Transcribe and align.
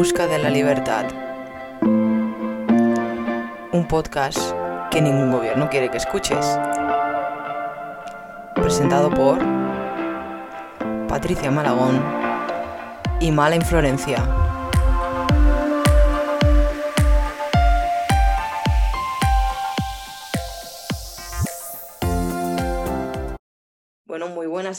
busca 0.00 0.26
de 0.26 0.38
la 0.38 0.48
libertad. 0.48 1.04
Un 3.70 3.86
podcast 3.86 4.38
que 4.90 5.02
ningún 5.02 5.30
gobierno 5.30 5.68
quiere 5.68 5.90
que 5.90 5.98
escuches. 5.98 6.58
Presentado 8.54 9.10
por 9.10 9.38
Patricia 11.06 11.50
Malagón 11.50 12.02
y 13.20 13.30
Mala 13.30 13.56
Inflorencia. 13.56 14.49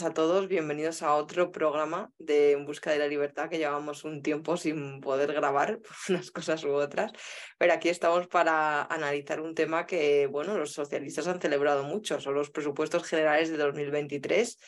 A 0.04 0.12
todos, 0.12 0.48
bienvenidos 0.48 1.02
a 1.02 1.14
otro 1.14 1.52
programa 1.52 2.10
de 2.18 2.52
En 2.52 2.64
Busca 2.64 2.90
de 2.90 2.98
la 2.98 3.06
Libertad 3.06 3.48
que 3.48 3.58
llevamos 3.58 4.02
un 4.02 4.20
tiempo 4.20 4.56
sin 4.56 5.00
poder 5.00 5.32
grabar 5.32 5.78
unas 6.08 6.32
cosas 6.32 6.64
u 6.64 6.72
otras, 6.72 7.12
pero 7.56 7.72
aquí 7.72 7.88
estamos 7.88 8.26
para 8.26 8.82
analizar 8.82 9.40
un 9.40 9.54
tema 9.54 9.86
que, 9.86 10.26
bueno, 10.26 10.58
los 10.58 10.72
socialistas 10.72 11.28
han 11.28 11.40
celebrado 11.40 11.84
mucho, 11.84 12.20
son 12.20 12.34
los 12.34 12.50
presupuestos 12.50 13.04
generales 13.04 13.50
de 13.50 13.58
2023 13.58 14.58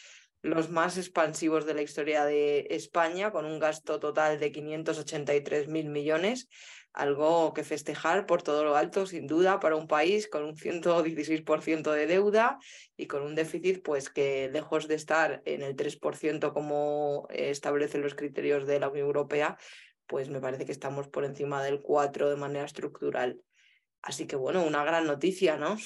los 0.43 0.69
más 0.69 0.99
expansivos 0.99 1.65
de 1.65 1.73
la 1.73 1.81
historia 1.81 2.27
de 2.27 2.67
España, 2.69 3.33
con 3.33 3.47
un 3.47 3.59
gasto 3.59 3.99
total 3.99 4.39
de 4.39 4.53
583.000 4.53 5.89
millones, 5.89 6.49
algo 6.95 7.53
que 7.55 7.65
festejar 7.65 8.25
por 8.25 8.43
todo 8.43 8.65
lo 8.65 8.77
alto, 8.77 9.05
sin 9.05 9.27
duda, 9.27 9.59
para 9.59 9.75
un 9.75 9.89
país 9.89 10.29
con 10.29 10.45
un 10.45 10.57
116% 10.57 11.91
de 11.91 12.07
deuda 12.07 12.59
y 12.97 13.07
con 13.07 13.23
un 13.23 13.35
déficit 13.35 13.83
pues 13.83 14.11
que 14.11 14.49
lejos 14.53 14.87
de 14.87 14.95
estar 14.95 15.43
en 15.45 15.63
el 15.63 15.75
3% 15.75 16.53
como 16.53 17.27
establecen 17.31 18.01
los 18.01 18.15
criterios 18.15 18.67
de 18.67 18.79
la 18.79 18.89
Unión 18.89 19.07
Europea, 19.07 19.59
pues 20.07 20.31
me 20.31 20.41
parece 20.41 20.65
que 20.65 20.73
estamos 20.73 21.09
por 21.09 21.25
encima 21.25 21.65
del 21.65 21.83
4 21.83 22.31
de 22.31 22.37
manera 22.37 22.65
estructural. 22.65 23.41
Así 24.01 24.27
que 24.27 24.37
bueno, 24.37 24.63
una 24.63 24.85
gran 24.85 25.05
noticia, 25.07 25.57
¿no? 25.57 25.77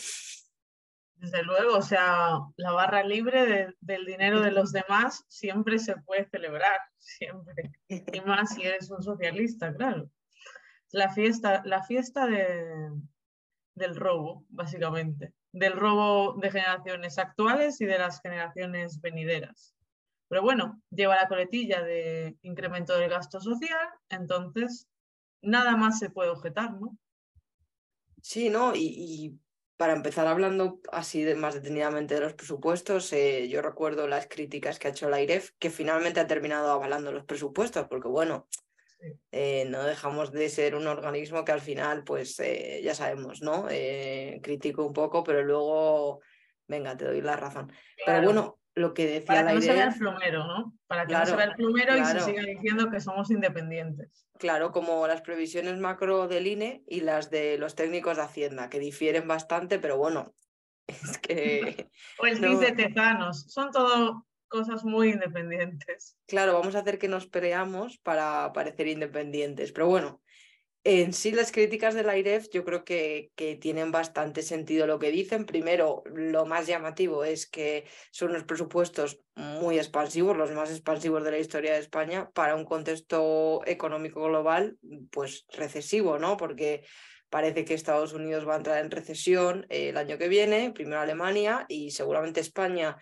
Desde 1.14 1.42
luego, 1.42 1.78
o 1.78 1.82
sea, 1.82 2.38
la 2.56 2.72
barra 2.72 3.02
libre 3.02 3.74
del 3.80 4.04
dinero 4.04 4.40
de 4.40 4.52
los 4.52 4.72
demás 4.72 5.24
siempre 5.26 5.78
se 5.78 5.96
puede 5.96 6.28
celebrar, 6.28 6.78
siempre. 6.98 7.72
Y 7.88 8.20
más 8.20 8.54
si 8.54 8.62
eres 8.62 8.90
un 8.90 9.02
socialista, 9.02 9.74
claro. 9.74 10.10
La 10.90 11.10
fiesta, 11.12 11.62
la 11.64 11.82
fiesta 11.82 12.26
de, 12.26 12.90
del 13.74 13.96
robo, 13.96 14.44
básicamente. 14.48 15.34
Del 15.52 15.72
robo 15.72 16.34
de 16.40 16.50
generaciones 16.50 17.18
actuales 17.18 17.80
y 17.80 17.86
de 17.86 17.98
las 17.98 18.20
generaciones 18.20 19.00
venideras. 19.00 19.74
Pero 20.28 20.42
bueno, 20.42 20.80
lleva 20.90 21.16
la 21.16 21.28
coletilla 21.28 21.82
de 21.82 22.36
incremento 22.42 22.98
del 22.98 23.08
gasto 23.08 23.40
social, 23.40 23.88
entonces 24.10 24.86
nada 25.40 25.76
más 25.76 25.98
se 25.98 26.10
puede 26.10 26.30
objetar, 26.30 26.72
¿no? 26.72 26.96
Sí, 28.20 28.50
¿no? 28.50 28.74
y 28.74 29.38
para 29.78 29.92
empezar 29.92 30.26
hablando 30.26 30.80
así 30.90 31.24
más 31.36 31.54
detenidamente 31.54 32.14
de 32.14 32.20
los 32.20 32.34
presupuestos, 32.34 33.12
eh, 33.12 33.48
yo 33.48 33.62
recuerdo 33.62 34.08
las 34.08 34.26
críticas 34.26 34.78
que 34.78 34.88
ha 34.88 34.90
hecho 34.90 35.08
la 35.08 35.22
IREF, 35.22 35.52
que 35.60 35.70
finalmente 35.70 36.18
ha 36.18 36.26
terminado 36.26 36.72
avalando 36.72 37.12
los 37.12 37.24
presupuestos, 37.24 37.86
porque 37.86 38.08
bueno, 38.08 38.48
eh, 39.30 39.66
no 39.68 39.82
dejamos 39.84 40.32
de 40.32 40.48
ser 40.48 40.74
un 40.74 40.86
organismo 40.86 41.44
que 41.44 41.52
al 41.52 41.60
final, 41.60 42.04
pues 42.04 42.38
eh, 42.40 42.80
ya 42.82 42.94
sabemos, 42.94 43.42
¿no? 43.42 43.66
critico 44.42 44.86
un 44.86 44.92
poco, 44.92 45.24
pero 45.24 45.42
luego, 45.42 46.20
venga, 46.66 46.96
te 46.96 47.04
doy 47.04 47.20
la 47.20 47.36
razón. 47.36 47.72
Pero 48.04 48.22
bueno, 48.22 48.58
lo 48.78 48.94
que 48.94 49.06
decía 49.06 49.26
Para 49.26 49.48
que 49.48 49.54
no 49.54 49.60
se 49.60 49.72
vea 49.72 49.88
el 49.88 49.98
plumero, 49.98 50.46
¿no? 50.46 50.72
Para 50.86 51.06
que 51.06 51.12
no 51.12 51.26
se 51.26 51.36
vea 51.36 51.46
el 51.46 51.54
plumero 51.54 51.96
y 51.96 52.04
se 52.04 52.20
siga 52.20 52.42
diciendo 52.42 52.90
que 52.90 53.00
somos 53.00 53.30
independientes. 53.30 54.26
Claro, 54.38 54.70
como 54.70 55.06
las 55.06 55.20
previsiones 55.20 55.78
macro 55.78 56.28
del 56.28 56.46
INE 56.46 56.84
y 56.86 57.00
las 57.00 57.30
de 57.30 57.58
los 57.58 57.74
técnicos 57.74 58.16
de 58.16 58.22
Hacienda, 58.22 58.70
que 58.70 58.78
difieren 58.78 59.26
bastante, 59.26 59.78
pero 59.78 59.98
bueno, 59.98 60.32
es 60.86 61.18
que... 61.18 61.90
o 62.20 62.26
el 62.26 62.40
no... 62.40 62.58
de 62.58 62.72
Tezanos, 62.72 63.46
son 63.52 63.70
todo 63.70 64.27
cosas 64.48 64.84
muy 64.84 65.10
independientes. 65.10 66.16
Claro, 66.26 66.54
vamos 66.54 66.74
a 66.74 66.80
hacer 66.80 66.98
que 66.98 67.08
nos 67.08 67.26
peleamos 67.26 67.98
para 67.98 68.52
parecer 68.52 68.88
independientes, 68.88 69.72
pero 69.72 69.86
bueno, 69.86 70.22
en 70.84 71.12
sí, 71.12 71.32
las 71.32 71.52
críticas 71.52 71.94
de 71.94 72.02
la 72.02 72.16
IREF 72.16 72.48
yo 72.50 72.64
creo 72.64 72.84
que, 72.84 73.30
que, 73.34 73.56
tienen 73.56 73.90
bastante 73.92 74.42
sentido 74.42 74.86
lo 74.86 74.98
que 74.98 75.10
dicen. 75.10 75.44
Primero, 75.44 76.02
lo 76.06 76.46
más 76.46 76.66
llamativo 76.66 77.24
es 77.24 77.46
que 77.46 77.84
son 78.10 78.30
unos 78.30 78.44
presupuestos 78.44 79.20
muy 79.34 79.76
expansivos, 79.76 80.36
los 80.36 80.52
más 80.52 80.70
expansivos 80.70 81.24
de 81.24 81.32
la 81.32 81.38
historia 81.38 81.72
de 81.72 81.80
España, 81.80 82.30
para 82.30 82.54
un 82.54 82.64
contexto 82.64 83.60
económico 83.66 84.22
global, 84.24 84.78
pues 85.10 85.44
recesivo, 85.50 86.18
¿no? 86.18 86.36
Porque 86.36 86.84
parece 87.28 87.64
que 87.64 87.74
Estados 87.74 88.12
Unidos 88.12 88.48
va 88.48 88.54
a 88.54 88.58
entrar 88.58 88.82
en 88.82 88.90
recesión 88.90 89.66
el 89.68 89.96
año 89.96 90.16
que 90.16 90.28
viene, 90.28 90.70
primero 90.70 91.00
Alemania 91.00 91.66
y 91.68 91.90
seguramente 91.90 92.40
España 92.40 92.96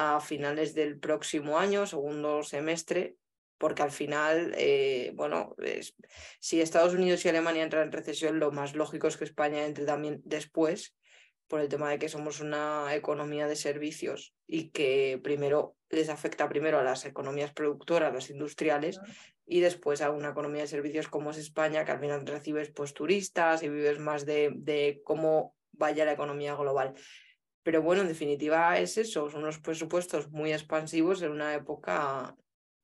a 0.00 0.20
finales 0.20 0.74
del 0.74 0.96
próximo 1.00 1.58
año, 1.58 1.84
segundo 1.84 2.44
semestre, 2.44 3.16
porque 3.58 3.82
al 3.82 3.90
final, 3.90 4.54
eh, 4.56 5.10
bueno, 5.16 5.56
es, 5.58 5.96
si 6.38 6.60
Estados 6.60 6.94
Unidos 6.94 7.24
y 7.24 7.28
Alemania 7.28 7.64
entran 7.64 7.88
en 7.88 7.92
recesión, 7.92 8.38
lo 8.38 8.52
más 8.52 8.76
lógico 8.76 9.08
es 9.08 9.16
que 9.16 9.24
España 9.24 9.66
entre 9.66 9.86
también 9.86 10.22
después, 10.24 10.94
por 11.48 11.60
el 11.60 11.68
tema 11.68 11.90
de 11.90 11.98
que 11.98 12.08
somos 12.08 12.40
una 12.40 12.94
economía 12.94 13.48
de 13.48 13.56
servicios 13.56 14.34
y 14.46 14.70
que 14.70 15.18
primero 15.20 15.74
les 15.90 16.10
afecta 16.10 16.48
primero 16.48 16.78
a 16.78 16.84
las 16.84 17.04
economías 17.04 17.52
productoras, 17.52 18.14
las 18.14 18.30
industriales, 18.30 19.00
y 19.46 19.58
después 19.58 20.00
a 20.00 20.12
una 20.12 20.28
economía 20.28 20.62
de 20.62 20.68
servicios 20.68 21.08
como 21.08 21.32
es 21.32 21.38
España, 21.38 21.84
que 21.84 21.90
al 21.90 21.98
final 21.98 22.24
recibes 22.24 22.70
pues 22.70 22.94
turistas 22.94 23.64
y 23.64 23.68
vives 23.68 23.98
más 23.98 24.26
de, 24.26 24.52
de 24.54 25.00
cómo 25.02 25.56
vaya 25.72 26.04
la 26.04 26.12
economía 26.12 26.54
global. 26.54 26.94
Pero 27.68 27.82
bueno, 27.82 28.00
en 28.00 28.08
definitiva 28.08 28.78
es 28.78 28.96
eso, 28.96 29.28
son 29.28 29.42
unos 29.42 29.58
presupuestos 29.58 30.30
muy 30.30 30.54
expansivos 30.54 31.20
en 31.20 31.32
una 31.32 31.52
época 31.52 32.34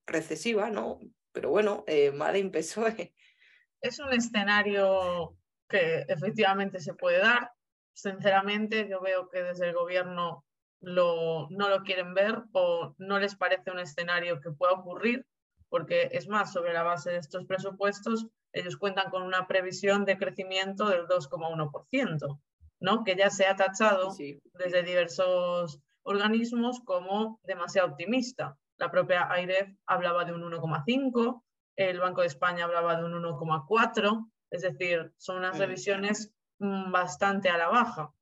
recesiva, 0.07 0.69
¿no? 0.69 1.01
Pero 1.33 1.49
bueno, 1.49 1.85
eh, 1.87 2.13
Made 2.13 2.51
PSOE. 2.51 3.15
Es 3.81 3.99
un 3.99 4.13
escenario 4.13 5.39
que 5.71 6.05
efectivamente 6.07 6.81
se 6.81 6.93
puede 6.93 7.17
dar. 7.17 7.51
Sinceramente, 7.95 8.87
yo 8.87 9.01
veo 9.01 9.31
que 9.31 9.43
desde 9.43 9.69
el 9.69 9.75
gobierno 9.75 10.45
lo, 10.83 11.49
no 11.49 11.71
lo 11.71 11.83
quieren 11.83 12.13
ver 12.13 12.43
o 12.53 12.95
no 12.99 13.19
les 13.19 13.37
parece 13.37 13.71
un 13.71 13.79
escenario 13.79 14.39
que 14.39 14.51
pueda 14.51 14.75
ocurrir, 14.75 15.25
porque 15.71 16.11
es 16.13 16.29
más, 16.29 16.53
sobre 16.53 16.75
la 16.75 16.83
base 16.83 17.11
de 17.11 17.21
estos 17.21 17.47
presupuestos, 17.47 18.27
ellos 18.53 18.77
cuentan 18.77 19.09
con 19.09 19.23
una 19.23 19.47
previsión 19.47 20.05
de 20.05 20.19
crecimiento 20.19 20.91
del 20.91 21.07
2,1%, 21.07 22.39
¿no? 22.85 23.03
que 23.03 23.17
ya 23.17 23.31
se 23.31 23.47
ha 23.47 23.57
tachado 23.57 24.11
Sí. 24.11 24.39
desde 24.55 24.83
diversos 24.83 25.81
organismos 26.03 26.81
como 26.85 27.41
demasiado 27.43 27.89
optimista. 27.89 28.57
La 28.77 28.91
propia 28.91 29.27
AIREF 29.31 29.69
hablaba 29.87 30.25
de 30.25 30.33
un 30.35 30.43
1,5, 30.43 31.43
el 31.77 31.99
Banco 31.99 32.21
de 32.21 32.27
España 32.29 32.65
hablaba 32.67 32.97
de 32.97 33.05
un 33.05 33.15
1,4, 33.15 34.31
es 34.51 34.63
decir, 34.63 35.13
son 35.17 35.39
unas 35.39 35.57
Mm. 35.57 35.61
revisiones 35.61 36.31
mm, 36.59 36.93
bastante 36.93 37.49
a 37.49 37.57
la 37.57 37.69
baja. 37.69 38.13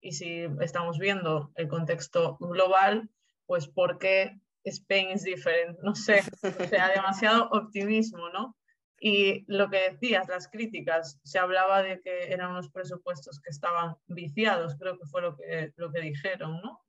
Y 0.00 0.12
si 0.12 0.46
estamos 0.60 0.98
viendo 0.98 1.52
el 1.54 1.68
contexto 1.68 2.36
global, 2.40 3.08
pues 3.46 3.68
¿por 3.68 3.98
qué 3.98 4.40
Spain 4.64 5.10
es 5.10 5.22
diferente? 5.22 5.80
No 5.82 5.94
sé, 5.94 6.22
o 6.42 6.64
sea, 6.68 6.88
demasiado 6.88 7.48
optimismo, 7.52 8.30
¿no? 8.30 8.56
Y 9.04 9.44
lo 9.48 9.68
que 9.68 9.90
decías, 9.90 10.28
las 10.28 10.46
críticas, 10.48 11.18
se 11.24 11.40
hablaba 11.40 11.82
de 11.82 12.00
que 12.00 12.32
eran 12.32 12.52
unos 12.52 12.70
presupuestos 12.70 13.40
que 13.40 13.50
estaban 13.50 13.96
viciados, 14.06 14.76
creo 14.78 14.96
que 14.96 15.06
fue 15.06 15.22
lo 15.22 15.36
que, 15.36 15.72
lo 15.74 15.90
que 15.90 16.00
dijeron, 16.00 16.60
¿no? 16.62 16.80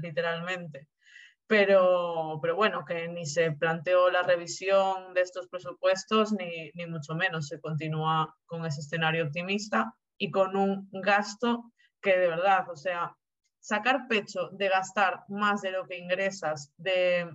Literalmente 0.00 0.88
pero, 1.48 2.38
pero 2.42 2.54
bueno, 2.56 2.84
que 2.84 3.08
ni 3.08 3.24
se 3.24 3.52
planteó 3.52 4.10
la 4.10 4.22
revisión 4.22 5.14
de 5.14 5.22
estos 5.22 5.48
presupuestos, 5.48 6.32
ni, 6.32 6.70
ni 6.74 6.86
mucho 6.86 7.14
menos 7.14 7.48
se 7.48 7.58
continúa 7.58 8.36
con 8.44 8.66
ese 8.66 8.80
escenario 8.80 9.24
optimista 9.24 9.94
y 10.18 10.30
con 10.30 10.54
un 10.56 10.88
gasto 10.92 11.72
que 12.02 12.18
de 12.18 12.28
verdad, 12.28 12.68
o 12.70 12.76
sea, 12.76 13.16
sacar 13.60 14.06
pecho 14.08 14.50
de 14.52 14.68
gastar 14.68 15.24
más 15.28 15.62
de 15.62 15.70
lo 15.70 15.86
que 15.86 15.96
ingresas, 15.96 16.70
de 16.76 17.34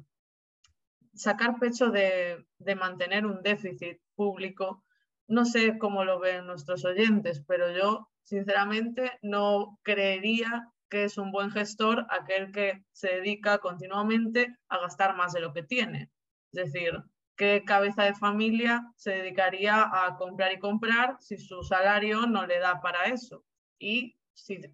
sacar 1.16 1.58
pecho 1.60 1.90
de, 1.90 2.46
de 2.60 2.76
mantener 2.76 3.26
un 3.26 3.42
déficit 3.42 4.00
público, 4.16 4.84
no 5.28 5.46
sé 5.46 5.78
cómo 5.78 6.04
lo 6.04 6.20
ven 6.20 6.46
nuestros 6.46 6.86
oyentes, 6.86 7.44
pero 7.48 7.72
yo 7.72 8.10
sinceramente 8.24 9.12
no 9.22 9.80
creería 9.84 10.70
que 10.90 11.06
es 11.06 11.18
un 11.18 11.32
buen 11.32 11.52
gestor 11.52 12.06
aquel 12.10 12.52
que 12.52 12.84
se 12.92 13.08
dedica 13.08 13.58
continuamente 13.58 14.56
a 14.70 14.80
gastar 14.80 15.16
más 15.16 15.34
de 15.34 15.42
lo 15.42 15.54
que 15.54 15.64
tiene. 15.64 16.12
Es 16.52 16.72
decir, 16.72 17.04
¿qué 17.36 17.64
cabeza 17.66 18.04
de 18.04 18.14
familia 18.14 18.84
se 18.96 19.12
dedicaría 19.12 19.82
a 19.82 20.16
comprar 20.18 20.54
y 20.54 20.60
comprar 20.60 21.18
si 21.20 21.38
su 21.38 21.64
salario 21.64 22.28
no 22.28 22.46
le 22.46 22.60
da 22.60 22.80
para 22.82 23.06
eso? 23.06 23.44
Y 23.80 24.16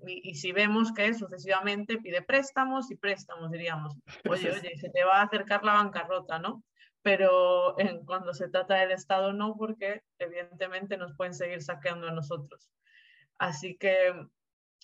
y, 0.06 0.36
si 0.36 0.52
vemos 0.52 0.92
que 0.94 1.14
sucesivamente 1.14 1.98
pide 1.98 2.22
préstamos 2.22 2.90
y 2.92 2.96
préstamos, 2.96 3.52
diríamos, 3.52 3.94
oye, 4.30 4.52
oye, 4.52 4.78
se 4.78 4.90
te 4.90 5.04
va 5.04 5.20
a 5.20 5.24
acercar 5.24 5.64
la 5.64 5.74
bancarrota, 5.74 6.40
¿no? 6.40 6.64
Pero 7.10 7.74
en, 7.80 8.06
cuando 8.06 8.36
se 8.36 8.50
trata 8.50 8.76
del 8.76 8.92
Estado 8.92 9.34
no, 9.34 9.56
porque 9.58 10.04
evidentemente 10.20 10.96
nos 10.96 11.16
pueden 11.16 11.34
seguir 11.34 11.64
saqueando 11.64 12.08
a 12.08 12.12
nosotros. 12.12 12.70
Así 13.40 13.78
que, 13.78 14.14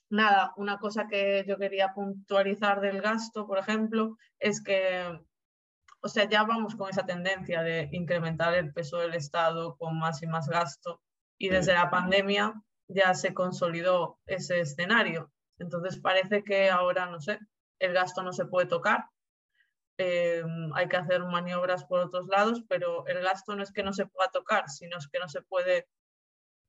nada, 0.09 0.51
una 0.57 0.79
cosa 0.79 1.07
que 1.07 1.45
yo 1.47 1.59
quería 1.59 1.93
puntualizar 1.93 2.81
del 2.81 2.99
gasto, 2.99 3.45
por 3.45 3.59
ejemplo, 3.59 4.17
es 4.39 4.63
que, 4.63 5.21
o 6.01 6.07
sea, 6.07 6.27
ya 6.27 6.41
vamos 6.41 6.75
con 6.75 6.89
esa 6.89 7.05
tendencia 7.05 7.61
de 7.61 7.89
incrementar 7.91 8.55
el 8.55 8.73
peso 8.73 8.97
del 8.97 9.13
Estado 9.13 9.77
con 9.77 9.99
más 9.99 10.23
y 10.23 10.25
más 10.25 10.49
gasto. 10.49 11.03
Y 11.37 11.49
desde 11.49 11.73
la 11.73 11.91
pandemia 11.91 12.59
ya 12.87 13.13
se 13.13 13.35
consolidó 13.35 14.17
ese 14.25 14.61
escenario. 14.61 15.31
Entonces 15.59 15.99
parece 15.99 16.43
que 16.43 16.71
ahora, 16.71 17.05
no 17.05 17.19
sé, 17.19 17.37
el 17.77 17.93
gasto 17.93 18.23
no 18.23 18.33
se 18.33 18.45
puede 18.45 18.65
tocar. 18.65 19.05
Eh, 19.97 20.43
hay 20.73 20.87
que 20.89 20.97
hacer 20.97 21.23
maniobras 21.23 21.85
por 21.85 21.99
otros 21.99 22.27
lados, 22.27 22.63
pero 22.67 23.07
el 23.07 23.21
gasto 23.21 23.55
no 23.55 23.63
es 23.63 23.71
que 23.71 23.83
no 23.83 23.93
se 23.93 24.05
pueda 24.05 24.29
tocar, 24.29 24.69
sino 24.69 24.97
es 24.97 25.07
que 25.07 25.19
no 25.19 25.29
se 25.29 25.41
puede 25.41 25.87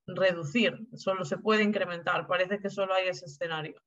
reducir, 0.06 0.78
solo 0.94 1.24
se 1.24 1.38
puede 1.38 1.62
incrementar. 1.62 2.26
Parece 2.26 2.60
que 2.60 2.70
solo 2.70 2.94
hay 2.94 3.08
ese 3.08 3.26
escenario. 3.26 3.80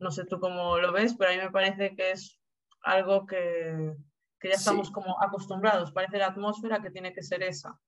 No 0.00 0.10
sé 0.10 0.24
tú 0.24 0.40
cómo 0.40 0.78
lo 0.78 0.92
ves, 0.92 1.14
pero 1.16 1.30
a 1.30 1.34
mí 1.34 1.40
me 1.40 1.50
parece 1.50 1.94
que 1.94 2.10
es 2.12 2.40
algo 2.82 3.26
que, 3.26 3.94
que 4.40 4.48
ya 4.48 4.54
estamos 4.54 4.90
como 4.90 5.22
acostumbrados. 5.22 5.92
Parece 5.92 6.18
la 6.18 6.28
atmósfera 6.28 6.82
que 6.82 6.90
tiene 6.90 7.12
que 7.12 7.22
ser 7.22 7.42
esa. 7.42 7.78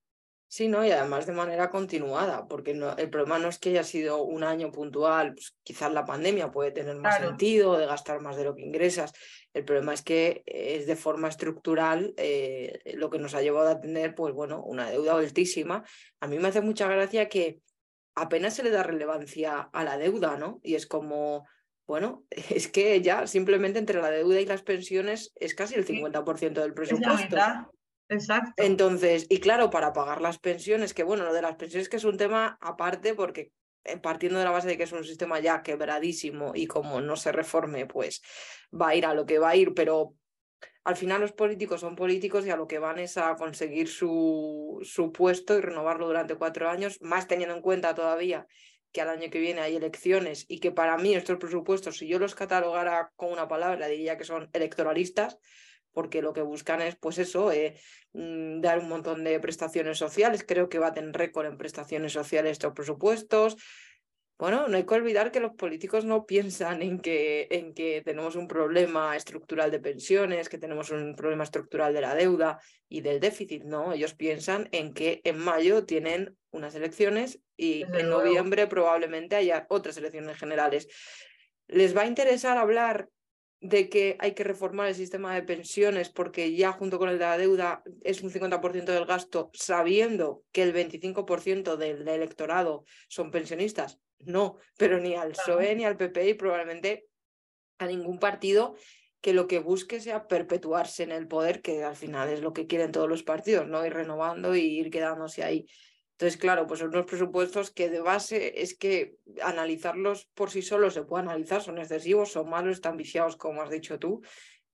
Sí, 0.52 0.66
¿no? 0.66 0.84
Y 0.84 0.90
además 0.90 1.26
de 1.26 1.32
manera 1.32 1.70
continuada, 1.70 2.48
porque 2.48 2.74
no, 2.74 2.96
el 2.96 3.08
problema 3.08 3.38
no 3.38 3.48
es 3.48 3.60
que 3.60 3.68
haya 3.68 3.84
sido 3.84 4.24
un 4.24 4.42
año 4.42 4.72
puntual, 4.72 5.34
pues 5.34 5.56
quizás 5.62 5.92
la 5.92 6.04
pandemia 6.04 6.50
puede 6.50 6.72
tener 6.72 6.96
más 6.96 7.18
sentido 7.18 7.78
de 7.78 7.86
gastar 7.86 8.20
más 8.20 8.36
de 8.36 8.42
lo 8.42 8.56
que 8.56 8.62
ingresas. 8.62 9.12
El 9.54 9.64
problema 9.64 9.94
es 9.94 10.02
que 10.02 10.42
es 10.46 10.88
de 10.88 10.96
forma 10.96 11.28
estructural 11.28 12.14
eh, 12.16 12.80
lo 12.96 13.10
que 13.10 13.20
nos 13.20 13.36
ha 13.36 13.42
llevado 13.42 13.68
a 13.68 13.80
tener, 13.80 14.16
pues 14.16 14.34
bueno, 14.34 14.60
una 14.60 14.90
deuda 14.90 15.14
altísima. 15.14 15.84
A 16.18 16.26
mí 16.26 16.40
me 16.40 16.48
hace 16.48 16.62
mucha 16.62 16.88
gracia 16.88 17.28
que 17.28 17.60
apenas 18.16 18.52
se 18.52 18.64
le 18.64 18.70
da 18.70 18.82
relevancia 18.82 19.70
a 19.72 19.84
la 19.84 19.98
deuda, 19.98 20.36
¿no? 20.36 20.58
Y 20.64 20.74
es 20.74 20.88
como, 20.88 21.46
bueno, 21.86 22.24
es 22.50 22.66
que 22.66 23.00
ya 23.02 23.28
simplemente 23.28 23.78
entre 23.78 24.02
la 24.02 24.10
deuda 24.10 24.40
y 24.40 24.46
las 24.46 24.62
pensiones 24.62 25.32
es 25.36 25.54
casi 25.54 25.76
el 25.76 25.86
50% 25.86 26.60
del 26.60 26.74
presupuesto. 26.74 27.36
Exacto. 28.10 28.52
Entonces, 28.56 29.26
y 29.28 29.38
claro, 29.38 29.70
para 29.70 29.92
pagar 29.92 30.20
las 30.20 30.38
pensiones, 30.38 30.94
que 30.94 31.04
bueno, 31.04 31.24
lo 31.24 31.32
de 31.32 31.42
las 31.42 31.54
pensiones 31.54 31.88
que 31.88 31.96
es 31.96 32.04
un 32.04 32.16
tema 32.16 32.58
aparte 32.60 33.14
porque 33.14 33.52
eh, 33.84 33.98
partiendo 33.98 34.38
de 34.40 34.44
la 34.44 34.50
base 34.50 34.66
de 34.66 34.76
que 34.76 34.82
es 34.82 34.92
un 34.92 35.04
sistema 35.04 35.38
ya 35.38 35.62
quebradísimo 35.62 36.50
y 36.54 36.66
como 36.66 37.00
no 37.00 37.14
se 37.14 37.30
reforme, 37.30 37.86
pues 37.86 38.20
va 38.78 38.88
a 38.88 38.94
ir 38.96 39.06
a 39.06 39.14
lo 39.14 39.26
que 39.26 39.38
va 39.38 39.50
a 39.50 39.56
ir, 39.56 39.74
pero 39.74 40.14
al 40.84 40.96
final 40.96 41.20
los 41.20 41.32
políticos 41.32 41.80
son 41.82 41.96
políticos 41.96 42.46
y 42.46 42.50
a 42.50 42.56
lo 42.56 42.66
que 42.68 42.78
van 42.80 42.98
es 42.98 43.16
a 43.18 43.36
conseguir 43.36 43.88
su, 43.88 44.80
su 44.82 45.12
puesto 45.12 45.56
y 45.58 45.60
renovarlo 45.62 46.06
durante 46.06 46.36
cuatro 46.36 46.70
años, 46.70 46.98
más 47.02 47.28
teniendo 47.28 47.54
en 47.56 47.62
cuenta 47.62 47.94
todavía 47.94 48.46
que 48.92 49.02
al 49.02 49.10
año 49.10 49.30
que 49.30 49.40
viene 49.40 49.60
hay 49.60 49.76
elecciones 49.76 50.46
y 50.48 50.60
que 50.60 50.72
para 50.72 50.98
mí 50.98 51.14
estos 51.14 51.38
presupuestos, 51.38 51.98
si 51.98 52.08
yo 52.08 52.18
los 52.18 52.34
catalogara 52.34 53.12
con 53.16 53.32
una 53.32 53.48
palabra, 53.48 53.86
diría 53.88 54.18
que 54.18 54.24
son 54.24 54.50
electoralistas, 54.52 55.38
porque 55.92 56.22
lo 56.22 56.32
que 56.32 56.42
buscan 56.42 56.80
es, 56.82 56.96
pues 56.96 57.18
eso, 57.18 57.52
eh, 57.52 57.78
mm, 58.12 58.60
dar 58.60 58.78
un 58.78 58.88
montón 58.88 59.24
de 59.24 59.40
prestaciones 59.40 59.98
sociales. 59.98 60.44
Creo 60.46 60.68
que 60.68 60.78
tener 60.94 61.12
récord 61.12 61.46
en 61.46 61.58
prestaciones 61.58 62.12
sociales 62.12 62.52
estos 62.52 62.72
presupuestos. 62.72 63.56
Bueno, 64.40 64.68
no 64.68 64.78
hay 64.78 64.86
que 64.86 64.94
olvidar 64.94 65.32
que 65.32 65.40
los 65.40 65.52
políticos 65.52 66.06
no 66.06 66.24
piensan 66.24 66.80
en 66.80 67.00
que, 67.00 67.46
en 67.50 67.74
que 67.74 68.00
tenemos 68.02 68.36
un 68.36 68.48
problema 68.48 69.14
estructural 69.14 69.70
de 69.70 69.80
pensiones, 69.80 70.48
que 70.48 70.56
tenemos 70.56 70.90
un 70.90 71.14
problema 71.14 71.44
estructural 71.44 71.92
de 71.92 72.00
la 72.00 72.14
deuda 72.14 72.58
y 72.88 73.02
del 73.02 73.20
déficit, 73.20 73.64
no, 73.64 73.92
ellos 73.92 74.14
piensan 74.14 74.70
en 74.72 74.94
que 74.94 75.20
en 75.24 75.38
mayo 75.38 75.84
tienen 75.84 76.38
unas 76.52 76.74
elecciones 76.74 77.38
y 77.54 77.82
en 77.82 78.08
noviembre 78.08 78.66
probablemente 78.66 79.36
haya 79.36 79.66
otras 79.68 79.98
elecciones 79.98 80.38
generales. 80.38 80.88
¿Les 81.66 81.94
va 81.94 82.02
a 82.02 82.06
interesar 82.06 82.56
hablar 82.56 83.10
de 83.60 83.90
que 83.90 84.16
hay 84.18 84.32
que 84.32 84.44
reformar 84.44 84.88
el 84.88 84.94
sistema 84.94 85.34
de 85.34 85.42
pensiones 85.42 86.08
porque 86.08 86.54
ya 86.56 86.72
junto 86.72 86.98
con 86.98 87.10
el 87.10 87.18
de 87.18 87.24
la 87.26 87.38
deuda 87.38 87.82
es 88.02 88.22
un 88.22 88.30
50% 88.30 88.84
del 88.92 89.04
gasto, 89.04 89.50
sabiendo 89.52 90.42
que 90.50 90.62
el 90.62 90.72
25% 90.72 91.76
del, 91.76 92.08
electorado 92.08 92.84
son 93.08 93.30
pensionistas. 93.30 93.98
No, 94.18 94.56
pero 94.76 94.98
ni 94.98 95.14
al 95.14 95.32
PSOE 95.32 95.74
ni 95.74 95.84
al 95.84 95.96
PP 95.96 96.28
y 96.28 96.34
probablemente 96.34 97.06
a 97.78 97.86
ningún 97.86 98.18
partido 98.18 98.74
que 99.20 99.34
lo 99.34 99.46
que 99.46 99.58
busque 99.58 100.00
sea 100.00 100.26
perpetuarse 100.26 101.02
en 101.02 101.12
el 101.12 101.28
poder, 101.28 101.60
que 101.60 101.84
al 101.84 101.96
final 101.96 102.30
es 102.30 102.40
lo 102.40 102.52
que 102.52 102.66
quieren 102.66 102.92
todos 102.92 103.08
los 103.08 103.22
partidos, 103.22 103.66
¿no? 103.66 103.84
Ir 103.84 103.92
renovando 103.92 104.56
y 104.56 104.60
ir 104.60 104.90
quedándose 104.90 105.42
ahí. 105.42 105.66
Entonces, 106.20 106.38
claro, 106.38 106.66
pues 106.66 106.80
son 106.80 106.90
unos 106.90 107.06
presupuestos 107.06 107.70
que 107.70 107.88
de 107.88 108.02
base 108.02 108.60
es 108.60 108.76
que 108.76 109.16
analizarlos 109.42 110.26
por 110.34 110.50
sí 110.50 110.60
solos 110.60 110.92
se 110.92 111.02
puede 111.02 111.22
analizar, 111.22 111.62
son 111.62 111.78
excesivos, 111.78 112.32
son 112.32 112.50
malos, 112.50 112.74
están 112.74 112.98
viciados, 112.98 113.36
como 113.36 113.62
has 113.62 113.70
dicho 113.70 113.98
tú, 113.98 114.20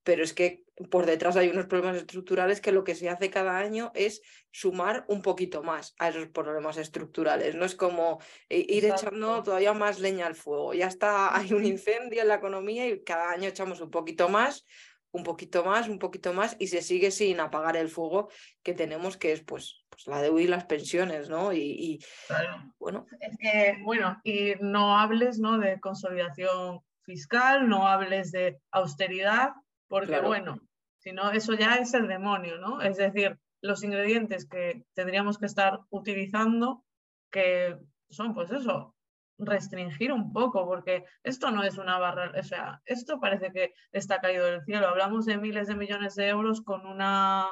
pero 0.02 0.24
es 0.24 0.32
que 0.32 0.64
por 0.90 1.06
detrás 1.06 1.36
hay 1.36 1.48
unos 1.48 1.66
problemas 1.66 1.98
estructurales 1.98 2.60
que 2.60 2.72
lo 2.72 2.82
que 2.82 2.96
se 2.96 3.08
hace 3.08 3.30
cada 3.30 3.58
año 3.58 3.92
es 3.94 4.22
sumar 4.50 5.04
un 5.06 5.22
poquito 5.22 5.62
más 5.62 5.94
a 6.00 6.08
esos 6.08 6.26
problemas 6.26 6.78
estructurales. 6.78 7.54
No 7.54 7.64
es 7.64 7.76
como 7.76 8.20
eh, 8.48 8.66
ir 8.68 8.84
echando 8.84 9.44
todavía 9.44 9.72
más 9.72 10.00
leña 10.00 10.26
al 10.26 10.34
fuego. 10.34 10.74
Ya 10.74 10.88
está, 10.88 11.36
hay 11.36 11.52
un 11.52 11.64
incendio 11.64 12.22
en 12.22 12.28
la 12.28 12.34
economía 12.34 12.88
y 12.88 13.04
cada 13.04 13.30
año 13.30 13.48
echamos 13.48 13.80
un 13.80 13.92
poquito 13.92 14.28
más 14.28 14.66
un 15.16 15.24
poquito 15.24 15.64
más, 15.64 15.88
un 15.88 15.98
poquito 15.98 16.32
más, 16.32 16.56
y 16.58 16.66
se 16.66 16.82
sigue 16.82 17.10
sin 17.10 17.40
apagar 17.40 17.76
el 17.76 17.88
fuego 17.88 18.28
que 18.62 18.74
tenemos, 18.74 19.16
que 19.16 19.32
es 19.32 19.42
pues, 19.42 19.84
pues 19.88 20.06
la 20.06 20.20
deuda 20.20 20.42
y 20.42 20.46
las 20.46 20.66
pensiones, 20.66 21.28
¿no? 21.30 21.52
Y, 21.52 22.04
bueno. 22.78 23.06
Es 23.20 23.36
que, 23.38 23.78
bueno, 23.82 24.20
y 24.24 24.54
no 24.60 24.98
hables 24.98 25.38
¿no? 25.38 25.58
de 25.58 25.80
consolidación 25.80 26.80
fiscal, 27.02 27.68
no 27.68 27.86
hables 27.86 28.32
de 28.32 28.58
austeridad, 28.70 29.50
porque 29.88 30.20
bueno, 30.20 30.60
si 30.98 31.12
no, 31.12 31.30
eso 31.30 31.54
ya 31.54 31.76
es 31.76 31.94
el 31.94 32.08
demonio, 32.08 32.58
¿no? 32.58 32.82
Es 32.82 32.96
decir, 32.96 33.38
los 33.62 33.82
ingredientes 33.84 34.46
que 34.46 34.82
tendríamos 34.94 35.38
que 35.38 35.46
estar 35.46 35.80
utilizando, 35.90 36.84
que 37.30 37.76
son 38.10 38.34
pues 38.34 38.50
eso, 38.50 38.95
restringir 39.38 40.12
un 40.12 40.32
poco, 40.32 40.66
porque 40.66 41.04
esto 41.22 41.50
no 41.50 41.62
es 41.62 41.78
una 41.78 41.98
barra, 41.98 42.32
o 42.38 42.42
sea, 42.42 42.80
esto 42.84 43.20
parece 43.20 43.52
que 43.52 43.74
está 43.92 44.20
caído 44.20 44.46
del 44.46 44.64
cielo. 44.64 44.88
Hablamos 44.88 45.26
de 45.26 45.36
miles 45.36 45.68
de 45.68 45.76
millones 45.76 46.14
de 46.14 46.28
euros 46.28 46.62
con 46.62 46.86
una, 46.86 47.48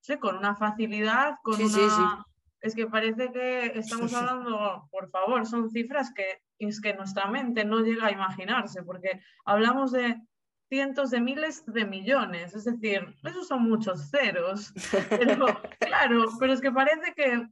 sé, 0.00 0.18
con 0.18 0.36
una 0.36 0.56
facilidad, 0.56 1.36
con 1.42 1.60
una... 1.60 2.24
Es 2.60 2.74
que 2.74 2.88
parece 2.88 3.30
que 3.30 3.66
estamos 3.78 4.12
hablando, 4.14 4.88
por 4.90 5.08
favor, 5.10 5.46
son 5.46 5.70
cifras 5.70 6.12
que 6.12 6.42
es 6.58 6.80
que 6.80 6.92
nuestra 6.92 7.28
mente 7.28 7.64
no 7.64 7.80
llega 7.80 8.06
a 8.06 8.12
imaginarse, 8.12 8.82
porque 8.82 9.20
hablamos 9.44 9.92
de 9.92 10.20
cientos 10.68 11.10
de 11.10 11.20
miles 11.20 11.64
de 11.66 11.84
millones, 11.84 12.56
es 12.56 12.64
decir, 12.64 13.14
esos 13.22 13.46
son 13.46 13.62
muchos 13.62 14.10
ceros, 14.10 14.72
pero 15.08 15.46
claro, 15.78 16.24
pero 16.40 16.52
es 16.52 16.60
que 16.60 16.72
parece 16.72 17.14
que 17.14 17.48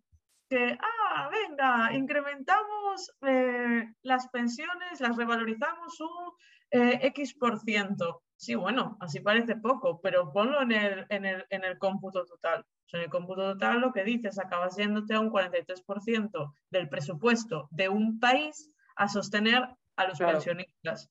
que, 0.49 0.79
ah, 0.81 1.29
venga, 1.31 1.93
incrementamos 1.93 2.76
eh, 3.23 3.85
las 4.03 4.29
pensiones, 4.29 5.01
las 5.01 5.17
revalorizamos 5.17 6.01
un 6.01 6.33
eh, 6.71 6.99
X 7.03 7.35
por 7.35 7.61
ciento. 7.61 8.23
Sí, 8.37 8.55
bueno, 8.55 8.97
así 9.01 9.21
parece 9.21 9.57
poco, 9.57 10.01
pero 10.01 10.33
ponlo 10.33 10.61
en 10.63 10.73
el, 10.73 11.07
en 11.09 11.25
el, 11.25 11.47
en 11.51 11.65
el 11.65 11.79
cómputo 11.79 12.25
total. 12.25 12.65
en 12.93 13.01
el 13.01 13.09
cómputo 13.09 13.53
total 13.53 13.81
lo 13.81 13.93
que 13.93 14.05
dices, 14.05 14.39
acabas 14.39 14.77
yéndote 14.77 15.15
a 15.15 15.21
un 15.21 15.31
43% 15.31 16.53
del 16.71 16.89
presupuesto 16.89 17.69
de 17.71 17.89
un 17.89 18.21
país 18.21 18.71
a 18.97 19.09
sostener 19.09 19.67
a 19.97 20.07
los 20.07 20.19
pensionistas. 20.19 21.11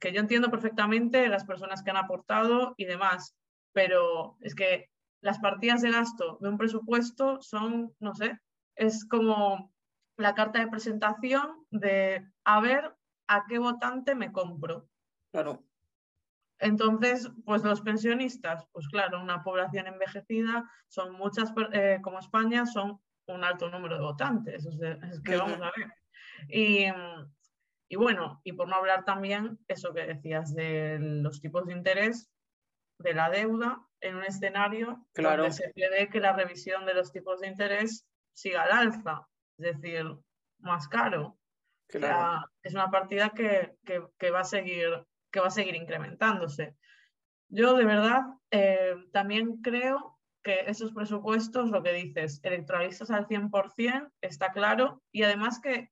Que 0.00 0.12
yo 0.12 0.20
entiendo 0.20 0.50
perfectamente 0.50 1.28
las 1.28 1.44
personas 1.44 1.82
que 1.82 1.90
han 1.90 1.96
aportado 1.96 2.74
y 2.76 2.84
demás, 2.84 3.34
pero 3.72 4.36
es 4.40 4.54
que 4.54 4.90
las 5.20 5.38
partidas 5.38 5.80
de 5.80 5.92
gasto 5.92 6.38
de 6.40 6.48
un 6.48 6.58
presupuesto 6.58 7.40
son, 7.40 7.94
no 8.00 8.14
sé, 8.14 8.38
es 8.74 9.06
como 9.06 9.71
la 10.16 10.34
carta 10.34 10.60
de 10.60 10.68
presentación 10.68 11.66
de 11.70 12.26
a 12.44 12.60
ver 12.60 12.94
a 13.28 13.44
qué 13.48 13.58
votante 13.58 14.14
me 14.14 14.32
compro. 14.32 14.88
Claro. 15.32 15.64
Entonces, 16.58 17.28
pues 17.44 17.64
los 17.64 17.80
pensionistas, 17.80 18.66
pues 18.72 18.86
claro, 18.88 19.20
una 19.20 19.42
población 19.42 19.88
envejecida, 19.88 20.70
son 20.88 21.12
muchas, 21.12 21.52
eh, 21.72 21.98
como 22.02 22.20
España, 22.20 22.66
son 22.66 23.00
un 23.26 23.44
alto 23.44 23.68
número 23.68 23.96
de 23.96 24.02
votantes. 24.02 24.64
es 24.66 25.20
que 25.22 25.36
vamos 25.36 25.60
a 25.60 25.72
ver. 25.76 25.92
Y, 26.48 26.86
y, 27.88 27.96
bueno, 27.96 28.40
y 28.44 28.52
por 28.52 28.68
no 28.68 28.76
hablar 28.76 29.04
también, 29.04 29.58
eso 29.66 29.92
que 29.92 30.06
decías 30.06 30.54
de 30.54 30.98
los 31.00 31.40
tipos 31.40 31.66
de 31.66 31.74
interés, 31.74 32.30
de 32.98 33.14
la 33.14 33.28
deuda, 33.28 33.84
en 34.00 34.16
un 34.16 34.24
escenario 34.24 35.04
claro. 35.12 35.42
donde 35.42 35.56
se 35.56 35.70
prevé 35.70 36.08
que 36.10 36.20
la 36.20 36.32
revisión 36.32 36.86
de 36.86 36.94
los 36.94 37.12
tipos 37.12 37.40
de 37.40 37.48
interés 37.48 38.06
siga 38.34 38.62
al 38.62 38.72
alza, 38.72 39.28
es 39.64 39.80
decir, 39.80 40.04
más 40.58 40.88
caro. 40.88 41.38
es 41.88 42.74
una 42.74 42.90
partida 42.90 43.30
que, 43.30 43.74
que, 43.84 44.30
va 44.30 44.40
a 44.40 44.44
seguir, 44.44 45.04
que 45.30 45.40
va 45.40 45.48
a 45.48 45.50
seguir 45.50 45.74
incrementándose. 45.74 46.76
Yo 47.48 47.74
de 47.74 47.84
verdad 47.84 48.22
eh, 48.50 48.96
también 49.12 49.60
creo 49.60 50.18
que 50.42 50.60
esos 50.66 50.92
presupuestos, 50.92 51.70
lo 51.70 51.82
que 51.82 51.92
dices, 51.92 52.40
electoralistas 52.42 53.10
al 53.10 53.26
100%, 53.26 54.10
está 54.22 54.52
claro, 54.52 55.02
y 55.12 55.22
además 55.22 55.60
que, 55.60 55.90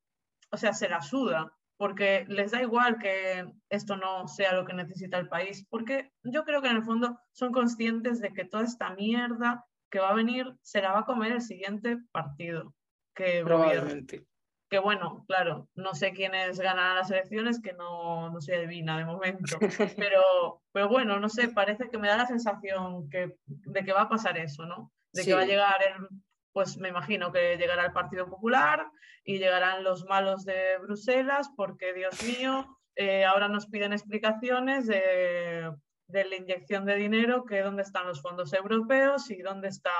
o 0.50 0.56
sea, 0.56 0.72
se 0.72 0.88
la 0.88 1.02
suda, 1.02 1.52
porque 1.76 2.24
les 2.28 2.50
da 2.50 2.62
igual 2.62 2.98
que 2.98 3.46
esto 3.68 3.96
no 3.96 4.26
sea 4.26 4.54
lo 4.54 4.64
que 4.64 4.74
necesita 4.74 5.18
el 5.18 5.28
país, 5.28 5.66
porque 5.68 6.10
yo 6.24 6.44
creo 6.44 6.62
que 6.62 6.68
en 6.68 6.76
el 6.76 6.84
fondo 6.84 7.18
son 7.32 7.52
conscientes 7.52 8.20
de 8.20 8.32
que 8.32 8.44
toda 8.44 8.64
esta 8.64 8.90
mierda 8.94 9.64
que 9.90 10.00
va 10.00 10.10
a 10.10 10.14
venir 10.14 10.52
se 10.62 10.82
la 10.82 10.92
va 10.92 11.00
a 11.00 11.04
comer 11.04 11.32
el 11.32 11.40
siguiente 11.42 11.98
partido 12.10 12.74
que 13.22 13.42
Probablemente. 13.44 14.26
Que 14.68 14.78
bueno, 14.78 15.24
claro, 15.26 15.68
no 15.74 15.94
sé 15.94 16.12
quiénes 16.12 16.60
ganarán 16.60 16.94
las 16.94 17.10
elecciones, 17.10 17.60
que 17.60 17.72
no, 17.72 18.30
no 18.30 18.40
se 18.40 18.54
adivina 18.54 18.96
de 18.98 19.04
momento, 19.04 19.58
pero, 19.96 20.62
pero 20.70 20.88
bueno, 20.88 21.18
no 21.18 21.28
sé, 21.28 21.48
parece 21.48 21.88
que 21.88 21.98
me 21.98 22.06
da 22.06 22.16
la 22.16 22.26
sensación 22.26 23.10
que, 23.10 23.36
de 23.46 23.84
que 23.84 23.92
va 23.92 24.02
a 24.02 24.08
pasar 24.08 24.38
eso, 24.38 24.66
¿no? 24.66 24.92
De 25.12 25.24
que 25.24 25.34
va 25.34 25.40
a 25.40 25.46
llegar, 25.46 25.82
el, 25.82 26.06
pues 26.52 26.78
me 26.78 26.88
imagino 26.88 27.32
que 27.32 27.56
llegará 27.56 27.84
el 27.84 27.92
Partido 27.92 28.30
Popular 28.30 28.86
y 29.24 29.38
llegarán 29.38 29.82
los 29.82 30.04
malos 30.04 30.44
de 30.44 30.78
Bruselas, 30.78 31.50
porque 31.56 31.92
Dios 31.92 32.22
mío, 32.22 32.78
eh, 32.94 33.24
ahora 33.24 33.48
nos 33.48 33.66
piden 33.66 33.92
explicaciones 33.92 34.86
de, 34.86 35.68
de 36.06 36.24
la 36.24 36.36
inyección 36.36 36.84
de 36.84 36.94
dinero, 36.94 37.44
que 37.44 37.60
dónde 37.62 37.82
están 37.82 38.06
los 38.06 38.22
fondos 38.22 38.52
europeos 38.52 39.30
y 39.32 39.42
dónde 39.42 39.66
está, 39.66 39.90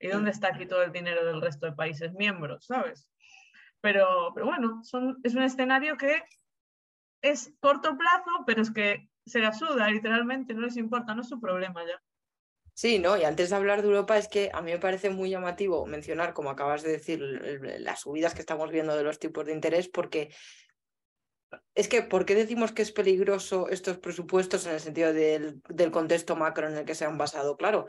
y 0.00 0.08
dónde 0.08 0.30
está 0.30 0.48
aquí 0.48 0.66
todo 0.66 0.82
el 0.82 0.92
dinero 0.92 1.24
del 1.24 1.40
resto 1.40 1.66
de 1.66 1.72
países 1.72 2.12
miembros, 2.14 2.66
¿sabes? 2.66 3.08
Pero, 3.80 4.32
pero 4.34 4.46
bueno, 4.46 4.82
es 5.22 5.34
un 5.34 5.42
escenario 5.42 5.96
que 5.96 6.22
es 7.22 7.54
corto 7.60 7.96
plazo, 7.96 8.44
pero 8.46 8.62
es 8.62 8.70
que 8.70 9.08
se 9.26 9.40
la 9.40 9.52
suda, 9.52 9.88
literalmente, 9.90 10.54
no 10.54 10.62
les 10.62 10.76
importa, 10.76 11.14
no 11.14 11.22
es 11.22 11.28
su 11.28 11.40
problema 11.40 11.84
ya. 11.86 12.02
Sí, 12.74 13.00
¿no? 13.00 13.16
Y 13.16 13.24
antes 13.24 13.50
de 13.50 13.56
hablar 13.56 13.82
de 13.82 13.88
Europa, 13.88 14.16
es 14.16 14.28
que 14.28 14.50
a 14.54 14.62
mí 14.62 14.70
me 14.70 14.78
parece 14.78 15.10
muy 15.10 15.30
llamativo 15.30 15.84
mencionar, 15.84 16.32
como 16.32 16.50
acabas 16.50 16.82
de 16.82 16.92
decir, 16.92 17.20
las 17.80 18.00
subidas 18.00 18.34
que 18.34 18.40
estamos 18.40 18.70
viendo 18.70 18.96
de 18.96 19.02
los 19.02 19.18
tipos 19.18 19.44
de 19.44 19.52
interés, 19.52 19.88
porque 19.88 20.32
es 21.74 21.88
que, 21.88 22.02
¿por 22.02 22.24
qué 22.24 22.36
decimos 22.36 22.70
que 22.70 22.82
es 22.82 22.92
peligroso 22.92 23.68
estos 23.68 23.98
presupuestos 23.98 24.64
en 24.66 24.74
el 24.74 24.80
sentido 24.80 25.12
del, 25.12 25.60
del, 25.68 25.90
contexto 25.90 26.36
macro 26.36 26.68
en 26.68 26.76
el 26.76 26.84
que 26.84 26.94
se 26.94 27.04
han 27.04 27.18
basado? 27.18 27.56
Claro, 27.56 27.86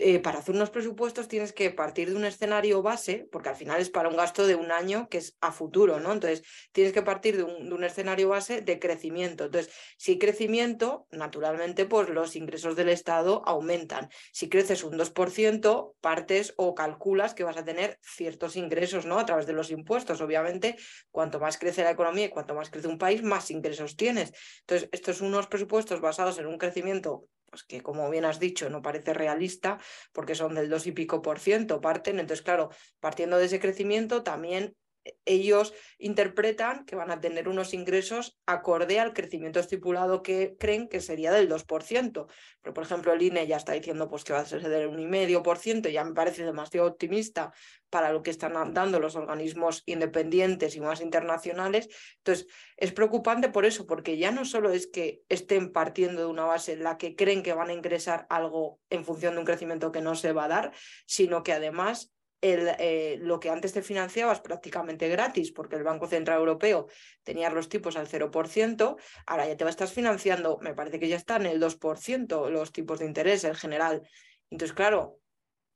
eh, 0.00 0.20
para 0.20 0.38
hacer 0.38 0.54
unos 0.54 0.70
presupuestos 0.70 1.26
tienes 1.26 1.52
que 1.52 1.70
partir 1.70 2.10
de 2.10 2.16
un 2.16 2.24
escenario 2.24 2.82
base, 2.82 3.28
porque 3.32 3.48
al 3.48 3.56
final 3.56 3.80
es 3.80 3.90
para 3.90 4.08
un 4.08 4.16
gasto 4.16 4.46
de 4.46 4.54
un 4.54 4.70
año 4.70 5.08
que 5.08 5.18
es 5.18 5.36
a 5.40 5.50
futuro, 5.50 5.98
¿no? 5.98 6.12
Entonces, 6.12 6.44
tienes 6.70 6.92
que 6.92 7.02
partir 7.02 7.36
de 7.36 7.42
un, 7.42 7.82
escenario 7.82 8.28
base 8.28 8.60
de 8.60 8.78
crecimiento. 8.78 9.46
Entonces, 9.46 9.72
si 9.96 10.12
hay 10.12 10.18
crecimiento, 10.18 11.08
naturalmente, 11.10 11.84
pues 11.84 12.08
los 12.10 12.36
ingresos 12.36 12.76
del 12.76 12.90
Estado 12.90 13.42
aumentan. 13.44 14.08
Si 14.32 14.48
creces 14.48 14.84
un 14.84 14.96
2%, 14.96 15.94
partes 16.00 16.54
o 16.56 16.74
calculas 16.76 17.34
que 17.34 17.44
vas 17.44 17.56
a 17.56 17.64
tener 17.64 17.98
ciertos 18.00 18.56
ingresos, 18.56 19.04
¿no? 19.04 19.18
A 19.18 19.26
través 19.26 19.46
de 19.46 19.52
los 19.52 19.70
impuestos. 19.72 20.20
Obviamente, 20.20 20.76
cuanto 21.10 21.40
más 21.40 21.58
crece 21.58 21.82
la 21.82 21.90
economía 21.90 22.26
y 22.26 22.30
cuanto 22.30 22.54
más 22.54 22.70
crece 22.70 22.86
un 22.86 22.98
país, 22.98 23.22
más 23.24 23.50
ingresos 23.50 23.96
tienes. 23.96 24.32
Entonces, 24.60 24.88
estos 24.92 25.16
son 25.16 25.28
unos 25.28 25.48
presupuestos 25.48 26.00
basados 26.00 26.38
en 26.38 26.46
un 26.46 26.58
crecimiento 26.58 27.24
pues 27.50 27.64
que 27.64 27.82
como 27.82 28.08
bien 28.10 28.24
has 28.24 28.38
dicho, 28.38 28.70
no 28.70 28.82
parece 28.82 29.14
realista 29.14 29.78
porque 30.12 30.34
son 30.34 30.54
del 30.54 30.68
dos 30.68 30.86
y 30.86 30.92
pico 30.92 31.22
por 31.22 31.38
ciento, 31.38 31.80
parten. 31.80 32.18
Entonces, 32.18 32.44
claro, 32.44 32.70
partiendo 33.00 33.38
de 33.38 33.46
ese 33.46 33.60
crecimiento, 33.60 34.22
también 34.22 34.76
ellos 35.24 35.74
interpretan 35.98 36.84
que 36.84 36.96
van 36.96 37.10
a 37.10 37.20
tener 37.20 37.48
unos 37.48 37.74
ingresos 37.74 38.38
acorde 38.46 39.00
al 39.00 39.12
crecimiento 39.12 39.60
estipulado 39.60 40.22
que 40.22 40.56
creen 40.58 40.88
que 40.88 41.00
sería 41.00 41.32
del 41.32 41.48
2%. 41.48 42.26
Pero, 42.60 42.74
por 42.74 42.84
ejemplo, 42.84 43.12
el 43.12 43.22
INE 43.22 43.46
ya 43.46 43.56
está 43.56 43.72
diciendo 43.72 44.08
pues, 44.08 44.24
que 44.24 44.32
va 44.32 44.40
a 44.40 44.46
ser 44.46 44.66
del 44.68 44.90
1,5%, 44.90 45.90
ya 45.90 46.04
me 46.04 46.14
parece 46.14 46.44
demasiado 46.44 46.88
optimista 46.88 47.52
para 47.90 48.12
lo 48.12 48.22
que 48.22 48.30
están 48.30 48.52
dando 48.74 49.00
los 49.00 49.16
organismos 49.16 49.82
independientes 49.86 50.76
y 50.76 50.80
más 50.80 51.00
internacionales. 51.00 51.88
Entonces, 52.18 52.46
es 52.76 52.92
preocupante 52.92 53.48
por 53.48 53.64
eso, 53.64 53.86
porque 53.86 54.18
ya 54.18 54.30
no 54.30 54.44
solo 54.44 54.70
es 54.70 54.86
que 54.86 55.22
estén 55.28 55.72
partiendo 55.72 56.20
de 56.20 56.26
una 56.26 56.44
base 56.44 56.72
en 56.72 56.82
la 56.82 56.98
que 56.98 57.16
creen 57.16 57.42
que 57.42 57.54
van 57.54 57.70
a 57.70 57.74
ingresar 57.74 58.26
algo 58.28 58.80
en 58.90 59.04
función 59.04 59.34
de 59.34 59.40
un 59.40 59.46
crecimiento 59.46 59.92
que 59.92 60.02
no 60.02 60.14
se 60.14 60.32
va 60.32 60.44
a 60.44 60.48
dar, 60.48 60.72
sino 61.06 61.42
que 61.42 61.52
además 61.52 62.12
el, 62.40 62.68
eh, 62.78 63.18
lo 63.20 63.40
que 63.40 63.50
antes 63.50 63.72
te 63.72 63.82
financiabas 63.82 64.40
prácticamente 64.40 65.08
gratis, 65.08 65.52
porque 65.52 65.76
el 65.76 65.82
Banco 65.82 66.06
Central 66.06 66.38
Europeo 66.38 66.86
tenía 67.22 67.50
los 67.50 67.68
tipos 67.68 67.96
al 67.96 68.06
0%, 68.06 68.96
ahora 69.26 69.46
ya 69.46 69.56
te 69.56 69.68
estás 69.68 69.92
financiando, 69.92 70.58
me 70.60 70.74
parece 70.74 70.98
que 70.98 71.08
ya 71.08 71.16
están 71.16 71.46
el 71.46 71.60
2% 71.60 72.50
los 72.50 72.72
tipos 72.72 73.00
de 73.00 73.06
interés 73.06 73.44
en 73.44 73.54
general. 73.54 74.02
Entonces, 74.50 74.74
claro, 74.74 75.18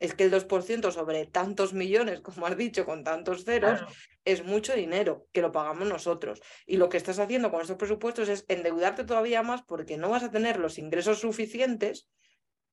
es 0.03 0.15
que 0.15 0.25
el 0.25 0.33
2% 0.33 0.91
sobre 0.91 1.27
tantos 1.27 1.73
millones, 1.73 2.21
como 2.23 2.47
has 2.47 2.57
dicho, 2.57 2.85
con 2.85 3.05
tantos 3.05 3.45
ceros, 3.45 3.81
es 4.25 4.45
mucho 4.45 4.75
dinero 4.75 5.27
que 5.33 5.43
lo 5.43 5.53
pagamos 5.53 5.89
nosotros. 5.89 6.41
Y 6.67 6.77
lo 6.77 6.89
que 6.89 6.97
estás 6.97 7.19
haciendo 7.19 7.51
con 7.51 7.61
estos 7.61 7.77
presupuestos 7.77 8.29
es 8.29 8.45
endeudarte 8.49 9.05
todavía 9.05 9.43
más 9.43 9.63
porque 9.63 9.97
no 9.97 10.11
vas 10.11 10.25
a 10.25 10.31
tener 10.31 10.59
los 10.59 10.79
ingresos 10.79 11.21
suficientes 11.21 12.09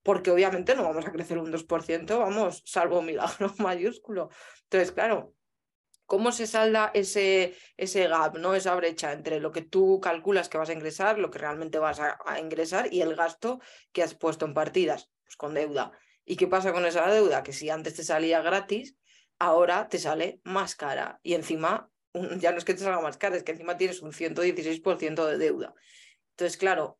porque 0.09 0.31
obviamente 0.31 0.75
no 0.75 0.81
vamos 0.85 1.05
a 1.05 1.11
crecer 1.11 1.37
un 1.37 1.51
2%, 1.51 2.17
vamos, 2.17 2.63
salvo 2.65 3.03
milagro 3.03 3.53
mayúsculo. 3.59 4.31
Entonces, 4.63 4.91
claro, 4.91 5.35
¿cómo 6.07 6.31
se 6.31 6.47
salda 6.47 6.89
ese, 6.95 7.55
ese 7.77 8.07
gap, 8.07 8.35
¿no? 8.39 8.55
esa 8.55 8.73
brecha 8.73 9.13
entre 9.13 9.39
lo 9.39 9.51
que 9.51 9.61
tú 9.61 9.99
calculas 10.01 10.49
que 10.49 10.57
vas 10.57 10.71
a 10.71 10.73
ingresar, 10.73 11.19
lo 11.19 11.29
que 11.29 11.37
realmente 11.37 11.77
vas 11.77 11.99
a, 11.99 12.39
ingresar 12.39 12.91
y 12.91 13.01
el 13.01 13.15
gasto 13.15 13.59
que 13.91 14.01
has 14.01 14.15
puesto 14.15 14.47
en 14.47 14.55
partidas? 14.55 15.11
Pues 15.25 15.35
con 15.35 15.53
deuda. 15.53 15.91
¿Y 16.25 16.37
qué 16.37 16.47
pasa 16.47 16.73
con 16.73 16.87
esa 16.87 17.07
deuda? 17.07 17.43
Que 17.43 17.53
si 17.53 17.69
antes 17.69 17.93
te 17.93 18.03
salía 18.03 18.41
gratis, 18.41 18.95
ahora 19.37 19.89
te 19.89 19.99
sale 19.99 20.41
más 20.43 20.73
cara. 20.73 21.19
Y 21.21 21.35
encima, 21.35 21.91
ya 22.39 22.51
no 22.51 22.57
es 22.57 22.65
que 22.65 22.73
te 22.73 22.79
salga 22.79 22.99
más 22.99 23.17
cara, 23.19 23.37
es 23.37 23.43
que 23.43 23.51
encima 23.51 23.77
tienes 23.77 24.01
un 24.01 24.11
116% 24.11 25.27
de 25.27 25.37
deuda. 25.37 25.75
Entonces, 26.31 26.57
claro, 26.57 26.97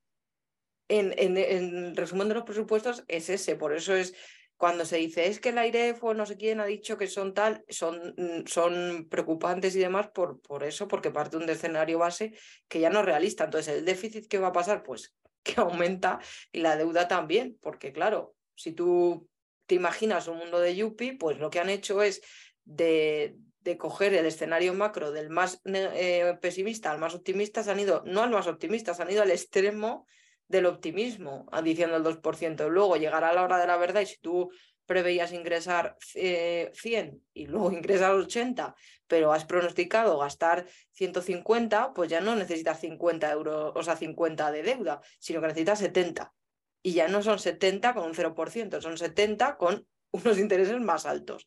en, 0.89 1.13
en, 1.17 1.96
resumen 1.96 2.27
de 2.27 2.34
los 2.34 2.43
presupuestos 2.43 3.03
es 3.08 3.29
ese. 3.29 3.55
Por 3.55 3.74
eso 3.74 3.96
es 3.96 4.13
cuando 4.58 4.84
se 4.84 4.98
dice 4.98 5.27
es 5.27 5.39
que 5.39 5.50
el 5.50 5.58
aire 5.58 5.96
o 6.01 6.13
no 6.13 6.25
sé 6.25 6.36
quién 6.36 6.60
ha 6.60 6.65
dicho 6.65 6.98
que 6.98 7.08
son 7.08 7.34
tal, 7.34 7.63
son, 7.69 8.13
mm, 8.17 8.48
son 8.48 9.08
preocupantes 9.10 9.75
y 9.75 9.79
demás 9.79 10.10
por, 10.10 10.41
por 10.41 10.63
eso, 10.63 10.88
porque 10.88 11.12
parte 11.12 11.38
de 11.38 11.43
un 11.43 11.50
escenario 11.50 12.00
base 12.00 12.34
que 12.67 12.79
ya 12.79 12.89
no 12.89 13.00
es 13.00 13.05
realista. 13.05 13.46
Entonces, 13.46 13.77
el 13.77 13.86
déficit 13.86 14.27
que 14.27 14.39
va 14.39 14.48
a 14.48 14.53
pasar, 14.53 14.84
pues 14.84 15.15
que 15.43 15.62
aumenta 15.62 16.19
y 16.51 16.60
la 16.60 16.75
deuda 16.75 17.08
también, 17.08 17.58
porque 17.62 17.93
claro, 17.93 18.36
si 18.55 18.74
tú 18.74 19.29
te 19.67 19.75
imaginas 19.75 20.27
un 20.27 20.38
mundo 20.38 20.60
de 20.60 20.75
Yuppie, 20.75 21.17
pues 21.17 21.38
lo 21.38 21.51
que 21.51 21.60
han 21.60 21.69
hecho 21.69 22.01
es 22.01 22.22
de, 22.65 23.36
de 23.60 23.77
coger 23.77 24.15
el 24.15 24.25
escenario 24.25 24.74
macro 24.74 25.12
del 25.12 25.29
más 25.29 25.62
eh, 25.65 26.38
pesimista 26.41 26.91
al 26.91 27.00
más 27.00 27.13
optimista, 27.13 27.63
se 27.63 27.72
han 27.72 27.79
ido, 27.79 28.01
no 28.05 28.24
al 28.24 28.31
más 28.31 28.48
optimista, 28.48 28.93
se 28.93 29.03
han 29.03 29.12
ido 29.12 29.22
al 29.22 29.31
extremo 29.31 30.08
del 30.50 30.65
optimismo, 30.65 31.48
diciendo 31.63 31.96
el 31.96 32.03
2%. 32.03 32.70
Luego 32.70 32.98
llegará 32.98 33.32
la 33.32 33.44
hora 33.44 33.58
de 33.58 33.68
la 33.68 33.77
verdad 33.77 34.01
y 34.01 34.08
si 34.08 34.18
tú 34.20 34.51
preveías 34.86 35.32
ingresar 35.32 35.96
100 36.00 36.15
eh, 36.15 37.13
y 37.34 37.46
luego 37.46 37.72
ingresar 37.72 38.12
80, 38.12 38.75
pero 39.08 39.32
has 39.32 39.46
pronosticado 39.46 40.18
gastar 40.18 40.65
150, 40.94 41.94
pues 41.94 42.10
ya 42.10 42.20
no 42.20 42.36
necesitas 42.36 42.79
50 42.82 43.32
euros, 43.32 43.72
o 43.75 43.84
sea, 43.84 43.96
50 43.96 44.51
de 44.51 44.63
deuda, 44.63 45.00
sino 45.20 45.39
que 45.39 45.48
necesitas 45.48 45.79
70. 45.79 46.34
Y 46.82 46.94
ya 46.94 47.08
no 47.08 47.22
son 47.22 47.38
70 47.38 47.94
con 47.94 48.06
un 48.06 48.15
0%, 48.15 48.82
son 48.82 48.98
70 48.98 49.58
con 49.58 49.88
unos 50.12 50.39
intereses 50.39 50.79
más 50.82 51.06
altos. 51.06 51.46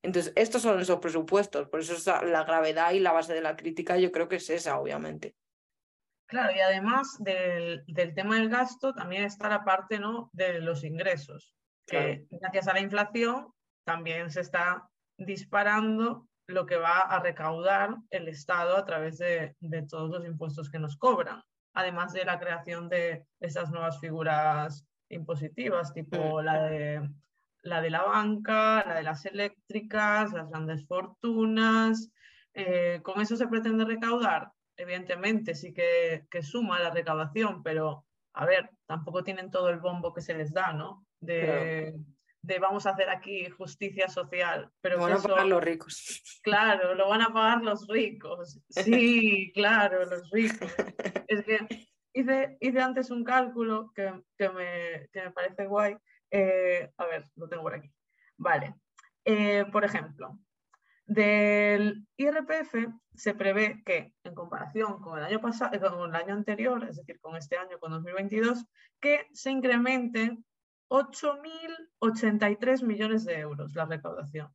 Entonces, 0.00 0.32
estos 0.36 0.62
son 0.62 0.80
esos 0.80 1.00
presupuestos, 1.00 1.68
por 1.68 1.80
eso 1.80 1.94
es 1.94 2.06
la 2.06 2.44
gravedad 2.44 2.92
y 2.92 3.00
la 3.00 3.10
base 3.10 3.32
de 3.34 3.40
la 3.40 3.56
crítica, 3.56 3.96
yo 3.98 4.12
creo 4.12 4.28
que 4.28 4.36
es 4.36 4.48
esa, 4.50 4.78
obviamente. 4.78 5.34
Claro, 6.26 6.54
y 6.54 6.60
además 6.60 7.16
del, 7.20 7.84
tema 8.14 8.36
del 8.36 8.48
gasto 8.48 8.94
también 8.94 9.24
está 9.24 9.48
la 9.48 9.64
parte 9.64 9.98
¿no? 9.98 10.30
de 10.32 10.60
los 10.60 10.82
ingresos, 10.84 11.54
que 11.86 12.26
gracias 12.30 12.66
a 12.68 12.72
la 12.72 12.80
inflación 12.80 13.52
también 13.84 14.30
se 14.30 14.40
está 14.40 14.88
disparando 15.18 16.26
lo 16.46 16.66
que 16.66 16.76
va 16.76 17.00
a 17.00 17.20
recaudar 17.20 17.96
el 18.10 18.28
Estado 18.28 18.76
a 18.76 18.84
través 18.84 19.18
de, 19.18 19.54
todos 19.88 20.10
los 20.10 20.26
impuestos 20.26 20.70
que 20.70 20.78
nos 20.78 20.96
cobran, 20.96 21.42
además 21.74 22.12
de 22.12 22.24
la 22.24 22.38
creación 22.38 22.88
de 22.88 23.26
esas 23.40 23.70
nuevas 23.70 24.00
figuras 24.00 24.86
impositivas, 25.08 25.92
tipo 25.92 26.40
la 26.42 26.64
de 26.64 27.08
la 27.62 27.80
de 27.80 27.90
la 27.90 28.02
banca, 28.02 28.84
la 28.86 28.96
de 28.96 29.02
las 29.02 29.24
eléctricas, 29.24 30.32
las 30.32 30.50
grandes 30.50 30.86
fortunas. 30.86 32.10
Eh, 32.52 33.00
¿Con 33.02 33.20
eso 33.20 33.36
se 33.36 33.48
pretende 33.48 33.84
recaudar? 33.86 34.52
Evidentemente 34.76 35.54
sí 35.54 35.72
que, 35.72 36.26
que, 36.30 36.42
suma 36.42 36.78
la 36.80 36.90
recaudación, 36.90 37.62
pero 37.62 38.04
a 38.34 38.46
ver, 38.46 38.70
tampoco 38.86 39.22
tienen 39.22 39.50
todo 39.50 39.70
el 39.70 39.78
bombo 39.78 40.12
que 40.12 40.20
se 40.20 40.34
les 40.34 40.52
da, 40.52 40.72
¿no? 40.72 41.06
De, 41.20 41.94
de 42.42 42.58
vamos 42.58 42.86
a 42.86 42.90
hacer 42.90 43.08
aquí 43.08 43.48
justicia 43.50 44.08
social. 44.08 44.70
Pero 44.80 44.96
lo 44.96 45.02
van 45.02 45.12
a 45.12 45.18
pagar 45.18 45.46
los 45.46 45.64
ricos. 45.64 46.40
Claro, 46.42 46.94
lo 46.94 47.08
van 47.08 47.22
a 47.22 47.32
pagar 47.32 47.62
los 47.62 47.86
ricos. 47.88 48.60
Sí, 48.68 49.50
claro, 49.54 50.04
los 50.04 50.30
ricos. 50.30 50.70
Es 51.26 51.42
que 51.44 51.58
hice, 52.12 52.56
hice 52.60 52.80
antes 52.80 53.10
un 53.10 53.24
cálculo 53.24 53.92
que, 53.94 54.12
que, 54.36 54.48
me, 54.50 55.08
que 55.12 55.22
me, 55.22 55.30
parece 55.30 55.66
guay. 55.66 55.96
Eh, 56.30 56.90
a 56.98 57.06
ver, 57.06 57.24
lo 57.36 57.48
tengo 57.48 57.62
por 57.62 57.74
aquí. 57.74 57.90
Vale. 58.36 58.74
Eh, 59.24 59.64
por 59.72 59.84
ejemplo, 59.84 60.38
del 61.06 62.06
IRPF 62.16 62.74
se 63.14 63.34
prevé 63.34 63.82
que, 63.84 64.14
en 64.24 64.34
comparación 64.34 65.00
con 65.00 65.18
el 65.18 65.24
año 65.24 65.40
pasado, 65.40 65.78
con 65.80 66.08
el 66.08 66.14
año 66.14 66.34
anterior, 66.34 66.84
es 66.88 66.96
decir, 66.96 67.20
con 67.20 67.36
este 67.36 67.56
año, 67.56 67.78
con 67.78 67.92
2022, 67.92 68.64
que 69.00 69.26
se 69.32 69.50
incremente 69.50 70.38
8.083 70.88 72.82
millones 72.84 73.24
de 73.24 73.38
euros 73.38 73.74
la 73.74 73.86
recaudación. 73.86 74.52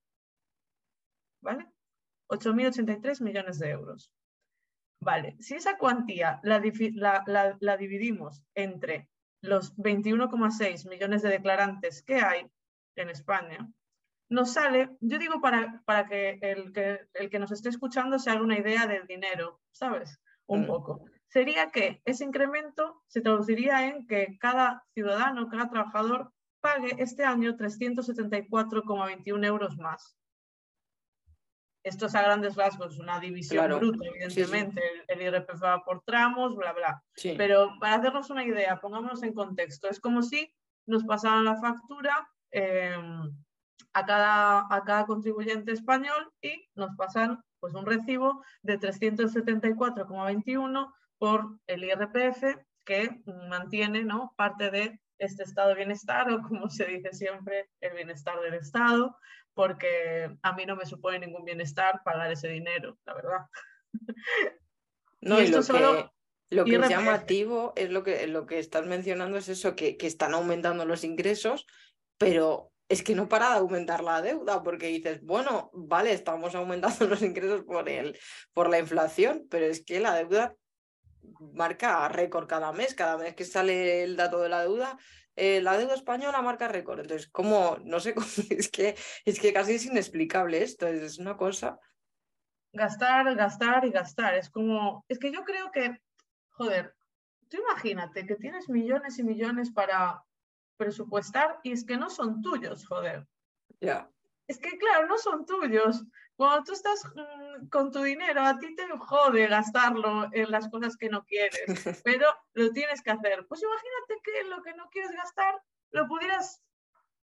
¿Vale? 1.41 1.67
8.083 2.29 3.21
millones 3.21 3.59
de 3.59 3.69
euros. 3.69 4.11
Vale, 5.01 5.37
si 5.39 5.55
esa 5.55 5.77
cuantía 5.77 6.41
la, 6.43 6.59
dividimos 7.77 8.43
entre 8.53 9.09
los 9.41 9.75
21,6 9.77 10.89
millones 10.89 11.21
de 11.21 11.29
declarantes 11.29 12.03
que 12.03 12.15
hay 12.15 12.45
en 12.95 13.09
España, 13.09 13.71
nos 14.29 14.53
sale, 14.53 14.95
yo 15.01 15.17
digo 15.17 15.41
para, 15.41 15.81
para 15.85 16.07
que, 16.07 16.39
el 16.41 16.71
que 16.71 16.99
el 17.13 17.29
que 17.29 17.39
nos 17.39 17.51
esté 17.51 17.69
escuchando 17.69 18.19
se 18.19 18.29
haga 18.29 18.41
una 18.41 18.59
idea 18.59 18.87
del 18.87 19.07
dinero, 19.07 19.59
¿sabes? 19.71 20.19
Un 20.45 20.65
poco 20.65 21.03
sería 21.29 21.69
que 21.71 22.01
ese 22.05 22.25
incremento 22.25 23.01
se 23.07 23.21
traduciría 23.21 23.87
en 23.87 24.05
que 24.07 24.37
cada 24.39 24.83
ciudadano, 24.93 25.47
cada 25.47 25.69
trabajador 25.69 26.33
pague 26.59 26.95
este 26.97 27.23
año 27.23 27.55
374,21 27.55 29.45
euros 29.45 29.77
más. 29.77 30.17
Esto 31.81 32.07
es 32.07 32.15
a 32.15 32.21
grandes 32.21 32.55
rasgos 32.55 32.99
una 32.99 33.21
división 33.21 33.69
bruta, 33.79 34.05
evidentemente. 34.05 34.81
El, 35.07 35.21
IRPF 35.21 35.63
va 35.63 35.81
por 35.85 36.03
tramos, 36.03 36.55
bla, 36.55 36.73
bla. 36.73 37.01
Pero 37.37 37.71
para 37.79 37.95
hacernos 37.95 38.29
una 38.29 38.43
idea, 38.43 38.81
pongámonos 38.81 39.23
en 39.23 39.33
contexto. 39.33 39.87
Es 39.87 40.01
como 40.01 40.21
si 40.21 40.53
nos 40.85 41.05
pasaran 41.05 41.45
la 41.45 41.55
factura 41.55 42.29
em, 42.51 43.33
a, 43.93 44.05
cada, 44.05 44.67
a 44.69 44.83
cada 44.83 45.05
contribuyente 45.05 45.71
español 45.71 46.31
y 46.41 46.67
nos 46.75 46.95
pasan 46.95 47.41
pues, 47.59 47.73
un 47.73 47.85
recibo 47.85 48.43
de 48.61 48.79
374,21 48.79 50.93
por 51.17 51.57
el 51.67 51.83
IRPF 51.83 52.43
que 52.85 53.21
mantiene 53.49 54.03
¿no? 54.03 54.33
parte 54.35 54.71
de 54.71 54.99
este 55.19 55.43
estado 55.43 55.69
de 55.69 55.75
bienestar 55.75 56.31
o 56.31 56.41
como 56.41 56.69
se 56.69 56.85
dice 56.85 57.13
siempre, 57.13 57.69
el 57.81 57.93
bienestar 57.93 58.39
del 58.39 58.55
Estado, 58.55 59.15
porque 59.53 60.35
a 60.41 60.53
mí 60.53 60.65
no 60.65 60.75
me 60.75 60.85
supone 60.85 61.19
ningún 61.19 61.45
bienestar 61.45 62.01
pagar 62.03 62.31
ese 62.31 62.47
dinero, 62.47 62.97
la 63.05 63.13
verdad. 63.13 63.45
No, 65.21 65.41
y, 65.41 65.47
lo, 65.47 65.61
que, 65.61 66.09
lo 66.49 66.63
que 66.63 66.75
es 66.77 66.87
llamativo 66.87 67.73
es 67.75 67.89
lo 67.89 68.03
que, 68.03 68.25
lo 68.27 68.45
que 68.45 68.57
estás 68.57 68.85
mencionando, 68.85 69.37
es 69.37 69.49
eso, 69.49 69.75
que, 69.75 69.97
que 69.97 70.07
están 70.07 70.33
aumentando 70.33 70.85
los 70.85 71.03
ingresos, 71.03 71.67
pero 72.17 72.71
es 72.89 73.03
que 73.03 73.15
no 73.15 73.29
para 73.29 73.51
de 73.51 73.57
aumentar 73.57 74.03
la 74.03 74.21
deuda, 74.21 74.63
porque 74.63 74.87
dices, 74.87 75.21
bueno, 75.21 75.69
vale, 75.73 76.11
estamos 76.11 76.55
aumentando 76.55 77.05
los 77.07 77.21
ingresos 77.21 77.63
por, 77.63 77.87
el, 77.87 78.17
por 78.53 78.67
la 78.67 78.79
inflación, 78.79 79.45
pero 79.49 79.65
es 79.67 79.85
que 79.85 79.99
la 79.99 80.15
deuda 80.15 80.55
marca 81.53 82.07
récord 82.09 82.47
cada 82.47 82.73
mes, 82.73 82.95
cada 82.95 83.17
mes 83.17 83.35
que 83.35 83.45
sale 83.45 84.03
el 84.03 84.17
dato 84.17 84.41
de 84.41 84.49
la 84.49 84.63
deuda, 84.63 84.97
eh, 85.35 85.61
la 85.61 85.77
deuda 85.77 85.93
española 85.93 86.41
marca 86.41 86.67
récord. 86.67 86.99
Entonces, 86.99 87.29
¿cómo? 87.29 87.77
No 87.83 87.99
sé, 87.99 88.15
es, 88.49 88.69
que, 88.69 88.95
es 89.23 89.39
que 89.39 89.53
casi 89.53 89.75
es 89.75 89.85
inexplicable 89.85 90.63
esto, 90.63 90.87
es 90.87 91.19
una 91.19 91.37
cosa. 91.37 91.79
Gastar, 92.73 93.35
gastar 93.35 93.85
y 93.85 93.91
gastar. 93.91 94.33
Es 94.33 94.49
como, 94.49 95.05
es 95.07 95.19
que 95.19 95.31
yo 95.31 95.43
creo 95.43 95.71
que, 95.71 96.01
joder, 96.49 96.95
tú 97.49 97.57
imagínate 97.57 98.25
que 98.25 98.35
tienes 98.35 98.67
millones 98.67 99.19
y 99.19 99.23
millones 99.23 99.71
para 99.71 100.23
presupuestar 100.79 101.59
y 101.61 101.73
es 101.73 101.85
que 101.85 101.97
no 101.97 102.09
son 102.09 102.41
tuyos, 102.41 102.87
joder. 102.87 103.27
Ya. 103.81 104.09
Es 104.47 104.57
que, 104.57 104.77
claro, 104.79 105.07
no 105.07 105.17
son 105.17 105.45
tuyos. 105.45 106.03
Cuando 106.35 106.63
tú 106.63 106.71
estás 106.71 107.03
mm, 107.05 107.67
con 107.67 107.91
tu 107.91 108.01
dinero, 108.01 108.41
a 108.41 108.57
ti 108.57 108.73
te 108.75 108.87
jode 108.97 109.47
gastarlo 109.47 110.29
en 110.31 110.49
las 110.49 110.69
cosas 110.69 110.95
que 110.95 111.09
no 111.09 111.23
quieres, 111.25 111.65
pero 112.03 112.27
lo 112.53 112.71
tienes 112.71 113.01
que 113.03 113.11
hacer. 113.11 113.45
Pues 113.47 113.61
imagínate 113.61 114.21
que 114.23 114.49
lo 114.49 114.63
que 114.63 114.73
no 114.73 114.89
quieres 114.89 115.11
gastar 115.11 115.61
lo 115.91 116.07
pudieras, 116.07 116.63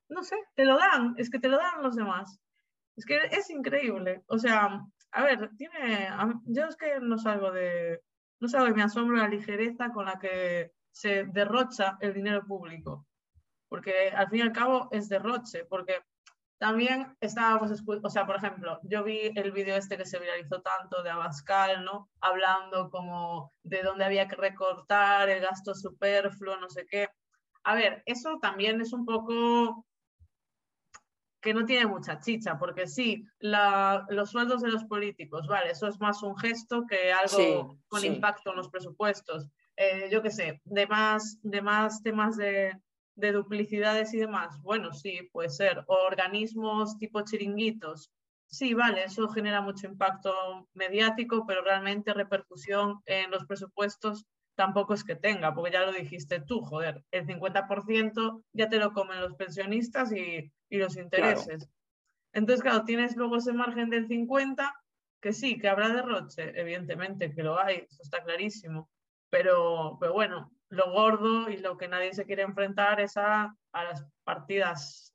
no 0.07 0.23
sé, 0.23 0.37
te 0.55 0.65
lo 0.65 0.77
dan, 0.77 1.13
es 1.17 1.29
que 1.29 1.39
te 1.39 1.49
lo 1.49 1.57
dan 1.57 1.83
los 1.83 1.95
demás. 1.95 2.39
Es 2.95 3.05
que 3.05 3.17
es 3.31 3.49
increíble. 3.49 4.23
O 4.27 4.39
sea, 4.39 4.81
a 5.11 5.23
ver, 5.23 5.51
tiene, 5.57 6.09
yo 6.45 6.65
es 6.65 6.77
que 6.77 6.99
no 7.01 7.17
salgo 7.17 7.51
de, 7.51 8.01
no 8.39 8.47
salgo 8.47 8.67
de 8.67 8.73
mi 8.73 8.81
asombro 8.81 9.17
la 9.17 9.27
ligereza 9.27 9.91
con 9.91 10.05
la 10.05 10.17
que 10.17 10.71
se 10.91 11.25
derrocha 11.25 11.97
el 11.99 12.13
dinero 12.13 12.45
público. 12.45 13.05
Porque 13.71 14.09
al 14.09 14.27
fin 14.27 14.39
y 14.39 14.41
al 14.41 14.51
cabo 14.51 14.89
es 14.91 15.07
derroche, 15.07 15.63
porque 15.63 16.01
también 16.57 17.15
estábamos, 17.21 17.71
o 17.71 18.09
sea, 18.09 18.25
por 18.25 18.35
ejemplo, 18.35 18.81
yo 18.83 19.01
vi 19.01 19.31
el 19.33 19.53
vídeo 19.53 19.77
este 19.77 19.97
que 19.97 20.05
se 20.05 20.19
viralizó 20.19 20.61
tanto 20.61 21.01
de 21.01 21.09
Abascal, 21.09 21.85
¿no? 21.85 22.09
Hablando 22.19 22.89
como 22.89 23.53
de 23.63 23.81
dónde 23.81 24.03
había 24.03 24.27
que 24.27 24.35
recortar 24.35 25.29
el 25.29 25.39
gasto 25.39 25.73
superfluo, 25.73 26.57
no 26.57 26.69
sé 26.69 26.85
qué. 26.85 27.07
A 27.63 27.75
ver, 27.75 28.03
eso 28.05 28.39
también 28.41 28.81
es 28.81 28.91
un 28.91 29.05
poco 29.05 29.85
que 31.39 31.53
no 31.53 31.65
tiene 31.65 31.85
mucha 31.85 32.19
chicha, 32.19 32.59
porque 32.59 32.87
sí, 32.87 33.25
los 33.39 34.29
sueldos 34.31 34.61
de 34.61 34.69
los 34.69 34.83
políticos, 34.83 35.47
vale, 35.47 35.71
eso 35.71 35.87
es 35.87 35.97
más 36.01 36.21
un 36.23 36.37
gesto 36.37 36.85
que 36.87 37.13
algo 37.13 37.79
con 37.87 38.03
impacto 38.03 38.49
en 38.49 38.57
los 38.57 38.67
presupuestos. 38.67 39.47
Eh, 39.77 40.09
yo 40.11 40.21
qué 40.21 40.29
sé, 40.29 40.61
de 40.65 40.87
más, 40.87 41.39
de 41.41 41.61
más 41.61 42.03
temas 42.03 42.35
de, 42.35 42.77
de 43.15 43.31
duplicidades 43.31 44.13
y 44.13 44.19
demás, 44.19 44.61
bueno, 44.61 44.93
sí, 44.93 45.29
puede 45.31 45.49
ser. 45.49 45.83
O 45.87 45.95
organismos 46.07 46.97
tipo 46.97 47.21
chiringuitos, 47.21 48.11
sí, 48.47 48.73
vale, 48.73 49.03
eso 49.03 49.27
genera 49.29 49.61
mucho 49.61 49.87
impacto 49.87 50.67
mediático, 50.73 51.45
pero 51.47 51.63
realmente 51.63 52.13
repercusión 52.13 53.01
en 53.05 53.31
los 53.31 53.45
presupuestos 53.45 54.25
tampoco 54.55 54.93
es 54.93 55.03
que 55.03 55.15
tenga, 55.15 55.53
porque 55.53 55.71
ya 55.71 55.85
lo 55.85 55.93
dijiste 55.93 56.41
tú, 56.41 56.61
joder, 56.61 57.03
el 57.11 57.25
50% 57.25 58.43
ya 58.53 58.69
te 58.69 58.77
lo 58.77 58.93
comen 58.93 59.21
los 59.21 59.33
pensionistas 59.35 60.11
y, 60.11 60.51
los 60.69 60.97
intereses. 60.97 61.69
Entonces, 62.33 62.61
claro, 62.61 62.85
tienes 62.85 63.15
luego 63.15 63.37
ese 63.37 63.53
margen 63.53 63.89
del 63.89 64.07
50, 64.07 64.73
que 65.21 65.33
sí, 65.33 65.57
que 65.57 65.67
habrá 65.67 65.89
derroche, 65.89 66.59
evidentemente 66.59 67.33
que 67.33 67.43
lo 67.43 67.59
hay, 67.59 67.87
eso 67.89 68.03
está 68.03 68.23
clarísimo, 68.23 68.89
pero, 69.29 69.97
pero 69.99 70.13
bueno, 70.13 70.51
lo 70.71 70.89
gordo 70.91 71.49
y 71.49 71.57
lo 71.57 71.77
que 71.77 71.87
nadie 71.87 72.13
se 72.13 72.25
quiere 72.25 72.43
enfrentar 72.43 72.99
es 73.01 73.17
a, 73.17 73.55
las 73.73 74.05
partidas 74.23 75.13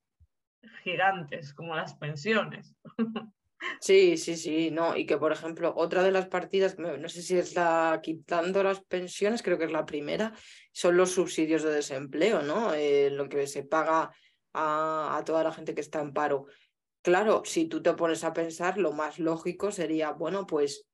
gigantes, 0.84 1.52
como 1.54 1.74
las 1.74 1.94
pensiones. 1.96 2.74
Sí, 3.80 4.18
sí, 4.18 4.36
sí, 4.36 4.70
no, 4.70 4.98
y 4.98 5.06
que 5.06 5.16
por 5.16 5.32
ejemplo, 5.32 5.72
otra 5.74 6.02
de 6.02 6.12
las 6.12 6.28
partidas, 6.28 6.78
no 6.78 7.08
sé 7.08 7.22
si 7.22 7.38
es 7.38 7.54
la 7.54 8.00
quitando 8.02 8.62
las 8.62 8.82
pensiones, 8.84 9.42
creo 9.42 9.56
que 9.56 9.64
es 9.64 9.72
la 9.72 9.86
primera, 9.86 10.34
son 10.72 10.98
los 10.98 11.12
subsidios 11.12 11.62
de 11.62 11.70
desempleo, 11.70 12.42
¿no? 12.42 12.74
Eh, 12.74 13.08
lo 13.10 13.30
que 13.30 13.46
se 13.46 13.64
paga 13.64 14.12
a, 14.52 15.16
a, 15.16 15.24
toda 15.24 15.42
la 15.42 15.52
gente 15.52 15.74
que 15.74 15.80
está 15.80 16.02
en 16.02 16.12
paro. 16.12 16.46
Claro, 17.00 17.42
si 17.46 17.66
tú 17.66 17.82
te 17.82 17.94
pones 17.94 18.24
a 18.24 18.34
pensar, 18.34 18.76
lo 18.76 18.92
más 18.92 19.18
lógico 19.18 19.72
sería, 19.72 20.12
bueno, 20.12 20.46
pues 20.46 20.86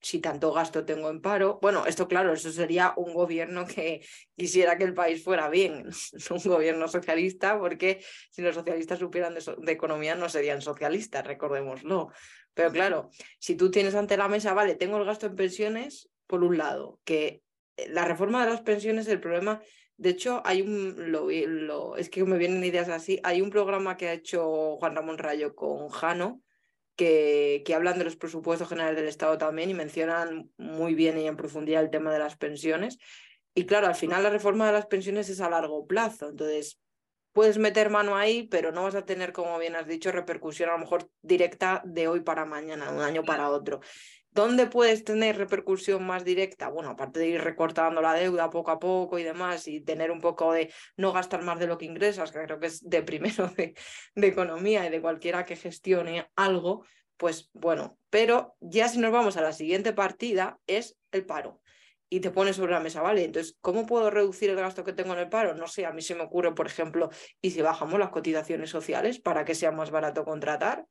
si 0.00 0.20
tanto 0.20 0.52
gasto 0.52 0.84
tengo 0.84 1.10
en 1.10 1.20
paro. 1.20 1.58
Bueno, 1.60 1.86
esto 1.86 2.08
claro, 2.08 2.32
eso 2.32 2.52
sería 2.52 2.94
un 2.96 3.14
gobierno 3.14 3.66
que 3.66 4.04
quisiera 4.36 4.78
que 4.78 4.84
el 4.84 4.94
país 4.94 5.22
fuera 5.22 5.48
bien, 5.48 5.86
un 6.30 6.42
gobierno 6.44 6.88
socialista, 6.88 7.58
porque 7.58 8.04
si 8.30 8.42
los 8.42 8.54
socialistas 8.54 8.98
supieran 8.98 9.34
de, 9.34 9.72
economía 9.72 10.14
no 10.14 10.28
serían 10.28 10.62
socialistas, 10.62 11.26
recordémoslo. 11.26 12.10
Pero 12.54 12.72
claro, 12.72 13.10
si 13.38 13.54
tú 13.54 13.70
tienes 13.70 13.94
ante 13.94 14.16
la 14.16 14.28
mesa, 14.28 14.54
vale, 14.54 14.74
tengo 14.74 14.98
el 14.98 15.04
gasto 15.04 15.26
en 15.26 15.36
pensiones, 15.36 16.08
por 16.26 16.42
un 16.42 16.58
lado, 16.58 17.00
que 17.04 17.42
eh, 17.76 17.88
la 17.88 18.04
reforma 18.04 18.44
de 18.44 18.50
las 18.50 18.62
pensiones, 18.62 19.06
el 19.08 19.20
problema, 19.20 19.60
de 19.96 20.10
hecho, 20.10 20.42
hay 20.44 20.62
un, 20.62 20.96
es 21.96 22.08
que 22.08 22.24
me 22.24 22.38
vienen 22.38 22.62
ideas 22.62 22.88
así, 22.88 23.18
hay 23.24 23.42
un 23.42 23.50
programa 23.50 23.96
que 23.96 24.08
ha 24.08 24.12
hecho 24.12 24.76
Juan 24.76 24.94
Ramón 24.94 25.18
Rayo 25.18 25.56
con 25.56 25.88
Jano, 25.88 26.40
que, 26.98 27.72
hablan 27.74 27.96
de 27.98 28.04
los 28.04 28.16
presupuestos 28.16 28.68
generales 28.68 28.96
del 28.96 29.08
Estado 29.08 29.38
también 29.38 29.70
y 29.70 29.74
mencionan 29.74 30.50
muy 30.58 30.94
bien 30.94 31.16
y 31.16 31.28
en 31.28 31.36
profundidad 31.36 31.82
el 31.82 31.90
tema 31.90 32.12
de 32.12 32.18
las 32.18 32.36
pensiones. 32.36 32.98
Y 33.54 33.66
claro, 33.66 33.86
al 33.86 33.94
final 33.94 34.24
la 34.24 34.30
reforma 34.30 34.66
de 34.66 34.72
las 34.72 34.86
pensiones 34.86 35.28
es 35.28 35.40
a 35.40 35.48
largo 35.48 35.86
plazo, 35.86 36.28
entonces 36.28 36.80
puedes 37.32 37.56
meter 37.56 37.88
mano 37.88 38.16
ahí, 38.16 38.48
pero 38.48 38.72
no 38.72 38.82
vas 38.82 38.96
a 38.96 39.04
tener, 39.04 39.32
como 39.32 39.58
bien 39.58 39.76
has 39.76 39.86
dicho, 39.86 40.10
repercusión 40.10 40.70
a 40.70 40.72
lo 40.72 40.80
mejor 40.80 41.08
directa 41.22 41.82
de 41.84 42.08
hoy 42.08 42.20
para 42.20 42.44
mañana, 42.44 42.90
de 42.90 42.96
un 42.96 43.02
año 43.02 43.22
para 43.22 43.50
otro. 43.50 43.80
¿Dónde 44.30 44.66
puedes 44.66 45.04
tener 45.04 45.36
repercusión 45.36 46.06
más 46.06 46.24
directa? 46.24 46.68
Bueno, 46.68 46.90
aparte 46.90 47.18
de 47.20 47.28
ir 47.28 47.40
recortando 47.40 48.00
la 48.00 48.14
deuda 48.14 48.50
poco 48.50 48.70
a 48.70 48.78
poco 48.78 49.18
y 49.18 49.24
demás 49.24 49.66
y 49.66 49.80
tener 49.80 50.10
un 50.10 50.20
poco 50.20 50.52
de 50.52 50.72
no 50.96 51.12
gastar 51.12 51.42
más 51.42 51.58
de 51.58 51.66
lo 51.66 51.78
que 51.78 51.86
ingresas, 51.86 52.30
que 52.30 52.42
creo 52.42 52.60
que 52.60 52.66
es 52.66 52.88
de 52.88 53.02
primero 53.02 53.48
de, 53.56 53.74
economía 54.14 54.86
y 54.86 54.90
de 54.90 55.00
cualquiera 55.00 55.44
que 55.44 55.56
gestione 55.56 56.30
algo, 56.36 56.84
pues 57.16 57.50
bueno, 57.52 57.98
pero 58.10 58.56
ya 58.60 58.88
si 58.88 58.98
nos 58.98 59.10
vamos 59.10 59.36
a 59.36 59.42
la 59.42 59.52
siguiente 59.52 59.92
partida 59.92 60.60
es 60.66 60.96
el 61.10 61.26
paro 61.26 61.60
y 62.10 62.20
te 62.20 62.30
pones 62.30 62.56
sobre 62.56 62.72
la 62.72 62.80
mesa, 62.80 63.02
¿vale? 63.02 63.24
Entonces, 63.24 63.56
¿cómo 63.60 63.86
puedo 63.86 64.10
reducir 64.10 64.50
el 64.50 64.56
gasto 64.56 64.84
que 64.84 64.92
tengo 64.92 65.12
en 65.14 65.20
el 65.20 65.28
paro? 65.28 65.54
No 65.54 65.66
sé, 65.66 65.84
a 65.84 65.92
mí 65.92 66.00
se 66.00 66.14
me 66.14 66.22
ocurre, 66.22 66.54
por 66.54 66.66
ejemplo, 66.66 67.10
¿y 67.42 67.50
si 67.50 67.60
bajamos 67.60 67.98
las 67.98 68.10
cotizaciones 68.10 68.70
sociales 68.70 69.20
para 69.20 69.44
que 69.44 69.54
sea 69.54 69.72
más 69.72 69.90
barato 69.90 70.24
contratar? 70.24 70.86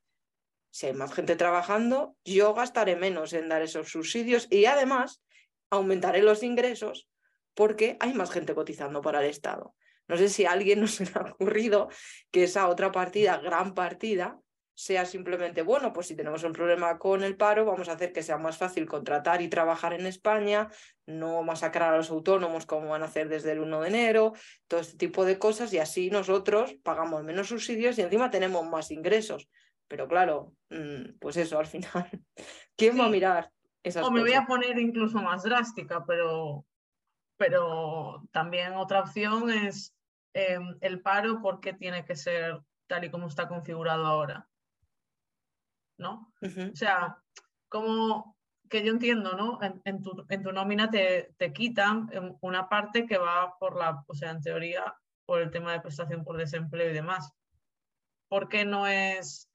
Si 0.69 0.87
hay 0.87 0.93
más 0.93 1.13
gente 1.13 1.35
trabajando, 1.35 2.15
yo 2.23 2.53
gastaré 2.53 2.95
menos 2.95 3.33
en 3.33 3.49
dar 3.49 3.61
esos 3.61 3.89
subsidios 3.89 4.47
y 4.49 4.65
además 4.65 5.21
aumentaré 5.69 6.21
los 6.21 6.43
ingresos 6.43 7.09
porque 7.53 7.97
hay 7.99 8.13
más 8.13 8.29
gente 8.29 8.53
cotizando 8.53 9.01
para 9.01 9.19
el 9.19 9.29
Estado. 9.29 9.73
No 10.07 10.17
sé 10.17 10.29
si 10.29 10.45
a 10.45 10.51
alguien 10.51 10.79
nos 10.81 11.01
ha 11.15 11.21
ocurrido 11.21 11.89
que 12.31 12.43
esa 12.43 12.67
otra 12.67 12.91
partida, 12.91 13.37
gran 13.37 13.73
partida, 13.73 14.39
sea 14.77 15.05
simplemente, 15.05 15.63
bueno, 15.63 15.91
pues 15.91 16.05
si 16.05 16.15
tenemos 16.15 16.43
un 16.43 16.53
problema 16.53 16.99
con 16.99 17.23
el 17.23 17.35
paro, 17.35 17.65
vamos 17.65 17.89
a 17.89 17.93
hacer 17.93 18.13
que 18.13 18.21
sea 18.21 18.37
más 18.37 18.59
fácil 18.59 18.85
contratar 18.85 19.41
y 19.41 19.47
trabajar 19.47 19.93
en 19.93 20.05
España, 20.05 20.69
no 21.07 21.41
masacrar 21.41 21.95
a 21.95 21.97
los 21.97 22.11
autónomos 22.11 22.67
como 22.67 22.89
van 22.89 23.01
a 23.01 23.05
hacer 23.05 23.27
desde 23.27 23.53
el 23.53 23.59
1 23.59 23.81
de 23.81 23.87
enero, 23.87 24.33
todo 24.67 24.79
este 24.79 24.95
tipo 24.95 25.25
de 25.25 25.39
cosas 25.39 25.73
y 25.73 25.79
así 25.79 26.11
nosotros 26.11 26.75
pagamos 26.83 27.23
menos 27.23 27.47
subsidios 27.47 27.97
y 27.97 28.03
encima 28.03 28.29
tenemos 28.29 28.67
más 28.69 28.91
ingresos. 28.91 29.49
Pero 29.87 30.07
claro, 30.07 30.53
mm, 30.69 31.17
pues 31.19 31.37
eso, 31.37 31.59
al 31.59 31.67
final, 31.67 31.91
¿quién 32.77 32.99
va 32.99 33.05
a 33.05 33.09
mirar 33.09 33.51
esas 33.83 34.05
O 34.05 34.11
me 34.11 34.21
voy 34.21 34.33
a 34.33 34.45
poner 34.45 34.77
incluso 34.79 35.21
más 35.21 35.43
drástica, 35.43 36.05
pero, 36.05 36.65
pero 37.37 38.27
también 38.31 38.73
otra 38.73 39.01
opción 39.01 39.49
es 39.49 39.95
eh, 40.33 40.59
el 40.81 41.01
paro, 41.01 41.41
¿por 41.41 41.59
qué 41.59 41.73
tiene 41.73 42.05
que 42.05 42.15
ser 42.15 42.61
tal 42.87 43.05
y 43.05 43.11
como 43.11 43.27
está 43.27 43.47
configurado 43.47 44.05
ahora? 44.05 44.47
¿No? 45.97 46.31
O 46.41 46.75
sea, 46.75 47.17
como 47.69 48.37
que 48.69 48.83
yo 48.83 48.91
entiendo, 48.91 49.35
¿no? 49.35 49.61
En, 49.63 49.81
en 49.85 50.03
tu, 50.03 50.25
en 50.29 50.43
tu 50.43 50.51
nómina 50.51 50.89
te, 50.89 51.33
te 51.37 51.53
quitan 51.53 52.09
em, 52.11 52.35
una 52.41 52.69
parte 52.69 53.05
que 53.05 53.17
va 53.17 53.57
por 53.57 53.77
la, 53.77 54.03
o 54.05 54.13
sea, 54.13 54.31
en 54.31 54.41
teoría, 54.41 54.95
por 55.25 55.41
el 55.41 55.51
tema 55.51 55.71
de 55.71 55.81
prestación 55.81 56.23
por 56.23 56.37
desempleo 56.37 56.89
y 56.89 56.93
demás. 56.93 57.31
¿Por 58.29 58.49
qué 58.49 58.65
no 58.65 58.87
es 58.87 59.46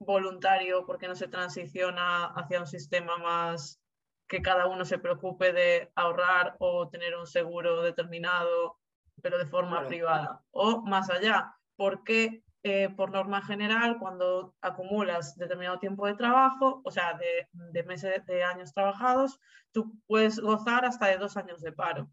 voluntario? 0.00 0.84
¿Por 0.86 0.98
qué 0.98 1.06
no 1.06 1.14
se 1.14 1.28
transiciona 1.28 2.26
hacia 2.26 2.60
un 2.60 2.66
sistema 2.66 3.18
más 3.18 3.80
que 4.26 4.42
cada 4.42 4.66
uno 4.66 4.84
se 4.84 4.98
preocupe 4.98 5.52
de 5.52 5.92
ahorrar 5.94 6.56
o 6.58 6.88
tener 6.88 7.16
un 7.16 7.26
seguro 7.26 7.82
determinado, 7.82 8.80
pero 9.22 9.38
de 9.38 9.46
forma 9.46 9.76
Claro. 9.76 9.88
privada? 9.88 10.44
O 10.50 10.82
más 10.82 11.10
allá, 11.10 11.54
¿por 11.76 12.02
qué 12.02 12.42
eh, 12.62 12.90
por 12.90 13.10
norma 13.10 13.40
general, 13.42 13.98
cuando 13.98 14.54
acumulas 14.60 15.34
determinado 15.36 15.78
tiempo 15.78 16.06
de 16.06 16.14
trabajo, 16.14 16.82
o 16.84 16.90
sea, 16.90 17.14
de, 17.14 17.48
de 17.52 17.82
meses 17.84 18.24
de 18.26 18.44
años 18.44 18.74
trabajados, 18.74 19.40
tú 19.72 19.98
puedes 20.06 20.38
gozar 20.38 20.84
hasta 20.84 21.06
de 21.06 21.16
dos 21.16 21.38
años 21.38 21.62
de 21.62 21.72
paro. 21.72 22.10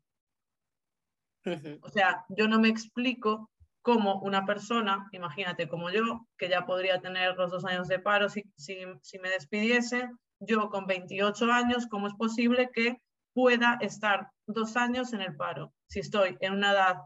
O 1.82 1.90
sea, 1.90 2.26
yo 2.30 2.48
no 2.48 2.60
me 2.60 2.68
explico 2.70 3.52
cómo 3.82 4.20
una 4.22 4.46
persona, 4.46 5.08
imagínate 5.12 5.68
como 5.68 5.90
yo, 5.90 6.28
que 6.38 6.50
ya 6.50 6.66
podría 6.66 7.00
tener 7.00 7.36
los 7.36 7.52
dos 7.52 7.66
años 7.66 7.88
de 7.88 8.00
paro 8.00 8.30
si, 8.30 8.44
si, 8.58 8.80
si 9.02 9.20
me 9.20 9.30
despidiese, 9.30 10.10
yo 10.40 10.70
con 10.70 10.86
28 10.86 11.52
años, 11.52 11.88
¿cómo 11.88 12.08
es 12.08 12.14
posible 12.14 12.70
que 12.74 13.02
pueda 13.34 13.78
estar 13.82 14.30
dos 14.46 14.76
años 14.78 15.14
en 15.14 15.22
el 15.22 15.36
paro? 15.36 15.74
Si 15.88 16.00
estoy 16.00 16.38
en 16.42 16.54
una 16.54 16.72
edad 16.72 16.98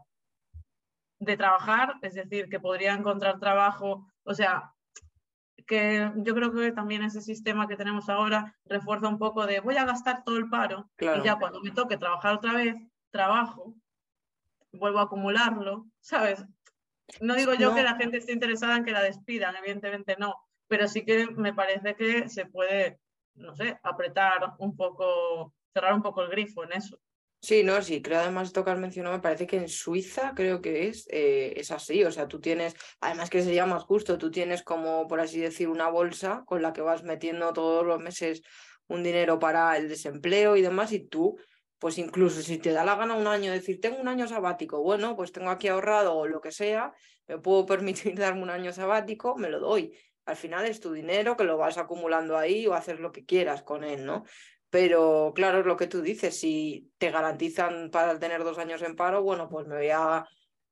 de 1.20 1.36
trabajar, 1.36 1.94
es 2.02 2.14
decir, 2.14 2.48
que 2.48 2.58
podría 2.58 2.94
encontrar 2.94 3.38
trabajo, 3.38 4.08
o 4.24 4.34
sea, 4.34 4.74
que 5.66 6.10
yo 6.16 6.34
creo 6.34 6.52
que 6.52 6.72
también 6.72 7.02
ese 7.02 7.20
sistema 7.20 7.68
que 7.68 7.76
tenemos 7.76 8.08
ahora 8.08 8.56
refuerza 8.64 9.08
un 9.08 9.18
poco 9.18 9.46
de 9.46 9.60
voy 9.60 9.76
a 9.76 9.84
gastar 9.84 10.24
todo 10.24 10.36
el 10.36 10.48
paro 10.48 10.90
Claro. 10.96 11.20
y 11.20 11.24
ya 11.24 11.36
cuando 11.36 11.60
me 11.60 11.70
toque 11.70 11.96
trabajar 11.96 12.34
otra 12.34 12.54
vez, 12.54 12.74
trabajo, 13.10 13.74
vuelvo 14.72 14.98
a 14.98 15.02
acumularlo, 15.02 15.86
¿sabes? 16.00 16.44
No 17.20 17.34
digo 17.34 17.54
yo 17.54 17.74
que 17.74 17.82
la 17.82 17.96
gente 17.96 18.18
esté 18.18 18.32
interesada 18.32 18.76
en 18.76 18.84
que 18.84 18.92
la 18.92 19.02
despidan, 19.02 19.54
evidentemente 19.56 20.16
no, 20.18 20.34
pero 20.66 20.88
sí 20.88 21.04
que 21.04 21.26
me 21.26 21.52
parece 21.52 21.94
que 21.94 22.28
se 22.28 22.46
puede, 22.46 22.98
no 23.34 23.54
sé, 23.54 23.78
apretar 23.82 24.54
un 24.58 24.76
poco, 24.76 25.54
cerrar 25.72 25.94
un 25.94 26.02
poco 26.02 26.22
el 26.22 26.30
grifo 26.30 26.64
en 26.64 26.72
eso. 26.72 26.98
Sí, 27.44 27.64
no, 27.64 27.82
sí, 27.82 28.00
creo 28.00 28.20
además 28.20 28.48
esto 28.48 28.64
que 28.64 28.70
has 28.70 28.78
mencionado, 28.78 29.16
me 29.16 29.22
parece 29.22 29.48
que 29.48 29.56
en 29.56 29.68
Suiza 29.68 30.32
creo 30.36 30.62
que 30.62 30.86
es, 30.86 31.08
eh, 31.10 31.54
es 31.56 31.72
así, 31.72 32.04
o 32.04 32.12
sea, 32.12 32.28
tú 32.28 32.40
tienes, 32.40 32.76
además 33.00 33.30
que 33.30 33.42
sería 33.42 33.66
más 33.66 33.82
justo, 33.82 34.16
tú 34.16 34.30
tienes 34.30 34.62
como, 34.62 35.08
por 35.08 35.18
así 35.18 35.40
decir, 35.40 35.68
una 35.68 35.88
bolsa 35.88 36.44
con 36.46 36.62
la 36.62 36.72
que 36.72 36.82
vas 36.82 37.02
metiendo 37.02 37.52
todos 37.52 37.84
los 37.84 38.00
meses 38.00 38.42
un 38.86 39.02
dinero 39.02 39.40
para 39.40 39.76
el 39.76 39.88
desempleo 39.88 40.56
y 40.56 40.62
demás, 40.62 40.92
y 40.92 41.00
tú, 41.00 41.36
pues 41.82 41.98
incluso 41.98 42.42
si 42.42 42.58
te 42.58 42.70
da 42.70 42.84
la 42.84 42.94
gana 42.94 43.16
un 43.16 43.26
año, 43.26 43.50
decir, 43.50 43.80
tengo 43.80 44.00
un 44.00 44.06
año 44.06 44.28
sabático, 44.28 44.80
bueno, 44.80 45.16
pues 45.16 45.32
tengo 45.32 45.50
aquí 45.50 45.66
ahorrado 45.66 46.14
o 46.16 46.28
lo 46.28 46.40
que 46.40 46.52
sea, 46.52 46.92
me 47.26 47.38
puedo 47.38 47.66
permitir 48.06 48.16
darme 48.16 48.44
un 48.44 48.50
año 48.50 48.72
sabático, 48.72 49.36
me 49.36 49.48
lo 49.48 49.58
doy. 49.58 49.92
Al 50.24 50.36
final 50.36 50.64
es 50.66 50.78
tu 50.78 50.92
dinero 50.92 51.36
que 51.36 51.42
lo 51.42 51.56
vas 51.56 51.78
acumulando 51.78 52.38
ahí 52.38 52.68
o 52.68 52.74
haces 52.74 53.00
lo 53.00 53.10
que 53.10 53.24
quieras 53.24 53.64
con 53.64 53.82
él, 53.82 54.06
¿no? 54.06 54.22
Pero 54.70 55.32
claro, 55.34 55.58
es 55.58 55.66
lo 55.66 55.76
que 55.76 55.88
tú 55.88 56.02
dices, 56.02 56.38
si 56.38 56.88
te 56.98 57.10
garantizan 57.10 57.90
para 57.90 58.16
tener 58.16 58.44
dos 58.44 58.58
años 58.58 58.80
en 58.82 58.94
paro, 58.94 59.24
bueno, 59.24 59.48
pues 59.48 59.66
me 59.66 59.74
voy 59.74 59.90
a 59.90 60.24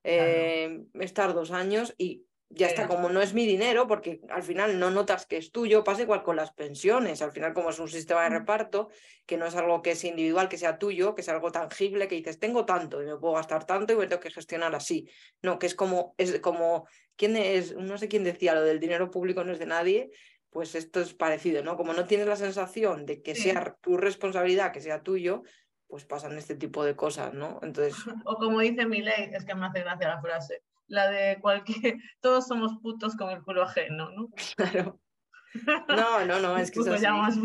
eh, 0.04 0.84
estar 0.94 1.34
dos 1.34 1.50
años 1.50 1.92
y 1.98 2.24
ya 2.52 2.66
está, 2.66 2.88
como 2.88 3.08
no 3.08 3.22
es 3.22 3.32
mi 3.32 3.46
dinero, 3.46 3.86
porque 3.86 4.20
al 4.28 4.42
final 4.42 4.78
no 4.80 4.90
notas 4.90 5.24
que 5.24 5.36
es 5.36 5.52
tuyo, 5.52 5.84
pasa 5.84 6.02
igual 6.02 6.24
con 6.24 6.34
las 6.34 6.52
pensiones, 6.52 7.22
al 7.22 7.30
final 7.30 7.54
como 7.54 7.70
es 7.70 7.78
un 7.78 7.88
sistema 7.88 8.24
de 8.24 8.30
Mm. 8.30 8.32
reparto, 8.32 8.88
que 9.24 9.36
no 9.36 9.46
es 9.46 9.54
algo 9.54 9.82
que 9.82 9.92
es 9.92 10.02
individual, 10.04 10.48
que 10.48 10.58
sea 10.58 10.76
tuyo, 10.78 11.14
que 11.14 11.20
es 11.22 11.28
algo 11.28 11.52
tangible, 11.52 12.08
que 12.08 12.16
dices, 12.16 12.40
tengo 12.40 12.64
tanto 12.66 13.00
y 13.02 13.06
me 13.06 13.16
puedo 13.16 13.34
gastar 13.34 13.64
tanto 13.66 13.92
y 13.92 13.96
me 13.96 14.08
tengo 14.08 14.20
que 14.20 14.30
gestionar 14.30 14.74
así. 14.74 15.08
No, 15.42 15.58
que 15.60 15.66
es 15.66 15.76
como, 15.76 16.14
es 16.18 16.40
como, 16.40 16.86
¿quién 17.16 17.36
es? 17.36 17.74
No 17.76 17.96
sé 17.98 18.08
quién 18.08 18.24
decía 18.24 18.54
lo 18.54 18.62
del 18.62 18.80
dinero 18.80 19.10
público 19.10 19.44
no 19.44 19.52
es 19.52 19.60
de 19.60 19.66
nadie, 19.66 20.10
pues 20.50 20.74
esto 20.74 21.00
es 21.00 21.14
parecido, 21.14 21.62
¿no? 21.62 21.76
Como 21.76 21.92
no 21.92 22.04
tienes 22.06 22.26
la 22.26 22.34
sensación 22.36 23.06
de 23.06 23.22
que 23.22 23.36
Sí. 23.36 23.42
sea 23.42 23.76
tu 23.80 23.96
responsabilidad, 23.96 24.72
que 24.72 24.80
sea 24.80 25.02
tuyo, 25.04 25.42
pues 25.86 26.04
pasan 26.04 26.36
este 26.36 26.56
tipo 26.56 26.84
de 26.84 26.96
cosas, 26.96 27.32
¿no? 27.32 27.60
Entonces, 27.62 27.94
O 28.26 28.34
como 28.36 28.58
dice 28.60 28.86
mi 28.86 29.02
ley, 29.02 29.30
es 29.32 29.44
que 29.44 29.54
me 29.54 29.66
hace 29.66 29.80
gracia 29.80 30.08
la 30.08 30.20
frase, 30.20 30.64
la 30.90 31.08
de 31.08 31.38
cualquier, 31.40 31.96
todos 32.20 32.46
somos 32.46 32.78
putos 32.82 33.16
con 33.16 33.30
el 33.30 33.42
culo 33.42 33.62
ajeno, 33.62 34.10
¿no? 34.10 34.28
claro. 34.56 35.00
No, 35.88 36.24
no, 36.24 36.38
no, 36.38 36.56
es 36.58 36.70
que 36.70 36.78
es 36.78 36.86
Un 36.86 36.92
poco 36.92 37.02
ya 37.02 37.12
más, 37.12 37.36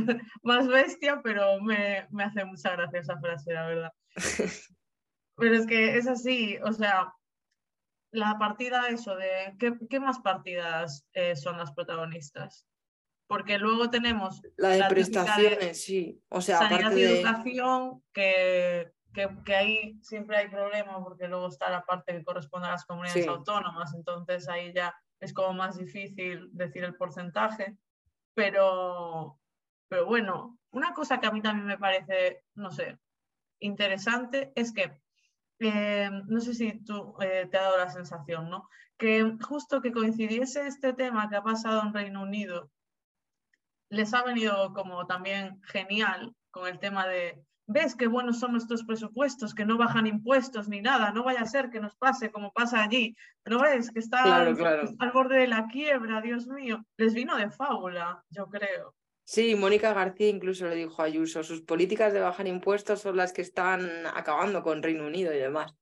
más 0.43 0.67
bestia, 0.67 1.21
pero 1.23 1.60
me, 1.60 2.08
me 2.12 2.23
hace 2.23 2.45
mucha 2.45 2.69
gracia 2.75 2.99
esa 2.99 3.17
frase, 3.17 3.51
la 3.51 3.65
verdad. 3.65 3.91
Pero 5.38 5.55
es 5.55 5.65
que 5.65 5.97
es 5.97 6.08
así, 6.08 6.58
o 6.63 6.71
sea, 6.71 7.12
la 8.12 8.38
partida 8.38 8.89
eso 8.89 9.15
de, 9.15 9.55
¿qué, 9.60 9.73
qué 9.89 9.99
más 9.99 10.19
partidas 10.19 11.08
eh, 11.13 11.36
son 11.36 11.58
las 11.58 11.73
protagonistas? 11.73 12.67
Porque 13.27 13.58
luego 13.58 13.89
tenemos 13.89 14.41
La 14.55 14.69
de 14.69 14.77
La 14.77 14.88
típica 14.88 15.21
de 15.21 15.25
prestaciones, 15.25 15.84
sí. 15.84 16.21
O 16.29 16.41
sea, 16.41 16.60
sanidad 16.60 16.79
aparte 16.79 16.99
y 16.99 17.03
de... 17.03 17.19
educación, 17.19 18.03
que, 18.13 18.91
que, 19.15 19.30
que 19.45 19.56
ahí 19.56 19.99
siempre 20.04 20.38
hay 20.38 20.49
problema 20.49 21.04
porque 21.04 21.28
luego 21.28 21.47
está 21.47 21.69
la 21.71 21.84
parte 21.86 22.13
que 22.13 22.23
corresponde 22.23 22.67
a 22.67 22.71
las 22.71 22.86
comunidades 22.86 23.23
Sí. 23.23 23.30
autónomas, 23.30 23.93
entonces 23.95 24.47
ahí 24.47 24.73
ya 24.73 24.93
es 25.19 25.34
como 25.34 25.54
más 25.54 25.78
difícil 25.78 26.49
decir 26.51 26.84
el 26.84 26.95
porcentaje, 26.95 27.78
pero, 28.36 29.39
pero 29.88 30.06
bueno, 30.06 30.60
una 30.71 30.93
cosa 30.93 31.19
que 31.19 31.28
a 31.28 31.32
mí 31.32 31.41
también 31.41 31.65
me 31.65 31.78
parece, 31.80 32.43
no 32.54 32.69
sé, 32.71 32.99
interesante 33.60 34.51
es 34.56 34.73
que, 34.73 35.01
eh, 35.60 36.10
no 36.28 36.41
sé 36.41 36.54
si 36.54 36.84
tú 36.84 37.15
eh, 37.21 37.47
te 37.49 37.58
ha 37.58 37.63
dado 37.63 37.78
la 37.78 37.89
sensación, 37.89 38.49
¿no? 38.49 38.69
Que 38.97 39.38
justo 39.41 39.82
que 39.82 39.93
coincidiese 39.93 40.67
este 40.67 40.93
tema 40.93 41.30
que 41.30 41.38
ha 41.38 41.43
pasado 41.43 41.82
en 41.82 41.93
Reino 41.93 42.21
Unido, 42.21 42.69
les 43.89 44.13
ha 44.13 44.23
venido 44.23 44.73
como 44.73 45.08
también 45.08 45.62
genial 45.63 46.36
con 46.51 46.67
el 46.67 46.80
tema 46.80 47.08
de, 47.08 47.41
ves 47.67 47.95
qué 47.95 48.08
buenos 48.08 48.39
son 48.39 48.51
nuestros 48.51 48.84
presupuestos, 48.84 49.54
que 49.54 49.65
no 49.65 49.78
bajan 49.78 50.08
impuestos 50.08 50.69
ni 50.69 50.82
nada, 50.82 51.12
no 51.12 51.23
vaya 51.23 51.41
a 51.41 51.45
ser 51.45 51.69
que 51.69 51.80
nos 51.80 51.95
pase 51.95 52.32
como 52.32 52.51
pasa 52.51 52.84
allí, 52.84 53.15
¿no 53.45 53.62
ves? 53.62 53.91
Que 53.91 53.99
está, 53.99 54.23
Claro, 54.23 54.56
claro. 54.56 54.89
al 54.99 55.12
borde 55.12 55.38
de 55.39 55.47
la 55.47 55.67
quiebra, 55.67 56.21
Dios 56.21 56.47
mío. 56.47 56.86
Les 56.97 57.13
vino 57.13 57.36
de 57.38 57.49
fábula, 57.49 58.23
yo 58.30 58.47
creo. 58.47 58.93
Sí, 59.23 59.56
Mónica 59.56 59.91
García 59.93 60.30
incluso 60.30 60.67
le 60.67 60.75
dijo 60.75 61.01
a 61.01 61.06
Ayuso, 61.06 61.43
sus 61.43 61.62
políticas 61.62 62.13
de 62.13 62.19
bajar 62.19 62.47
impuestos 62.47 63.01
son 63.01 63.17
las 63.17 63.34
que 63.34 63.41
están 63.41 64.06
acabando 64.13 64.62
con 64.62 64.84
Reino 64.84 65.08
Unido 65.08 65.34
y 65.34 65.38
demás. 65.38 65.73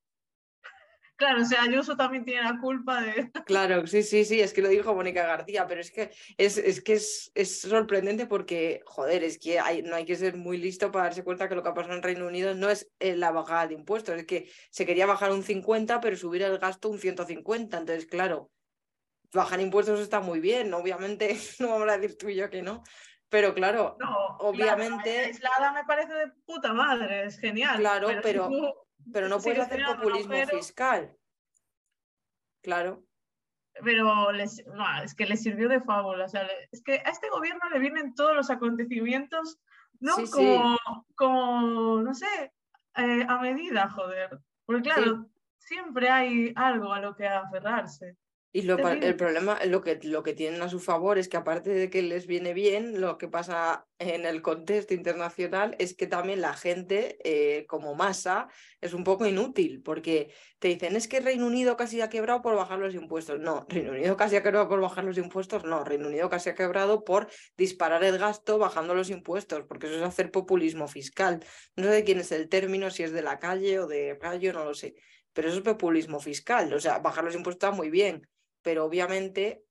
Claro, 1.24 1.42
o 1.42 1.46
sea, 1.46 1.64
Ayuso 1.64 1.96
también 1.96 2.26
tiene 2.26 2.42
la 2.44 2.60
culpa 2.60 3.02
de... 3.02 3.32
Claro, 3.46 3.88
sí, 3.88 4.04
sí, 4.04 4.26
sí, 4.26 4.42
es 4.42 4.52
que 4.52 4.62
lo 4.62 4.68
dijo 4.68 4.94
Mónica 4.94 5.26
García, 5.26 5.66
pero 5.68 5.80
es 5.80 5.90
que 5.90 6.12
es, 6.38 6.58
es 6.58 6.84
que 6.84 6.94
es, 6.94 7.32
es, 7.34 7.62
sorprendente 7.62 8.26
porque, 8.26 8.82
joder, 8.86 9.24
es 9.24 9.40
que 9.40 9.58
hay, 9.58 9.84
no 9.84 9.96
hay 9.96 10.04
que 10.04 10.18
ser 10.18 10.36
muy 10.36 10.58
listo 10.58 10.92
para 10.92 11.06
darse 11.06 11.24
cuenta 11.24 11.48
que 11.48 11.56
lo 11.56 11.64
que 11.64 11.70
ha 11.70 11.74
pasado 11.74 11.96
en 11.96 12.04
Reino 12.04 12.28
Unido 12.28 12.56
no 12.56 12.70
es 12.70 12.92
eh, 13.00 13.16
la 13.16 13.32
bajada 13.32 13.68
de 13.68 13.76
impuestos, 13.76 14.18
es 14.18 14.26
que 14.26 14.52
se 14.70 14.86
quería 14.86 15.06
bajar 15.06 15.32
un 15.32 15.44
50, 15.44 16.02
pero 16.02 16.18
subir 16.18 16.42
el 16.42 16.58
gasto 16.58 16.90
un 16.90 17.00
150. 17.00 17.78
Entonces, 17.78 18.06
claro, 18.06 18.52
bajar 19.32 19.62
impuestos 19.62 20.02
está 20.02 20.20
muy 20.20 20.42
bien, 20.42 20.74
obviamente, 20.74 21.38
no 21.60 21.70
vamos 21.70 21.88
a 21.88 21.98
decir 21.98 22.18
tú 22.18 22.28
y 22.28 22.36
yo 22.36 22.50
que 22.50 22.62
no, 22.62 22.84
pero 23.30 23.54
claro, 23.54 23.96
obviamente... 24.40 25.20
aislada 25.20 25.72
me 25.72 25.86
parece 25.86 26.14
de 26.14 26.28
puta 26.46 26.74
madre, 26.74 27.28
es 27.28 27.40
genial. 27.40 27.78
Claro, 27.78 28.08
pero 28.08 28.22
pero 28.22 28.50
no 29.06 29.40
puedes 29.40 29.60
hacer 29.60 29.86
populismo 29.86 30.36
fiscal. 30.48 31.16
Claro. 32.62 33.04
Pero 33.84 34.32
les, 34.32 34.64
es 35.04 35.16
que 35.16 35.26
le 35.26 35.36
sirvió 35.36 35.68
de 35.68 35.82
fábula. 35.82 36.26
O 36.26 36.30
sea, 36.30 36.48
es 36.72 36.84
que 36.84 37.02
a 37.06 37.10
este 37.10 37.30
gobierno 37.30 37.70
le 37.72 37.80
vienen 37.80 38.14
todos 38.14 38.36
los 38.36 38.50
acontecimientos, 38.50 39.60
¿no? 40.00 40.16
como, 40.32 40.78
como, 41.16 42.02
no 42.02 42.14
sé, 42.14 42.54
eh, 42.96 43.26
a 43.28 43.40
medida, 43.40 43.90
joder. 43.90 44.40
Porque 44.66 44.90
claro, 44.90 45.28
siempre 45.58 46.10
hay 46.10 46.54
algo 46.56 46.94
a 46.94 47.00
lo 47.00 47.16
que 47.16 47.28
aferrarse. 47.28 48.16
Y 48.56 48.62
lo, 48.62 48.78
el 48.78 49.16
problema, 49.16 49.58
lo 49.66 49.82
que, 49.82 50.00
lo 50.04 50.22
que 50.22 50.36
tienen 50.36 50.62
a 50.62 50.70
su 50.70 50.80
favor 50.80 51.18
es 51.18 51.28
que 51.28 51.38
aparte 51.38 51.72
de 51.72 51.90
que 51.90 52.04
les 52.04 52.28
viene 52.28 52.54
bien, 52.54 53.02
lo 53.02 53.18
que 53.18 53.28
pasa 53.28 53.88
en 53.98 54.28
el 54.28 54.44
contexto 54.44 54.94
internacional 54.94 55.76
es 55.80 55.96
que 55.96 56.06
también 56.06 56.40
la 56.40 56.54
gente 56.54 57.18
eh, 57.24 57.66
como 57.66 57.96
masa 57.96 58.50
es 58.80 58.94
un 58.94 59.04
poco 59.04 59.26
inútil, 59.26 59.82
porque 59.82 60.32
te 60.60 60.68
dicen 60.68 60.96
es 60.96 61.08
que 61.08 61.20
Reino 61.20 61.48
Unido 61.48 61.76
casi 61.78 62.00
ha 62.02 62.12
quebrado 62.12 62.44
por 62.44 62.56
bajar 62.56 62.78
los 62.78 62.94
impuestos. 62.94 63.40
No, 63.40 63.66
Reino 63.70 63.90
Unido 63.90 64.16
casi 64.18 64.36
ha 64.36 64.44
quebrado 64.44 64.70
por 64.70 64.82
bajar 64.82 65.04
los 65.04 65.18
impuestos. 65.18 65.64
No, 65.64 65.84
Reino 65.84 66.08
Unido 66.10 66.30
casi 66.30 66.52
ha 66.52 66.56
quebrado 66.56 67.04
por 67.04 67.28
disparar 67.58 68.04
el 68.04 68.20
gasto 68.20 68.60
bajando 68.60 68.94
los 68.94 69.10
impuestos, 69.10 69.64
porque 69.68 69.88
eso 69.88 69.96
es 69.96 70.04
hacer 70.04 70.30
populismo 70.30 70.88
fiscal. 70.88 71.44
No 71.76 71.86
sé 71.86 71.90
de 71.90 72.04
quién 72.04 72.20
es 72.20 72.32
el 72.32 72.50
término, 72.50 72.92
si 72.92 73.02
es 73.02 73.14
de 73.14 73.24
la 73.24 73.40
calle 73.40 73.80
o 73.80 73.88
de 73.88 74.16
rayo, 74.22 74.54
no 74.54 74.64
lo 74.64 74.76
sé. 74.76 74.94
Pero 75.34 75.48
eso 75.48 75.58
es 75.58 75.64
populismo 75.64 76.20
fiscal, 76.20 76.72
o 76.72 76.80
sea, 76.80 77.00
bajar 77.00 77.24
los 77.24 77.34
impuestos 77.34 77.68
está 77.68 77.76
muy 77.76 77.90
bien, 77.90 78.28
pero 78.64 78.86
obviamente 78.86 79.64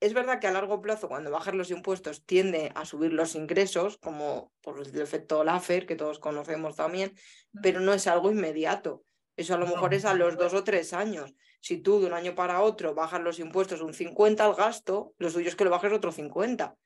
es 0.00 0.14
verdad 0.14 0.38
que 0.38 0.46
a 0.46 0.52
largo 0.52 0.80
plazo, 0.80 1.08
cuando 1.08 1.30
bajas 1.30 1.54
los 1.54 1.70
impuestos, 1.70 2.24
tiende 2.24 2.70
a 2.74 2.84
subir 2.84 3.12
los 3.12 3.34
ingresos, 3.34 3.98
como 3.98 4.52
por 4.60 4.80
el 4.80 5.00
efecto 5.00 5.42
Laffer, 5.42 5.86
que 5.86 5.96
todos 5.96 6.18
conocemos 6.18 6.76
también, 6.76 7.14
pero 7.62 7.80
no 7.80 7.92
es 7.92 8.06
algo 8.06 8.30
inmediato. 8.30 9.02
Eso 9.36 9.54
a 9.54 9.58
lo 9.58 9.66
mejor 9.66 9.94
es 9.94 10.04
a 10.04 10.14
los 10.14 10.36
dos 10.36 10.54
o 10.54 10.64
tres 10.64 10.92
años. 10.92 11.34
Si 11.60 11.78
tú 11.78 12.00
de 12.00 12.06
un 12.06 12.12
año 12.12 12.34
para 12.34 12.60
otro 12.60 12.94
bajas 12.94 13.20
los 13.20 13.38
impuestos 13.40 13.80
un 13.80 13.94
50 13.94 14.44
al 14.44 14.54
gasto, 14.54 15.14
lo 15.18 15.30
suyo 15.30 15.48
es 15.48 15.56
que 15.56 15.64
lo 15.64 15.70
bajes 15.70 15.92
otro 15.92 16.12
50. 16.12 16.76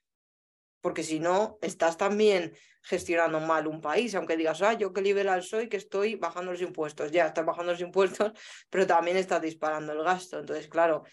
Porque 0.80 1.02
si 1.02 1.20
no, 1.20 1.58
estás 1.62 1.96
también 1.96 2.54
gestionando 2.82 3.40
mal 3.40 3.66
un 3.66 3.80
país, 3.80 4.14
aunque 4.14 4.36
digas, 4.36 4.60
ah, 4.62 4.72
yo 4.72 4.92
qué 4.92 5.00
liberal 5.00 5.42
soy, 5.42 5.68
que 5.68 5.76
estoy 5.76 6.16
bajando 6.16 6.52
los 6.52 6.60
impuestos. 6.60 7.12
Ya, 7.12 7.26
estás 7.26 7.44
bajando 7.44 7.72
los 7.72 7.80
impuestos, 7.80 8.32
pero 8.70 8.86
también 8.86 9.16
estás 9.16 9.40
disparando 9.40 9.92
el 9.92 10.02
gasto. 10.02 10.40
Entonces, 10.40 10.68
claro, 10.68 11.04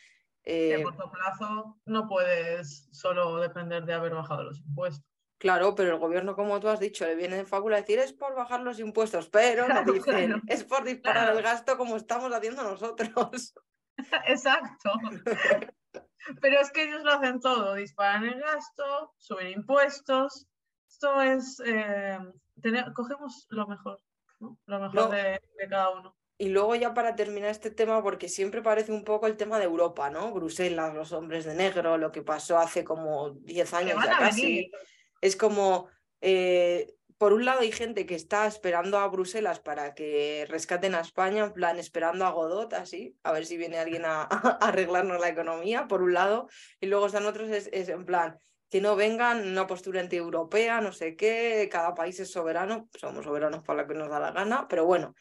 a 0.46 0.52
eh, 0.52 0.84
corto 0.84 1.12
plazo 1.12 1.80
no 1.86 2.08
puedes 2.08 2.88
solo 2.92 3.40
depender 3.40 3.86
de 3.86 3.94
haber 3.94 4.14
bajado 4.14 4.44
los 4.44 4.60
impuestos. 4.60 5.06
Claro, 5.40 5.74
pero 5.74 5.94
el 5.94 6.00
gobierno, 6.00 6.36
como 6.36 6.60
tú 6.60 6.68
has 6.68 6.82
dicho, 6.82 7.06
le 7.06 7.16
viene 7.16 7.38
de 7.38 7.46
fábula 7.46 7.78
decir 7.78 7.98
es 8.00 8.12
por 8.12 8.36
bajar 8.36 8.60
los 8.60 8.78
impuestos, 8.80 9.30
pero 9.30 9.68
no 9.68 9.84
dicen 9.94 10.42
es 10.48 10.66
por 10.66 10.84
disparar 10.84 11.36
el 11.36 11.42
gasto 11.42 11.78
como 11.78 11.96
estamos 11.96 12.34
haciendo 12.34 12.64
nosotros. 12.64 13.54
Exacto. 14.28 14.92
pero 16.42 16.60
es 16.60 16.72
que 16.72 16.84
ellos 16.84 17.04
lo 17.04 17.14
hacen 17.14 17.40
todo, 17.40 17.74
disparan 17.76 18.26
el 18.26 18.40
gasto, 18.40 19.14
suben 19.18 19.48
impuestos. 19.48 20.46
Esto 20.90 21.22
es, 21.22 21.62
eh, 21.66 22.20
tener, 22.62 22.92
cogemos 22.94 23.48
lo 23.50 23.66
mejor, 23.68 24.02
lo 24.40 24.80
mejor 24.80 25.10
de 25.12 25.40
cada 25.70 25.92
uno. 25.92 26.19
Y 26.42 26.48
luego 26.48 26.74
ya 26.74 26.94
para 26.94 27.18
terminar 27.18 27.52
este 27.52 27.70
tema, 27.70 28.02
porque 28.02 28.30
siempre 28.30 28.62
parece 28.62 28.94
un 28.94 29.04
poco 29.04 29.28
el 29.28 29.36
tema 29.36 29.60
de 29.60 29.66
Europa, 29.66 30.10
¿no? 30.10 30.32
Bruselas, 30.32 30.94
los 30.94 31.12
hombres 31.12 31.44
de 31.44 31.54
negro, 31.54 31.98
lo 31.98 32.14
que 32.14 32.22
pasó 32.22 32.58
hace 32.58 32.86
como 32.86 33.32
10 33.32 33.74
años 33.74 34.02
ya 34.02 34.18
casi. 34.18 34.72
Es 35.20 35.36
como, 35.36 35.90
eh, 36.22 36.96
por 37.18 37.34
un 37.34 37.44
lado 37.44 37.60
hay 37.60 37.74
gente 37.74 38.06
que 38.06 38.16
está 38.16 38.48
esperando 38.48 39.00
a 39.00 39.08
Bruselas 39.10 39.60
para 39.60 39.94
que 39.94 40.46
rescaten 40.48 40.96
a 40.96 41.02
España, 41.02 41.44
en 41.44 41.52
plan 41.52 41.78
esperando 41.78 42.26
a 42.26 42.32
Godot, 42.32 42.74
así, 42.74 43.18
a 43.24 43.34
ver 43.34 43.46
si 43.46 43.58
viene 43.58 43.78
alguien 43.78 44.06
a, 44.06 44.22
arreglarnos 44.62 45.20
la 45.20 45.28
economía, 45.28 45.90
por 45.90 46.02
un 46.02 46.14
lado. 46.14 46.48
Y 46.80 46.86
luego 46.86 47.08
están 47.08 47.26
otros, 47.26 47.50
es, 47.50 47.90
en 47.90 48.06
plan, 48.06 48.40
que 48.70 48.80
no 48.80 48.96
vengan 48.96 49.46
una 49.46 49.68
postura 49.68 50.00
anti-europea, 50.00 50.80
no 50.80 50.94
sé 50.94 51.18
qué, 51.18 51.68
cada 51.70 51.94
país 51.94 52.18
es 52.22 52.32
soberano, 52.32 52.88
somos 52.98 53.26
soberanos 53.26 53.62
para 53.66 53.82
lo 53.82 53.90
que 53.90 53.96
nos 53.96 54.08
da 54.08 54.22
la 54.22 54.32
gana, 54.32 54.70
pero 54.70 54.86
bueno. 54.86 55.14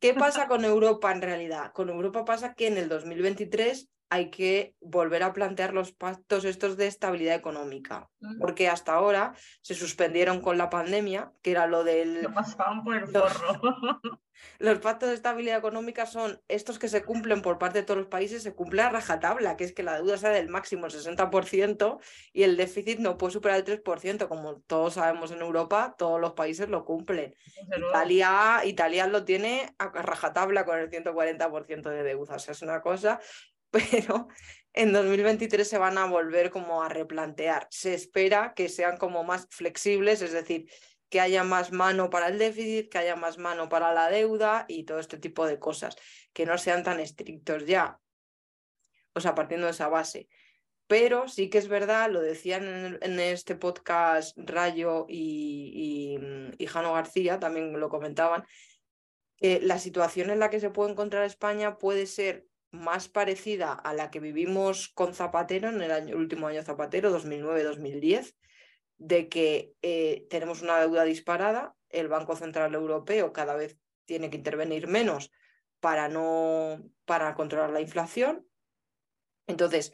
¿Qué 0.00 0.14
pasa 0.14 0.48
con 0.48 0.64
Europa 0.64 1.12
en 1.12 1.20
realidad? 1.20 1.72
Con 1.72 1.90
Europa 1.90 2.24
pasa 2.24 2.54
que 2.54 2.66
en 2.66 2.78
el 2.78 2.88
2023 2.88 3.90
hay 4.10 4.30
que 4.30 4.74
volver 4.80 5.22
a 5.22 5.32
plantear 5.32 5.72
los 5.72 5.92
pactos 5.92 6.44
estos 6.44 6.76
de 6.76 6.88
estabilidad 6.88 7.36
económica, 7.36 8.10
porque 8.40 8.68
hasta 8.68 8.92
ahora 8.92 9.34
se 9.62 9.74
suspendieron 9.74 10.40
con 10.40 10.58
la 10.58 10.68
pandemia, 10.68 11.32
que 11.42 11.52
era 11.52 11.68
lo 11.68 11.84
del... 11.84 12.28
pasaban 12.34 12.82
por 12.82 12.96
el 12.96 13.06
forro. 13.06 14.00
Los 14.58 14.78
pactos 14.78 15.10
de 15.10 15.14
estabilidad 15.14 15.58
económica 15.58 16.06
son 16.06 16.40
estos 16.48 16.78
que 16.78 16.88
se 16.88 17.04
cumplen 17.04 17.42
por 17.42 17.58
parte 17.58 17.80
de 17.80 17.84
todos 17.84 17.98
los 17.98 18.06
países, 18.06 18.42
se 18.42 18.54
cumple 18.54 18.82
a 18.82 18.88
rajatabla, 18.88 19.56
que 19.56 19.64
es 19.64 19.72
que 19.72 19.82
la 19.82 19.96
deuda 19.96 20.16
sea 20.16 20.30
del 20.30 20.48
máximo 20.48 20.86
el 20.86 20.92
60% 20.92 21.98
y 22.32 22.42
el 22.44 22.56
déficit 22.56 22.98
no 23.00 23.18
puede 23.18 23.32
superar 23.32 23.58
el 23.58 23.82
3%. 23.82 24.28
Como 24.28 24.60
todos 24.60 24.94
sabemos 24.94 25.30
en 25.30 25.40
Europa, 25.40 25.94
todos 25.98 26.20
los 26.20 26.32
países 26.32 26.68
lo 26.68 26.84
cumplen. 26.84 27.34
Italia, 27.90 28.62
Italia 28.64 29.06
lo 29.06 29.24
tiene 29.24 29.74
a 29.78 29.88
rajatabla 29.88 30.64
con 30.64 30.78
el 30.78 30.90
140% 30.90 31.90
de 31.90 32.02
deuda. 32.02 32.36
O 32.36 32.38
sea, 32.38 32.52
es 32.52 32.62
una 32.62 32.80
cosa, 32.80 33.20
pero 33.94 34.28
en 34.72 34.92
2023 34.92 35.68
se 35.68 35.78
van 35.78 35.98
a 35.98 36.06
volver 36.06 36.50
como 36.50 36.82
a 36.82 36.88
replantear. 36.88 37.66
Se 37.70 37.94
espera 37.94 38.52
que 38.54 38.68
sean 38.68 38.96
como 38.96 39.24
más 39.24 39.46
flexibles, 39.50 40.22
es 40.22 40.32
decir, 40.32 40.70
que 41.08 41.20
haya 41.20 41.42
más 41.44 41.72
mano 41.72 42.08
para 42.08 42.28
el 42.28 42.38
déficit, 42.38 42.88
que 42.88 42.98
haya 42.98 43.16
más 43.16 43.38
mano 43.38 43.68
para 43.68 43.92
la 43.92 44.08
deuda 44.08 44.64
y 44.68 44.84
todo 44.84 45.00
este 45.00 45.18
tipo 45.18 45.46
de 45.46 45.58
cosas, 45.58 45.96
que 46.32 46.46
no 46.46 46.56
sean 46.56 46.84
tan 46.84 47.00
estrictos 47.00 47.66
ya. 47.66 47.98
O 49.12 49.20
sea, 49.20 49.34
partiendo 49.34 49.66
de 49.66 49.72
esa 49.72 49.88
base. 49.88 50.28
Pero 50.86 51.28
sí 51.28 51.50
que 51.50 51.58
es 51.58 51.68
verdad, 51.68 52.10
lo 52.10 52.20
decían 52.20 52.98
en, 53.00 53.20
este 53.20 53.54
podcast 53.54 54.36
Rayo 54.36 55.06
y, 55.08 56.18
y, 56.58 56.66
Jano 56.66 56.94
García, 56.94 57.38
también 57.38 57.78
lo 57.78 57.88
comentaban, 57.88 58.44
la 59.40 59.78
situación 59.78 60.30
en 60.30 60.40
la 60.40 60.50
que 60.50 60.60
se 60.60 60.70
puede 60.70 60.90
encontrar 60.90 61.24
España 61.24 61.78
puede 61.78 62.06
ser 62.06 62.49
más 62.70 63.08
parecida 63.08 63.72
a 63.72 63.94
la 63.94 64.10
que 64.10 64.20
vivimos 64.20 64.88
con 64.88 65.14
Zapatero 65.14 65.68
en 65.68 65.80
el, 65.82 65.90
año, 65.90 66.16
último 66.16 66.46
año 66.46 66.62
Zapatero, 66.62 67.10
2009-2010, 67.18 68.34
de 68.98 69.28
que 69.28 69.74
eh, 69.82 70.26
tenemos 70.30 70.62
una 70.62 70.78
deuda 70.78 71.04
disparada, 71.04 71.74
el 71.88 72.08
Banco 72.08 72.36
Central 72.36 72.74
Europeo 72.74 73.32
cada 73.32 73.54
vez 73.54 73.76
tiene 74.04 74.30
que 74.30 74.36
intervenir 74.36 74.86
menos 74.86 75.30
para, 75.80 76.08
no, 76.08 76.82
para 77.04 77.34
controlar 77.34 77.70
la 77.70 77.80
inflación. 77.80 78.46
Entonces, 79.46 79.92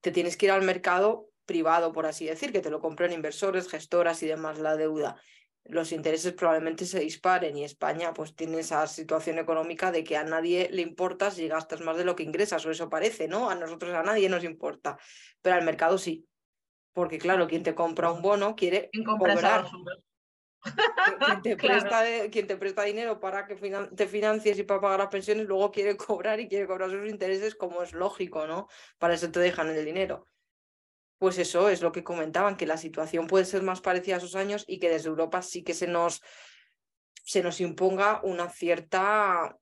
te 0.00 0.12
tienes 0.12 0.36
que 0.36 0.46
ir 0.46 0.52
al 0.52 0.62
mercado 0.62 1.28
privado, 1.46 1.92
por 1.92 2.06
así 2.06 2.26
decir, 2.26 2.52
que 2.52 2.60
te 2.60 2.70
lo 2.70 2.80
compren 2.80 3.12
inversores, 3.12 3.68
gestoras 3.68 4.22
y 4.22 4.26
demás 4.26 4.58
la 4.58 4.76
deuda. 4.76 5.20
Los 5.64 5.92
intereses 5.92 6.32
probablemente 6.32 6.84
se 6.84 7.00
disparen 7.00 7.56
y 7.56 7.64
España 7.64 8.12
pues 8.12 8.34
tiene 8.34 8.58
esa 8.58 8.86
situación 8.86 9.38
económica 9.38 9.92
de 9.92 10.02
que 10.02 10.16
a 10.16 10.24
nadie 10.24 10.68
le 10.70 10.82
importa 10.82 11.30
si 11.30 11.46
gastas 11.46 11.80
más 11.80 11.96
de 11.96 12.04
lo 12.04 12.16
que 12.16 12.24
ingresas, 12.24 12.66
o 12.66 12.70
eso 12.70 12.90
parece, 12.90 13.28
¿no? 13.28 13.48
A 13.48 13.54
nosotros 13.54 13.94
a 13.94 14.02
nadie 14.02 14.28
nos 14.28 14.44
importa, 14.44 14.98
pero 15.40 15.56
al 15.56 15.64
mercado 15.64 15.98
sí. 15.98 16.26
Porque 16.92 17.18
claro, 17.18 17.46
quien 17.46 17.62
te 17.62 17.74
compra 17.74 18.10
un 18.12 18.22
bono 18.22 18.54
quiere 18.56 18.90
cobrar. 19.04 19.66
Quien 21.24 21.42
te, 21.42 21.56
presta 21.56 22.04
quien 22.30 22.46
te 22.46 22.56
presta 22.56 22.82
dinero 22.82 23.18
para 23.18 23.46
que 23.46 23.56
te 23.56 24.06
financies 24.06 24.58
y 24.58 24.62
para 24.64 24.80
pagar 24.80 24.98
las 24.98 25.08
pensiones, 25.08 25.46
luego 25.46 25.70
quiere 25.70 25.96
cobrar 25.96 26.40
y 26.40 26.48
quiere 26.48 26.66
cobrar 26.66 26.90
sus 26.90 27.08
intereses 27.08 27.54
como 27.54 27.82
es 27.82 27.92
lógico, 27.92 28.46
¿no? 28.46 28.68
Para 28.98 29.14
eso 29.14 29.30
te 29.30 29.40
dejan 29.40 29.70
el 29.70 29.84
dinero. 29.84 30.26
Pues 31.22 31.38
eso 31.38 31.68
es 31.68 31.82
lo 31.82 31.92
que 31.92 32.02
comentaban, 32.02 32.56
que 32.56 32.66
la 32.66 32.76
situación 32.76 33.28
puede 33.28 33.44
ser 33.44 33.62
más 33.62 33.80
parecida 33.80 34.16
a 34.16 34.18
esos 34.18 34.34
años 34.34 34.64
y 34.66 34.80
que 34.80 34.90
desde 34.90 35.08
Europa 35.08 35.40
sí 35.40 35.62
que 35.62 35.72
se 35.72 35.86
nos, 35.86 36.20
se 37.22 37.44
nos 37.44 37.60
imponga 37.60 38.20
una 38.24 38.48
cierta 38.48 39.56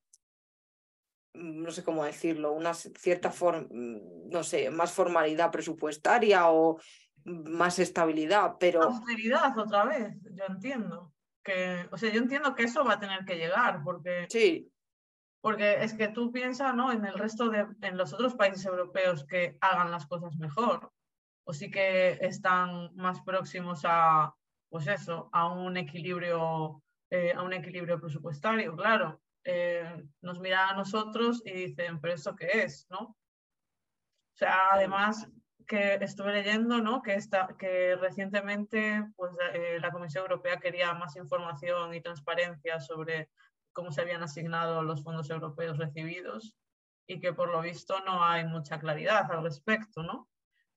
no 1.35 1.71
sé 1.71 1.85
cómo 1.85 2.03
decirlo, 2.05 2.53
una 2.53 2.73
cierta 2.73 3.31
forma, 3.31 3.69
no 3.71 4.43
sé, 4.43 4.71
más 4.71 4.93
formalidad 4.93 5.51
presupuestaria 5.51 6.49
o 6.51 6.81
más 7.27 7.79
estabilidad, 7.79 8.55
pero... 8.59 8.83
Austeridad 8.83 9.59
otra 9.59 9.85
vez, 9.85 10.17
yo 10.33 10.45
entiendo. 10.49 11.13
Que, 11.45 11.87
o 11.93 11.99
sea, 11.99 12.11
yo 12.11 12.23
entiendo 12.23 12.55
que 12.55 12.63
eso 12.63 12.87
va 12.87 12.95
a 12.95 13.01
tener 13.01 13.27
que 13.27 13.37
llegar, 13.37 13.83
porque... 13.85 14.27
Sí. 14.31 14.73
Porque 15.43 15.85
es 15.85 15.93
que 15.93 16.09
tú 16.09 16.33
piensas, 16.33 16.75
¿no? 16.75 16.91
En 16.91 17.05
el 17.05 17.19
resto 17.19 17.51
de, 17.51 17.67
en 17.83 17.99
los 17.99 18.15
otros 18.15 18.35
países 18.35 18.65
europeos 18.65 19.27
que 19.27 19.59
hagan 19.61 19.91
las 19.91 20.07
cosas 20.07 20.39
mejor, 20.39 20.91
o 21.51 21.53
sí 21.53 21.69
que 21.69 22.17
están 22.21 22.95
más 22.95 23.21
próximos 23.23 23.83
a, 23.85 24.33
pues 24.69 24.87
eso, 24.87 25.29
a 25.33 25.49
un 25.53 25.77
equilibrio, 25.77 26.81
eh, 27.11 27.33
a 27.33 27.43
un 27.43 27.53
equilibrio 27.53 28.01
presupuestario, 28.01 28.77
claro. 28.77 29.21
Eh, 29.43 30.07
nos 30.21 30.39
miran 30.39 30.71
a 30.71 30.75
nosotros 30.75 31.43
y 31.45 31.51
dicen, 31.51 32.01
pero 32.01 32.15
¿esto 32.15 32.37
qué 32.37 32.63
es? 32.63 32.87
¿no? 32.89 33.01
O 33.01 34.37
sea, 34.37 34.69
además 34.71 35.29
que 35.67 35.95
estuve 35.95 36.33
leyendo 36.35 36.81
¿no? 36.81 37.03
que, 37.03 37.15
esta, 37.15 37.49
que 37.59 37.97
recientemente 37.97 39.09
pues, 39.17 39.33
eh, 39.53 39.79
la 39.81 39.91
Comisión 39.91 40.23
Europea 40.23 40.61
quería 40.61 40.95
más 40.95 41.17
información 41.17 41.93
y 41.95 42.01
transparencia 42.01 42.79
sobre 42.79 43.29
cómo 43.73 43.91
se 43.91 44.03
habían 44.03 44.23
asignado 44.23 44.85
los 44.85 45.03
fondos 45.03 45.29
europeos 45.31 45.79
recibidos 45.79 46.55
y 47.09 47.19
que 47.19 47.33
por 47.33 47.51
lo 47.51 47.61
visto 47.61 47.99
no 48.05 48.25
hay 48.25 48.45
mucha 48.45 48.79
claridad 48.79 49.29
al 49.33 49.43
respecto, 49.43 50.05
¿no? 50.05 50.29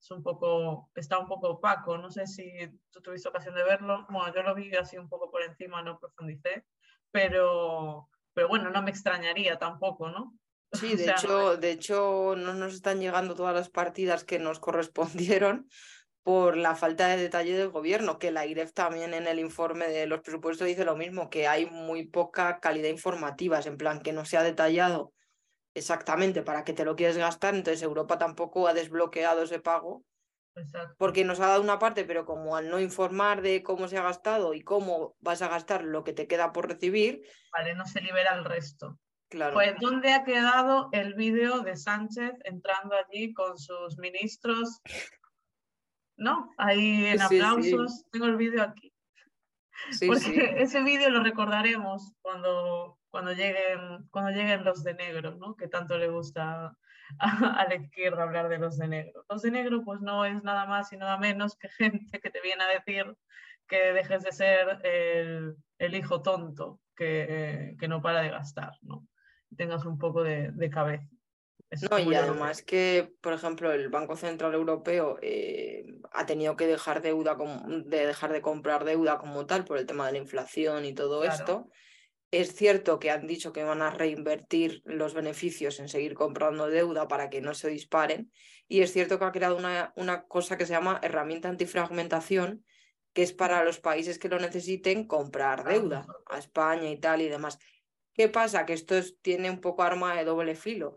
Es 0.04 0.10
un 0.10 0.22
poco, 0.22 0.90
está 0.94 1.18
un 1.18 1.26
poco 1.26 1.48
opaco, 1.48 1.96
no 1.96 2.10
sé 2.10 2.26
si 2.26 2.52
tú 2.90 3.00
tuviste 3.00 3.30
ocasión 3.30 3.54
de 3.54 3.64
verlo, 3.64 4.04
bueno, 4.10 4.34
yo 4.34 4.42
lo 4.42 4.54
vi 4.54 4.70
así 4.76 4.98
un 4.98 5.08
poco 5.08 5.30
por 5.30 5.42
encima, 5.42 5.80
no 5.80 5.98
profundicé, 5.98 6.66
pero, 7.10 8.10
pero 8.34 8.48
bueno, 8.48 8.68
no 8.68 8.82
me 8.82 8.90
extrañaría 8.90 9.58
tampoco, 9.58 10.10
¿no? 10.10 10.38
Sí, 10.72 10.94
de, 10.96 11.10
hecho, 11.10 11.56
de 11.56 11.70
hecho, 11.70 12.34
no 12.36 12.52
nos 12.52 12.74
están 12.74 13.00
llegando 13.00 13.34
todas 13.34 13.54
las 13.54 13.70
partidas 13.70 14.24
que 14.24 14.38
nos 14.38 14.58
correspondieron 14.58 15.70
por 16.22 16.58
la 16.58 16.74
falta 16.74 17.08
de 17.08 17.16
detalle 17.16 17.56
del 17.56 17.70
gobierno, 17.70 18.18
que 18.18 18.30
la 18.30 18.44
IREF 18.44 18.74
también 18.74 19.14
en 19.14 19.26
el 19.26 19.38
informe 19.38 19.88
de 19.88 20.06
los 20.06 20.20
presupuestos 20.20 20.66
dice 20.66 20.84
lo 20.84 20.96
mismo, 20.96 21.30
que 21.30 21.48
hay 21.48 21.64
muy 21.64 22.04
poca 22.08 22.60
calidad 22.60 22.90
informativa, 22.90 23.58
en 23.64 23.78
plan 23.78 24.02
que 24.02 24.12
no 24.12 24.26
se 24.26 24.36
ha 24.36 24.42
detallado 24.42 25.14
exactamente 25.74 26.42
para 26.42 26.64
qué 26.64 26.72
te 26.72 26.84
lo 26.84 26.96
quieres 26.96 27.16
gastar, 27.16 27.54
entonces 27.54 27.82
Europa 27.82 28.18
tampoco 28.18 28.68
ha 28.68 28.74
desbloqueado 28.74 29.42
ese 29.42 29.60
pago, 29.60 30.04
porque 30.98 31.24
nos 31.24 31.40
ha 31.40 31.48
dado 31.48 31.62
una 31.62 31.78
parte, 31.78 32.04
pero 32.04 32.24
como 32.24 32.56
al 32.56 32.70
no 32.70 32.78
informar 32.78 33.42
de 33.42 33.62
cómo 33.62 33.88
se 33.88 33.98
ha 33.98 34.02
gastado 34.02 34.54
y 34.54 34.62
cómo 34.62 35.16
vas 35.20 35.42
a 35.42 35.48
gastar 35.48 35.82
lo 35.82 36.04
que 36.04 36.12
te 36.12 36.28
queda 36.28 36.52
por 36.52 36.68
recibir, 36.68 37.22
vale, 37.52 37.74
no 37.74 37.86
se 37.86 38.00
libera 38.00 38.34
el 38.34 38.44
resto. 38.44 38.98
Claro. 39.28 39.54
Pues, 39.54 39.74
¿dónde 39.80 40.12
ha 40.12 40.22
quedado 40.22 40.90
el 40.92 41.14
vídeo 41.14 41.60
de 41.60 41.76
Sánchez 41.76 42.34
entrando 42.44 42.94
allí 42.94 43.32
con 43.32 43.58
sus 43.58 43.98
ministros 43.98 44.80
¿no? 46.16 46.52
Ahí 46.56 47.06
en 47.06 47.20
aplausos, 47.20 48.04
tengo 48.10 48.26
el 48.26 48.36
vídeo 48.36 48.62
aquí. 48.62 48.92
Porque 50.06 50.54
ese 50.58 50.82
vídeo 50.82 51.10
lo 51.10 51.22
recordaremos 51.22 52.12
cuando, 52.22 52.98
cuando, 53.14 53.32
lleguen, 53.32 54.08
cuando 54.10 54.32
lleguen 54.32 54.64
los 54.64 54.82
de 54.82 54.92
negro, 54.92 55.36
¿no? 55.36 55.54
Que 55.54 55.68
tanto 55.68 55.96
le 55.96 56.08
gusta 56.08 56.76
a, 57.20 57.66
la 57.68 57.74
izquierda 57.76 58.24
hablar 58.24 58.48
de 58.48 58.58
los 58.58 58.76
de 58.76 58.88
negro. 58.88 59.24
Los 59.30 59.42
de 59.42 59.52
negro 59.52 59.84
pues 59.84 60.00
no 60.00 60.24
es 60.24 60.42
nada 60.42 60.66
más 60.66 60.92
y 60.92 60.96
nada 60.96 61.16
menos 61.16 61.56
que 61.56 61.68
gente 61.68 62.18
que 62.18 62.30
te 62.30 62.40
viene 62.40 62.64
a 62.64 62.80
decir 62.80 63.16
que 63.68 63.92
dejes 63.92 64.24
de 64.24 64.32
ser 64.32 64.80
el, 64.82 65.54
el 65.78 65.94
hijo 65.94 66.22
tonto 66.22 66.80
que, 66.96 67.76
que, 67.78 67.86
no 67.86 68.02
para 68.02 68.20
de 68.20 68.30
gastar, 68.30 68.72
¿no? 68.82 69.06
Tengas 69.56 69.84
un 69.84 69.96
poco 69.96 70.24
de, 70.24 70.50
de 70.50 70.68
cabeza. 70.68 71.06
No, 71.88 72.00
y 72.00 72.16
además 72.16 72.62
que, 72.62 73.14
por 73.20 73.32
ejemplo, 73.32 73.70
el 73.72 73.90
Banco 73.90 74.16
Central 74.16 74.54
Europeo 74.54 75.20
eh, 75.22 75.86
ha 76.10 76.26
tenido 76.26 76.56
que 76.56 76.66
dejar 76.66 77.00
deuda 77.00 77.36
de 77.68 78.06
dejar 78.06 78.32
de 78.32 78.42
comprar 78.42 78.82
deuda 78.84 79.18
como 79.18 79.46
tal 79.46 79.64
por 79.64 79.78
el 79.78 79.86
tema 79.86 80.06
de 80.06 80.12
la 80.14 80.18
inflación 80.18 80.84
y 80.84 80.94
todo 80.94 81.22
esto. 81.22 81.70
Es 82.34 82.52
cierto 82.52 82.98
que 82.98 83.12
han 83.12 83.28
dicho 83.28 83.52
que 83.52 83.62
van 83.62 83.80
a 83.80 83.92
reinvertir 83.92 84.82
los 84.86 85.14
beneficios 85.14 85.78
en 85.78 85.88
seguir 85.88 86.14
comprando 86.14 86.66
deuda 86.66 87.06
para 87.06 87.30
que 87.30 87.40
no 87.40 87.54
se 87.54 87.68
disparen. 87.68 88.32
Y 88.66 88.80
es 88.80 88.92
cierto 88.92 89.20
que 89.20 89.24
ha 89.24 89.30
creado 89.30 89.56
una, 89.56 89.92
una 89.94 90.24
cosa 90.24 90.58
que 90.58 90.66
se 90.66 90.72
llama 90.72 90.98
herramienta 91.00 91.48
antifragmentación, 91.48 92.64
que 93.12 93.22
es 93.22 93.32
para 93.32 93.62
los 93.62 93.78
países 93.78 94.18
que 94.18 94.28
lo 94.28 94.40
necesiten 94.40 95.06
comprar 95.06 95.62
deuda, 95.62 96.08
a 96.26 96.38
España, 96.38 96.90
Italia 96.90 97.26
y 97.26 97.30
demás. 97.30 97.60
¿Qué 98.14 98.28
pasa? 98.28 98.66
Que 98.66 98.72
esto 98.72 98.96
tiene 99.22 99.48
un 99.48 99.60
poco 99.60 99.84
arma 99.84 100.16
de 100.16 100.24
doble 100.24 100.56
filo 100.56 100.96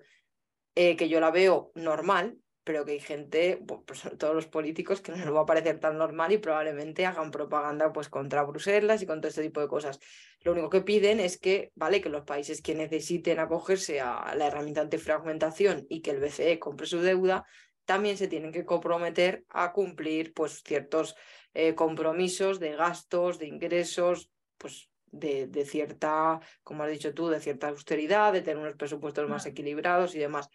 eh, 0.74 0.96
que 0.96 1.08
yo 1.08 1.20
la 1.20 1.30
veo 1.30 1.72
normal, 1.76 2.40
pero 2.68 2.84
que 2.84 2.92
hay 2.92 3.00
gente, 3.00 3.64
pues, 3.86 4.02
todos 4.18 4.36
los 4.36 4.46
políticos, 4.46 5.00
que 5.00 5.12
no 5.14 5.18
les 5.20 5.34
va 5.34 5.40
a 5.40 5.46
parecer 5.46 5.80
tan 5.80 5.98
normal 5.98 6.34
y 6.34 6.38
probablemente 6.38 7.06
hagan 7.06 7.32
propaganda 7.32 7.94
pues, 7.94 8.10
contra 8.10 8.44
Bruselas 8.44 9.02
y 9.02 9.06
contra 9.06 9.30
este 9.30 9.42
tipo 9.42 9.62
de 9.62 9.70
cosas. 9.70 10.02
Lo 10.42 10.52
único 10.52 10.70
que 10.70 10.82
piden 10.82 11.22
es 11.22 11.40
que, 11.40 11.72
vale, 11.76 12.02
que 12.02 12.10
los 12.10 12.26
países 12.26 12.62
que 12.62 12.76
necesiten 12.76 13.40
acogerse 13.40 14.02
a 14.02 14.36
la 14.36 14.48
herramienta 14.48 14.82
antifragmentación 14.82 15.86
y 15.88 16.02
que 16.02 16.12
el 16.12 16.20
BCE 16.20 16.60
compre 16.60 16.88
su 16.88 17.00
deuda, 17.00 17.46
también 17.86 18.18
se 18.18 18.28
tienen 18.28 18.52
que 18.52 18.66
comprometer 18.66 19.46
a 19.48 19.72
cumplir 19.72 20.34
pues, 20.34 20.62
ciertos 20.66 21.16
eh, 21.54 21.74
compromisos 21.74 22.60
de 22.60 22.76
gastos, 22.76 23.40
de 23.40 23.48
ingresos, 23.48 24.30
pues 24.58 24.90
de, 25.06 25.48
de, 25.48 25.66
cierta, 25.66 26.42
como 26.64 26.84
has 26.84 26.92
dicho 26.92 27.14
tú, 27.14 27.30
de 27.30 27.40
cierta 27.40 27.70
austeridad, 27.70 28.34
de 28.34 28.42
tener 28.42 28.58
unos 28.58 28.76
presupuestos 28.76 29.30
más 29.30 29.46
equilibrados 29.46 30.16
y 30.16 30.20
demás. 30.20 30.50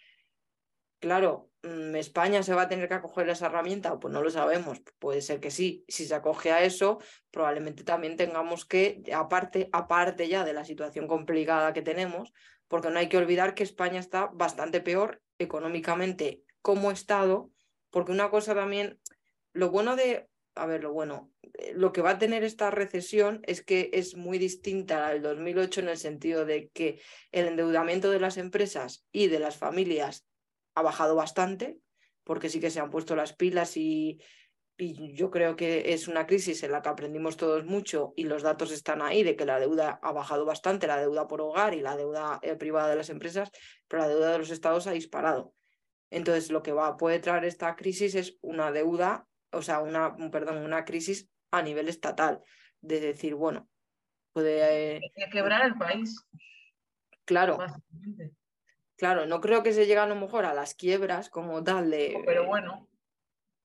Claro, 1.02 1.50
mm, 1.64 1.96
¿España 1.96 2.44
se 2.44 2.54
va 2.54 2.62
a 2.62 2.68
tener 2.68 2.86
que 2.86 2.94
acoger 2.94 3.28
a 3.28 3.32
esa 3.32 3.46
herramienta? 3.46 3.98
Pues 3.98 4.14
no 4.14 4.22
lo 4.22 4.30
sabemos. 4.30 4.80
Puede 5.00 5.20
ser 5.20 5.40
que 5.40 5.50
sí. 5.50 5.84
Si 5.88 6.06
se 6.06 6.14
acoge 6.14 6.52
a 6.52 6.62
eso, 6.62 7.00
probablemente 7.32 7.82
también 7.82 8.16
tengamos 8.16 8.64
que, 8.64 9.02
aparte, 9.12 9.68
aparte 9.72 10.28
ya 10.28 10.44
de 10.44 10.52
la 10.52 10.64
situación 10.64 11.08
complicada 11.08 11.72
que 11.72 11.82
tenemos, 11.82 12.32
porque 12.68 12.88
no 12.90 13.00
hay 13.00 13.08
que 13.08 13.16
olvidar 13.16 13.54
que 13.54 13.64
España 13.64 13.98
está 13.98 14.30
bastante 14.32 14.80
peor 14.80 15.20
económicamente 15.38 16.44
como 16.60 16.92
Estado, 16.92 17.50
porque 17.90 18.12
una 18.12 18.30
cosa 18.30 18.54
también, 18.54 19.00
lo 19.52 19.72
bueno 19.72 19.96
de, 19.96 20.28
a 20.54 20.66
ver, 20.66 20.84
lo 20.84 20.92
bueno, 20.92 21.32
eh, 21.54 21.72
lo 21.74 21.90
que 21.92 22.00
va 22.00 22.10
a 22.10 22.18
tener 22.18 22.44
esta 22.44 22.70
recesión 22.70 23.40
es 23.44 23.64
que 23.64 23.90
es 23.92 24.16
muy 24.16 24.38
distinta 24.38 25.08
al 25.08 25.20
2008 25.20 25.80
en 25.80 25.88
el 25.88 25.98
sentido 25.98 26.44
de 26.44 26.68
que 26.68 27.00
el 27.32 27.48
endeudamiento 27.48 28.08
de 28.08 28.20
las 28.20 28.36
empresas 28.36 29.04
y 29.10 29.26
de 29.26 29.40
las 29.40 29.56
familias 29.56 30.28
ha 30.74 30.82
bajado 30.82 31.14
bastante, 31.14 31.78
porque 32.24 32.48
sí 32.48 32.60
que 32.60 32.70
se 32.70 32.80
han 32.80 32.90
puesto 32.90 33.16
las 33.16 33.32
pilas 33.32 33.76
y, 33.76 34.20
y 34.76 35.14
yo 35.14 35.30
creo 35.30 35.54
que 35.54 35.92
es 35.92 36.08
una 36.08 36.26
crisis 36.26 36.62
en 36.62 36.72
la 36.72 36.82
que 36.82 36.88
aprendimos 36.88 37.36
todos 37.36 37.64
mucho 37.64 38.14
y 38.16 38.24
los 38.24 38.42
datos 38.42 38.72
están 38.72 39.02
ahí 39.02 39.22
de 39.22 39.36
que 39.36 39.44
la 39.44 39.60
deuda 39.60 40.00
ha 40.02 40.12
bajado 40.12 40.44
bastante, 40.44 40.86
la 40.86 40.98
deuda 40.98 41.28
por 41.28 41.40
hogar 41.40 41.74
y 41.74 41.80
la 41.80 41.96
deuda 41.96 42.40
eh, 42.42 42.56
privada 42.56 42.88
de 42.88 42.96
las 42.96 43.10
empresas, 43.10 43.50
pero 43.88 44.02
la 44.02 44.08
deuda 44.08 44.32
de 44.32 44.38
los 44.38 44.50
estados 44.50 44.86
ha 44.86 44.92
disparado. 44.92 45.54
Entonces, 46.10 46.50
lo 46.50 46.62
que 46.62 46.72
va, 46.72 46.96
puede 46.96 47.20
traer 47.20 47.44
esta 47.44 47.74
crisis 47.74 48.14
es 48.14 48.38
una 48.42 48.70
deuda, 48.70 49.26
o 49.50 49.62
sea, 49.62 49.80
una, 49.80 50.14
perdón, 50.30 50.58
una 50.58 50.84
crisis 50.84 51.28
a 51.50 51.62
nivel 51.62 51.88
estatal, 51.88 52.40
de 52.80 53.00
decir, 53.00 53.34
bueno, 53.34 53.68
puede... 54.32 54.96
Eh, 54.96 55.12
quebrar 55.30 55.64
el 55.64 55.74
país. 55.74 56.26
Claro. 57.24 57.58
Claro, 59.02 59.26
no 59.26 59.40
creo 59.40 59.64
que 59.64 59.72
se 59.72 59.84
llegue 59.84 59.98
a 59.98 60.06
lo 60.06 60.14
mejor 60.14 60.44
a 60.44 60.54
las 60.54 60.76
quiebras 60.76 61.28
como 61.28 61.64
tal 61.64 61.90
de... 61.90 62.22
Pero 62.24 62.46
bueno. 62.46 62.88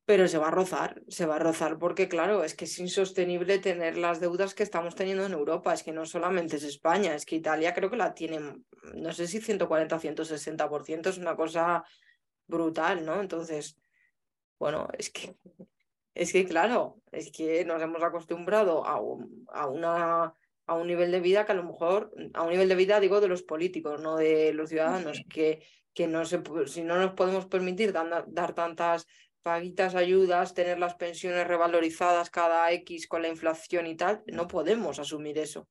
Pero 0.03 0.27
se 0.27 0.39
va 0.39 0.47
a 0.47 0.51
rozar, 0.51 1.03
se 1.09 1.27
va 1.27 1.35
a 1.35 1.39
rozar 1.39 1.77
porque 1.77 2.07
claro, 2.07 2.43
es 2.43 2.55
que 2.55 2.65
es 2.65 2.79
insostenible 2.79 3.59
tener 3.59 3.99
las 3.99 4.19
deudas 4.19 4.55
que 4.55 4.63
estamos 4.63 4.95
teniendo 4.95 5.27
en 5.27 5.33
Europa. 5.33 5.75
Es 5.75 5.83
que 5.83 5.91
no 5.91 6.07
solamente 6.07 6.55
es 6.55 6.63
España, 6.63 7.13
es 7.13 7.23
que 7.23 7.35
Italia 7.35 7.75
creo 7.75 7.91
que 7.91 7.97
la 7.97 8.15
tiene, 8.15 8.63
no 8.95 9.13
sé 9.13 9.27
si 9.27 9.39
140 9.39 9.95
o 9.95 9.99
160%, 9.99 11.07
es 11.07 11.19
una 11.19 11.35
cosa 11.35 11.83
brutal, 12.47 13.05
¿no? 13.05 13.21
Entonces, 13.21 13.77
bueno, 14.57 14.87
es 14.97 15.11
que, 15.11 15.37
es 16.15 16.33
que 16.33 16.45
claro, 16.45 16.99
es 17.11 17.31
que 17.31 17.63
nos 17.63 17.79
hemos 17.79 18.01
acostumbrado 18.01 18.83
a, 18.87 18.99
a 19.53 19.67
una 19.67 20.33
a 20.67 20.75
un 20.75 20.87
nivel 20.87 21.11
de 21.11 21.21
vida 21.21 21.45
que 21.45 21.53
a 21.53 21.55
lo 21.55 21.63
mejor, 21.63 22.11
a 22.33 22.43
un 22.43 22.49
nivel 22.49 22.69
de 22.69 22.75
vida 22.75 22.99
digo 22.99 23.21
de 23.21 23.29
los 23.29 23.41
políticos, 23.41 24.01
no 24.01 24.17
de 24.17 24.53
los 24.53 24.69
ciudadanos, 24.69 25.23
que, 25.29 25.65
que 25.93 26.07
no 26.07 26.25
se, 26.25 26.41
si 26.65 26.83
no 26.83 26.97
nos 26.97 27.13
podemos 27.13 27.45
permitir 27.45 27.93
dar, 27.93 28.25
dar 28.27 28.53
tantas 28.53 29.07
paguitas 29.41 29.95
ayudas, 29.95 30.53
tener 30.53 30.77
las 30.77 30.95
pensiones 30.95 31.47
revalorizadas 31.47 32.29
cada 32.29 32.69
X 32.73 33.07
con 33.07 33.21
la 33.21 33.29
inflación 33.29 33.87
y 33.87 33.95
tal, 33.95 34.21
no 34.27 34.47
podemos 34.47 34.99
asumir 34.99 35.37
eso. 35.37 35.69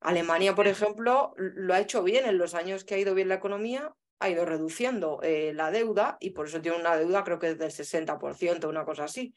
Alemania, 0.00 0.54
por 0.54 0.66
ejemplo, 0.66 1.34
lo 1.36 1.74
ha 1.74 1.80
hecho 1.80 2.02
bien 2.02 2.26
en 2.26 2.38
los 2.38 2.54
años 2.54 2.84
que 2.84 2.94
ha 2.94 2.98
ido 2.98 3.14
bien 3.14 3.28
la 3.28 3.36
economía, 3.36 3.94
ha 4.20 4.30
ido 4.30 4.46
reduciendo 4.46 5.20
eh, 5.22 5.52
la 5.54 5.70
deuda 5.70 6.16
y 6.18 6.30
por 6.30 6.46
eso 6.46 6.62
tiene 6.62 6.78
una 6.78 6.96
deuda 6.96 7.24
creo 7.24 7.38
que 7.38 7.50
es 7.50 7.58
del 7.58 7.70
60%, 7.70 8.68
una 8.68 8.84
cosa 8.84 9.04
así. 9.04 9.34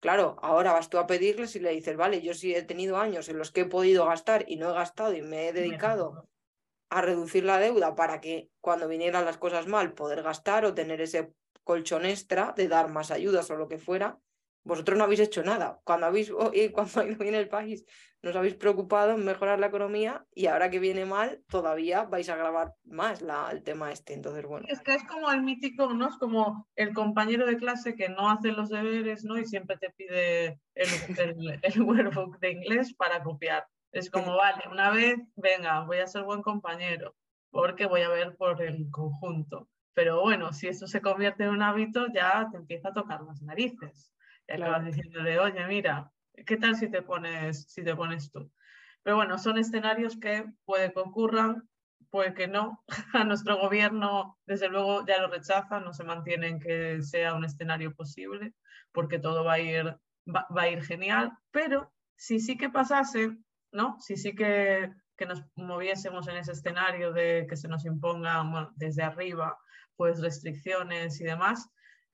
Claro, 0.00 0.36
ahora 0.40 0.72
vas 0.72 0.88
tú 0.88 0.98
a 0.98 1.06
pedirles 1.06 1.54
y 1.56 1.60
le 1.60 1.70
dices, 1.72 1.96
vale, 1.96 2.22
yo 2.22 2.32
sí 2.32 2.54
he 2.54 2.62
tenido 2.62 2.96
años 2.96 3.28
en 3.28 3.36
los 3.36 3.52
que 3.52 3.62
he 3.62 3.66
podido 3.66 4.06
gastar 4.06 4.44
y 4.48 4.56
no 4.56 4.70
he 4.70 4.74
gastado 4.74 5.12
y 5.14 5.20
me 5.20 5.48
he 5.48 5.52
dedicado 5.52 6.26
a 6.88 7.02
reducir 7.02 7.44
la 7.44 7.58
deuda 7.58 7.94
para 7.94 8.20
que 8.20 8.50
cuando 8.60 8.88
vinieran 8.88 9.26
las 9.26 9.36
cosas 9.36 9.66
mal 9.66 9.92
poder 9.92 10.22
gastar 10.22 10.64
o 10.64 10.74
tener 10.74 11.02
ese 11.02 11.34
colchón 11.64 12.06
extra 12.06 12.54
de 12.56 12.66
dar 12.66 12.88
más 12.88 13.10
ayudas 13.10 13.50
o 13.50 13.56
lo 13.56 13.68
que 13.68 13.78
fuera. 13.78 14.18
Vosotros 14.64 14.98
no 14.98 15.04
habéis 15.04 15.20
hecho 15.20 15.42
nada. 15.42 15.80
Cuando 15.84 16.06
habéis 16.06 16.30
cuando 16.72 17.00
ha 17.00 17.06
ido 17.06 17.18
bien 17.18 17.34
el 17.34 17.48
país, 17.48 17.84
nos 18.22 18.36
habéis 18.36 18.54
preocupado 18.54 19.12
en 19.12 19.24
mejorar 19.24 19.58
la 19.58 19.68
economía 19.68 20.26
y 20.34 20.46
ahora 20.46 20.70
que 20.70 20.78
viene 20.78 21.06
mal, 21.06 21.42
todavía 21.48 22.04
vais 22.04 22.28
a 22.28 22.34
agravar 22.34 22.74
más 22.84 23.22
la, 23.22 23.48
el 23.50 23.62
tema 23.62 23.92
este. 23.92 24.12
Entonces, 24.12 24.44
bueno. 24.44 24.66
Es 24.68 24.80
que 24.82 24.94
es 24.94 25.04
como 25.04 25.30
el 25.30 25.42
mítico, 25.42 25.92
¿no? 25.94 26.08
Es 26.08 26.16
como 26.18 26.68
el 26.76 26.92
compañero 26.92 27.46
de 27.46 27.56
clase 27.56 27.94
que 27.94 28.08
no 28.08 28.30
hace 28.30 28.52
los 28.52 28.68
deberes, 28.68 29.24
¿no? 29.24 29.38
Y 29.38 29.46
siempre 29.46 29.78
te 29.78 29.90
pide 29.90 30.60
el, 30.74 30.88
el, 31.18 31.60
el 31.62 31.82
workbook 31.82 32.38
de 32.40 32.50
inglés 32.50 32.94
para 32.94 33.22
copiar. 33.22 33.66
Es 33.92 34.10
como, 34.10 34.36
vale, 34.36 34.62
una 34.70 34.90
vez, 34.90 35.16
venga, 35.36 35.84
voy 35.84 35.98
a 35.98 36.06
ser 36.06 36.22
buen 36.22 36.42
compañero, 36.42 37.16
porque 37.50 37.86
voy 37.86 38.02
a 38.02 38.08
ver 38.08 38.36
por 38.36 38.62
el 38.62 38.88
conjunto. 38.90 39.68
Pero 39.94 40.20
bueno, 40.20 40.52
si 40.52 40.68
esto 40.68 40.86
se 40.86 41.00
convierte 41.00 41.44
en 41.44 41.50
un 41.50 41.62
hábito, 41.62 42.06
ya 42.14 42.48
te 42.50 42.58
empieza 42.58 42.90
a 42.90 42.94
tocar 42.94 43.22
las 43.22 43.42
narices. 43.42 44.12
Y 44.50 44.54
acabas 44.54 44.84
diciéndole, 44.84 45.38
oye, 45.38 45.64
mira, 45.66 46.12
¿qué 46.44 46.56
tal 46.56 46.74
si 46.74 46.90
te 46.90 47.02
pones, 47.02 47.64
si 47.72 47.84
te 47.84 47.94
pones 47.94 48.32
tú? 48.32 48.50
Pero 49.02 49.16
bueno, 49.16 49.38
son 49.38 49.58
escenarios 49.58 50.18
que 50.18 50.44
puede 50.64 50.92
que 50.92 50.98
ocurran, 50.98 51.68
puede 52.10 52.34
que 52.34 52.48
no. 52.48 52.82
A 53.14 53.24
nuestro 53.24 53.58
gobierno, 53.58 54.38
desde 54.46 54.68
luego, 54.68 55.06
ya 55.06 55.20
lo 55.20 55.28
rechaza, 55.28 55.78
no 55.80 55.92
se 55.92 56.04
mantiene 56.04 56.48
en 56.48 56.58
que 56.58 57.00
sea 57.02 57.34
un 57.34 57.44
escenario 57.44 57.94
posible, 57.94 58.54
porque 58.92 59.20
todo 59.20 59.44
va 59.44 59.54
a 59.54 59.60
ir, 59.60 59.84
va, 60.26 60.46
va 60.54 60.62
a 60.62 60.68
ir 60.68 60.82
genial. 60.82 61.32
Pero 61.52 61.92
si 62.16 62.40
sí 62.40 62.56
que 62.58 62.70
pasase, 62.70 63.36
¿no? 63.70 64.00
Si 64.00 64.16
sí 64.16 64.34
que, 64.34 64.90
que 65.16 65.26
nos 65.26 65.44
moviésemos 65.54 66.26
en 66.26 66.36
ese 66.38 66.52
escenario 66.52 67.12
de 67.12 67.46
que 67.48 67.56
se 67.56 67.68
nos 67.68 67.84
impongan 67.84 68.70
desde 68.74 69.04
arriba 69.04 69.56
pues 69.94 70.20
restricciones 70.20 71.20
y 71.20 71.24
demás, 71.24 71.68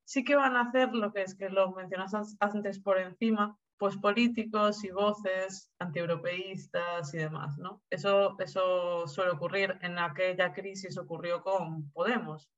sí 0.07 0.25
que 0.25 0.37
van 0.37 0.57
a 0.57 0.63
hacer 0.63 0.95
lo 0.95 1.13
que 1.13 1.23
es 1.23 1.35
que 1.35 1.51
lo 1.51 1.73
mencionas 1.73 2.15
antes 2.41 2.79
por 2.79 2.99
encima, 2.99 3.59
pues 3.77 3.97
políticos 3.97 4.83
y 4.85 4.91
voces 4.91 5.71
antieuropeístas 5.79 7.13
y 7.13 7.19
demás, 7.19 7.59
¿no? 7.59 7.83
Eso, 7.91 8.37
eso 8.39 9.07
suele 9.07 9.33
ocurrir. 9.33 9.77
En 9.83 9.99
aquella 9.99 10.53
crisis 10.53 10.97
ocurrió 10.97 11.43
con 11.43 11.91
Podemos. 11.91 12.49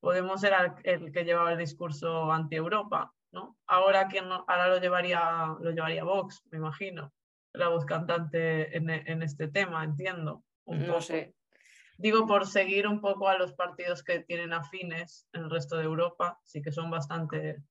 Podemos 0.00 0.44
era 0.44 0.76
el, 0.84 1.10
que 1.10 1.24
llevaba 1.24 1.52
el 1.52 1.58
discurso 1.58 2.30
anti-Europa, 2.30 3.12
¿no? 3.32 3.56
Ahora, 3.66 4.06
¿quién 4.06 4.26
ahora 4.30 4.68
lo 4.68 4.78
llevaría, 4.78 5.56
lo 5.58 5.70
llevaría 5.70 6.04
Vox, 6.04 6.44
me 6.50 6.58
imagino, 6.58 7.12
la 7.54 7.68
voz 7.68 7.84
cantante 7.84 8.76
en, 8.76 8.90
en 8.90 9.22
este 9.22 9.48
tema, 9.48 9.82
entiendo. 9.82 10.44
Un 10.66 10.86
no 10.86 11.00
sé. 11.00 11.34
Digo, 12.00 12.28
por 12.28 12.46
seguir 12.46 12.86
un 12.86 13.00
poco 13.00 13.28
a 13.28 13.36
los 13.36 13.52
partidos 13.54 14.04
que 14.04 14.20
tienen 14.20 14.52
afines 14.52 15.26
en 15.32 15.42
el 15.42 15.50
resto 15.50 15.76
de 15.76 15.84
Europa, 15.84 16.38
sí 16.44 16.62
que 16.62 16.70
son 16.70 16.90
bastante, 16.90 17.64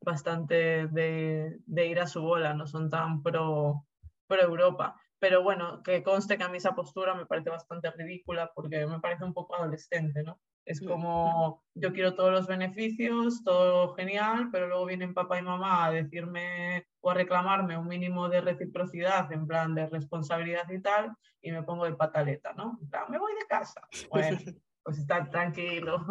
bastante 0.00 0.86
de, 0.86 1.58
ir 1.66 1.98
a 1.98 2.06
su 2.06 2.22
bola, 2.22 2.54
no 2.54 2.68
son 2.68 2.88
tan 2.88 3.20
pro, 3.20 3.84
pro 4.28 4.40
Europa. 4.40 4.94
Pero 5.18 5.42
bueno, 5.42 5.82
que 5.82 6.04
conste 6.04 6.38
que 6.38 6.44
a 6.44 6.48
mí 6.48 6.58
esa 6.58 6.76
postura 6.76 7.14
me 7.14 7.26
parece 7.26 7.50
bastante 7.50 7.90
ridícula 7.90 8.52
porque 8.54 8.86
me 8.86 9.00
parece 9.00 9.24
un 9.24 9.34
poco 9.34 9.56
adolescente, 9.56 10.22
¿no? 10.22 10.40
Es 10.66 10.80
como, 10.80 11.62
yo 11.74 11.92
quiero 11.92 12.14
todos 12.14 12.32
los 12.32 12.46
beneficios, 12.46 13.44
todo 13.44 13.94
genial, 13.94 14.48
pero 14.50 14.66
luego 14.66 14.86
vienen 14.86 15.12
papá 15.12 15.38
y 15.38 15.42
mamá 15.42 15.84
a 15.84 15.90
decirme 15.90 16.86
o 17.00 17.10
a 17.10 17.14
reclamarme 17.14 17.76
un 17.76 17.86
mínimo 17.86 18.30
de 18.30 18.40
reciprocidad, 18.40 19.30
en 19.30 19.46
plan 19.46 19.74
de 19.74 19.86
responsabilidad 19.86 20.68
y 20.70 20.80
tal, 20.80 21.12
y 21.42 21.52
me 21.52 21.62
pongo 21.62 21.84
de 21.84 21.94
pataleta, 21.94 22.54
¿no? 22.54 22.78
En 22.80 22.88
plan, 22.88 23.04
me 23.10 23.18
voy 23.18 23.34
de 23.34 23.46
casa. 23.46 23.82
Bueno, 24.10 24.38
pues 24.84 24.98
está 24.98 25.28
tranquilo. 25.30 26.04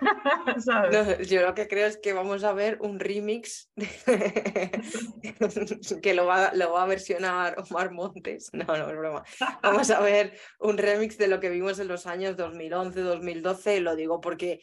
yo 1.28 1.42
lo 1.42 1.54
que 1.54 1.66
creo 1.66 1.88
es 1.88 1.98
que 1.98 2.12
vamos 2.12 2.44
a 2.44 2.52
ver 2.52 2.78
un 2.80 3.00
remix 3.00 3.72
que 6.02 6.14
lo 6.14 6.24
va, 6.24 6.52
lo 6.54 6.72
va 6.72 6.84
a 6.84 6.86
versionar 6.86 7.56
Omar 7.58 7.90
Montes. 7.90 8.50
No, 8.52 8.64
no, 8.64 8.88
es 8.88 8.96
broma. 8.96 9.24
Vamos 9.62 9.90
a 9.90 10.00
ver 10.00 10.38
un 10.60 10.78
remix 10.78 11.18
de 11.18 11.26
lo 11.26 11.40
que 11.40 11.50
vimos 11.50 11.80
en 11.80 11.88
los 11.88 12.06
años 12.06 12.36
2011, 12.36 13.00
2012. 13.00 13.80
Lo 13.80 13.96
digo 13.96 14.20
porque 14.20 14.60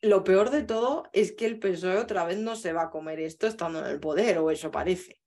lo 0.00 0.24
peor 0.24 0.50
de 0.50 0.62
todo 0.62 1.04
es 1.12 1.32
que 1.32 1.44
el 1.44 1.58
PSOE 1.58 1.98
otra 1.98 2.24
vez 2.24 2.38
no 2.38 2.56
se 2.56 2.72
va 2.72 2.84
a 2.84 2.90
comer 2.90 3.20
esto 3.20 3.46
estando 3.46 3.80
en 3.80 3.86
el 3.86 4.00
poder, 4.00 4.38
o 4.38 4.50
eso 4.50 4.70
parece. 4.70 5.20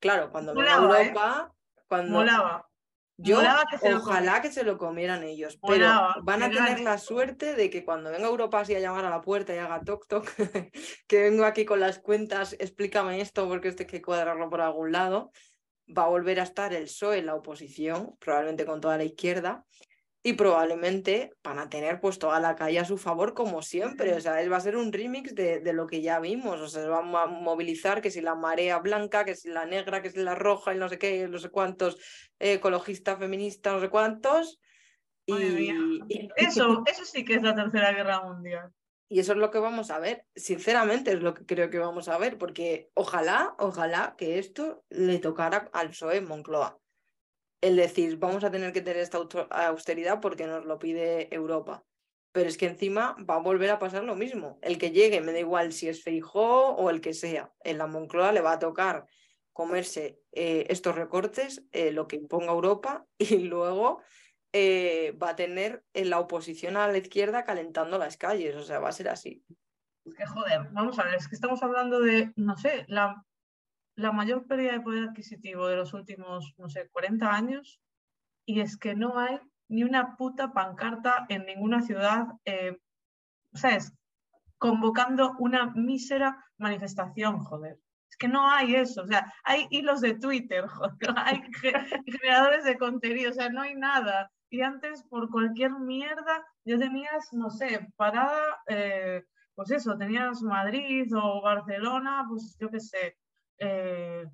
Claro, 0.00 0.30
cuando 0.30 0.54
venga 0.54 0.72
¿eh? 0.72 0.76
Europa, 0.76 1.54
cuando 1.88 2.12
Molaba. 2.12 2.68
Yo 3.16 3.38
ojalá 3.38 4.40
que 4.42 4.50
se 4.50 4.64
lo 4.64 4.76
comieran 4.76 5.22
ellos, 5.22 5.58
pero 5.64 5.86
van 6.22 6.42
a 6.42 6.50
tener 6.50 6.80
la 6.80 6.98
suerte 6.98 7.54
de 7.54 7.70
que 7.70 7.84
cuando 7.84 8.10
venga 8.10 8.26
Europa 8.26 8.60
así 8.60 8.74
a 8.74 8.80
llamar 8.80 9.04
a 9.04 9.10
la 9.10 9.20
puerta 9.20 9.54
y 9.54 9.58
haga 9.58 9.82
toc 9.82 10.08
toc, 10.08 10.28
que 11.06 11.22
vengo 11.22 11.44
aquí 11.44 11.64
con 11.64 11.78
las 11.78 12.00
cuentas, 12.00 12.56
explícame 12.58 13.20
esto 13.20 13.48
porque 13.48 13.68
este 13.68 13.84
hay 13.84 13.88
que 13.88 14.02
cuadrarlo 14.02 14.50
por 14.50 14.60
algún 14.60 14.90
lado, 14.90 15.30
va 15.86 16.04
a 16.04 16.08
volver 16.08 16.40
a 16.40 16.42
estar 16.44 16.74
el 16.74 16.84
PSOE 16.84 17.18
en 17.18 17.26
la 17.26 17.36
oposición, 17.36 18.16
probablemente 18.18 18.66
con 18.66 18.80
toda 18.80 18.96
la 18.96 19.04
izquierda, 19.04 19.64
y 20.26 20.32
probablemente 20.32 21.34
van 21.44 21.58
a 21.58 21.68
tener 21.68 22.00
pues 22.00 22.18
toda 22.18 22.40
la 22.40 22.56
calle 22.56 22.78
a 22.78 22.86
su 22.86 22.96
favor 22.96 23.34
como 23.34 23.60
siempre. 23.60 24.14
O 24.14 24.20
sea, 24.20 24.40
él 24.40 24.50
va 24.50 24.56
a 24.56 24.60
ser 24.60 24.74
un 24.74 24.90
remix 24.90 25.34
de, 25.34 25.60
de, 25.60 25.72
lo 25.74 25.86
que 25.86 26.00
ya 26.00 26.18
vimos. 26.18 26.62
O 26.62 26.66
sea, 26.66 26.82
se 26.82 26.88
va 26.88 27.00
a 27.00 27.26
movilizar 27.26 28.00
que 28.00 28.10
si 28.10 28.22
la 28.22 28.34
marea 28.34 28.78
blanca, 28.78 29.26
que 29.26 29.36
si 29.36 29.50
la 29.50 29.66
negra, 29.66 30.00
que 30.00 30.08
si 30.08 30.20
la 30.20 30.34
roja 30.34 30.74
y 30.74 30.78
no 30.78 30.88
sé 30.88 30.98
qué, 30.98 31.28
no 31.28 31.36
sé 31.36 31.50
cuántos, 31.50 31.98
eh, 32.38 32.54
ecologista, 32.54 33.18
feminista, 33.18 33.72
no 33.72 33.80
sé 33.80 33.90
cuántos. 33.90 34.62
Y... 35.26 35.34
Eso, 36.36 36.82
eso 36.86 37.04
sí 37.04 37.24
que 37.24 37.34
es 37.34 37.42
la 37.42 37.54
tercera 37.54 37.92
guerra 37.92 38.22
mundial. 38.22 38.70
Y 39.08 39.20
eso 39.20 39.32
es 39.32 39.38
lo 39.38 39.50
que 39.50 39.58
vamos 39.58 39.90
a 39.90 39.98
ver, 39.98 40.24
sinceramente 40.34 41.12
es 41.12 41.20
lo 41.20 41.34
que 41.34 41.44
creo 41.44 41.68
que 41.68 41.78
vamos 41.78 42.08
a 42.08 42.16
ver, 42.18 42.38
porque 42.38 42.90
ojalá, 42.94 43.54
ojalá 43.58 44.14
que 44.16 44.38
esto 44.38 44.84
le 44.88 45.18
tocara 45.18 45.68
al 45.72 45.90
PSOE 45.90 46.22
Moncloa 46.22 46.78
el 47.64 47.76
decir, 47.76 48.18
vamos 48.18 48.44
a 48.44 48.50
tener 48.50 48.74
que 48.74 48.82
tener 48.82 49.00
esta 49.00 49.18
austeridad 49.68 50.20
porque 50.20 50.46
nos 50.46 50.66
lo 50.66 50.78
pide 50.78 51.34
Europa. 51.34 51.82
Pero 52.30 52.46
es 52.46 52.58
que 52.58 52.66
encima 52.66 53.16
va 53.28 53.36
a 53.36 53.40
volver 53.40 53.70
a 53.70 53.78
pasar 53.78 54.04
lo 54.04 54.16
mismo. 54.16 54.58
El 54.60 54.76
que 54.76 54.90
llegue, 54.90 55.22
me 55.22 55.32
da 55.32 55.38
igual 55.38 55.72
si 55.72 55.88
es 55.88 56.02
Feijó 56.02 56.74
o 56.74 56.90
el 56.90 57.00
que 57.00 57.14
sea. 57.14 57.54
En 57.60 57.78
la 57.78 57.86
Moncloa 57.86 58.32
le 58.32 58.42
va 58.42 58.52
a 58.52 58.58
tocar 58.58 59.06
comerse 59.54 60.20
eh, 60.32 60.66
estos 60.68 60.94
recortes, 60.94 61.64
eh, 61.72 61.90
lo 61.90 62.06
que 62.06 62.16
imponga 62.16 62.52
Europa, 62.52 63.06
y 63.18 63.38
luego 63.38 64.02
eh, 64.52 65.16
va 65.22 65.30
a 65.30 65.36
tener 65.36 65.84
en 65.94 66.10
la 66.10 66.20
oposición 66.20 66.76
a 66.76 66.86
la 66.86 66.98
izquierda 66.98 67.44
calentando 67.44 67.96
las 67.96 68.18
calles. 68.18 68.56
O 68.56 68.62
sea, 68.62 68.78
va 68.78 68.90
a 68.90 68.92
ser 68.92 69.08
así. 69.08 69.42
Es 70.04 70.14
que 70.14 70.26
joder, 70.26 70.68
vamos 70.72 70.98
a 70.98 71.04
ver, 71.04 71.14
es 71.14 71.28
que 71.28 71.34
estamos 71.34 71.62
hablando 71.62 71.98
de, 72.00 72.30
no 72.36 72.58
sé, 72.58 72.84
la 72.88 73.24
la 73.96 74.12
mayor 74.12 74.46
pérdida 74.46 74.72
de 74.72 74.80
poder 74.80 75.08
adquisitivo 75.08 75.66
de 75.66 75.76
los 75.76 75.94
últimos, 75.94 76.54
no 76.58 76.68
sé, 76.68 76.88
40 76.90 77.30
años 77.30 77.80
y 78.46 78.60
es 78.60 78.76
que 78.76 78.94
no 78.94 79.18
hay 79.18 79.38
ni 79.68 79.84
una 79.84 80.16
puta 80.16 80.52
pancarta 80.52 81.26
en 81.28 81.46
ninguna 81.46 81.82
ciudad, 81.82 82.26
eh, 82.44 82.78
¿sabes? 83.54 83.92
Convocando 84.58 85.34
una 85.38 85.72
mísera 85.74 86.44
manifestación, 86.58 87.38
joder. 87.40 87.78
Es 88.10 88.16
que 88.16 88.28
no 88.28 88.48
hay 88.48 88.76
eso, 88.76 89.02
o 89.02 89.06
sea, 89.06 89.32
hay 89.42 89.66
hilos 89.70 90.00
de 90.00 90.14
Twitter, 90.14 90.66
joder, 90.68 91.14
hay 91.16 91.42
creadores 92.20 92.64
de 92.64 92.78
contenido, 92.78 93.30
o 93.30 93.34
sea, 93.34 93.48
no 93.48 93.62
hay 93.62 93.74
nada. 93.74 94.30
Y 94.50 94.60
antes, 94.60 95.02
por 95.04 95.30
cualquier 95.30 95.72
mierda, 95.72 96.46
ya 96.64 96.78
tenías, 96.78 97.32
no 97.32 97.50
sé, 97.50 97.88
parada, 97.96 98.58
eh, 98.68 99.24
pues 99.54 99.70
eso, 99.70 99.96
tenías 99.96 100.42
Madrid 100.42 101.12
o 101.16 101.42
Barcelona, 101.42 102.24
pues 102.28 102.56
yo 102.60 102.70
qué 102.70 102.80
sé, 102.80 103.16
eh, 103.58 104.24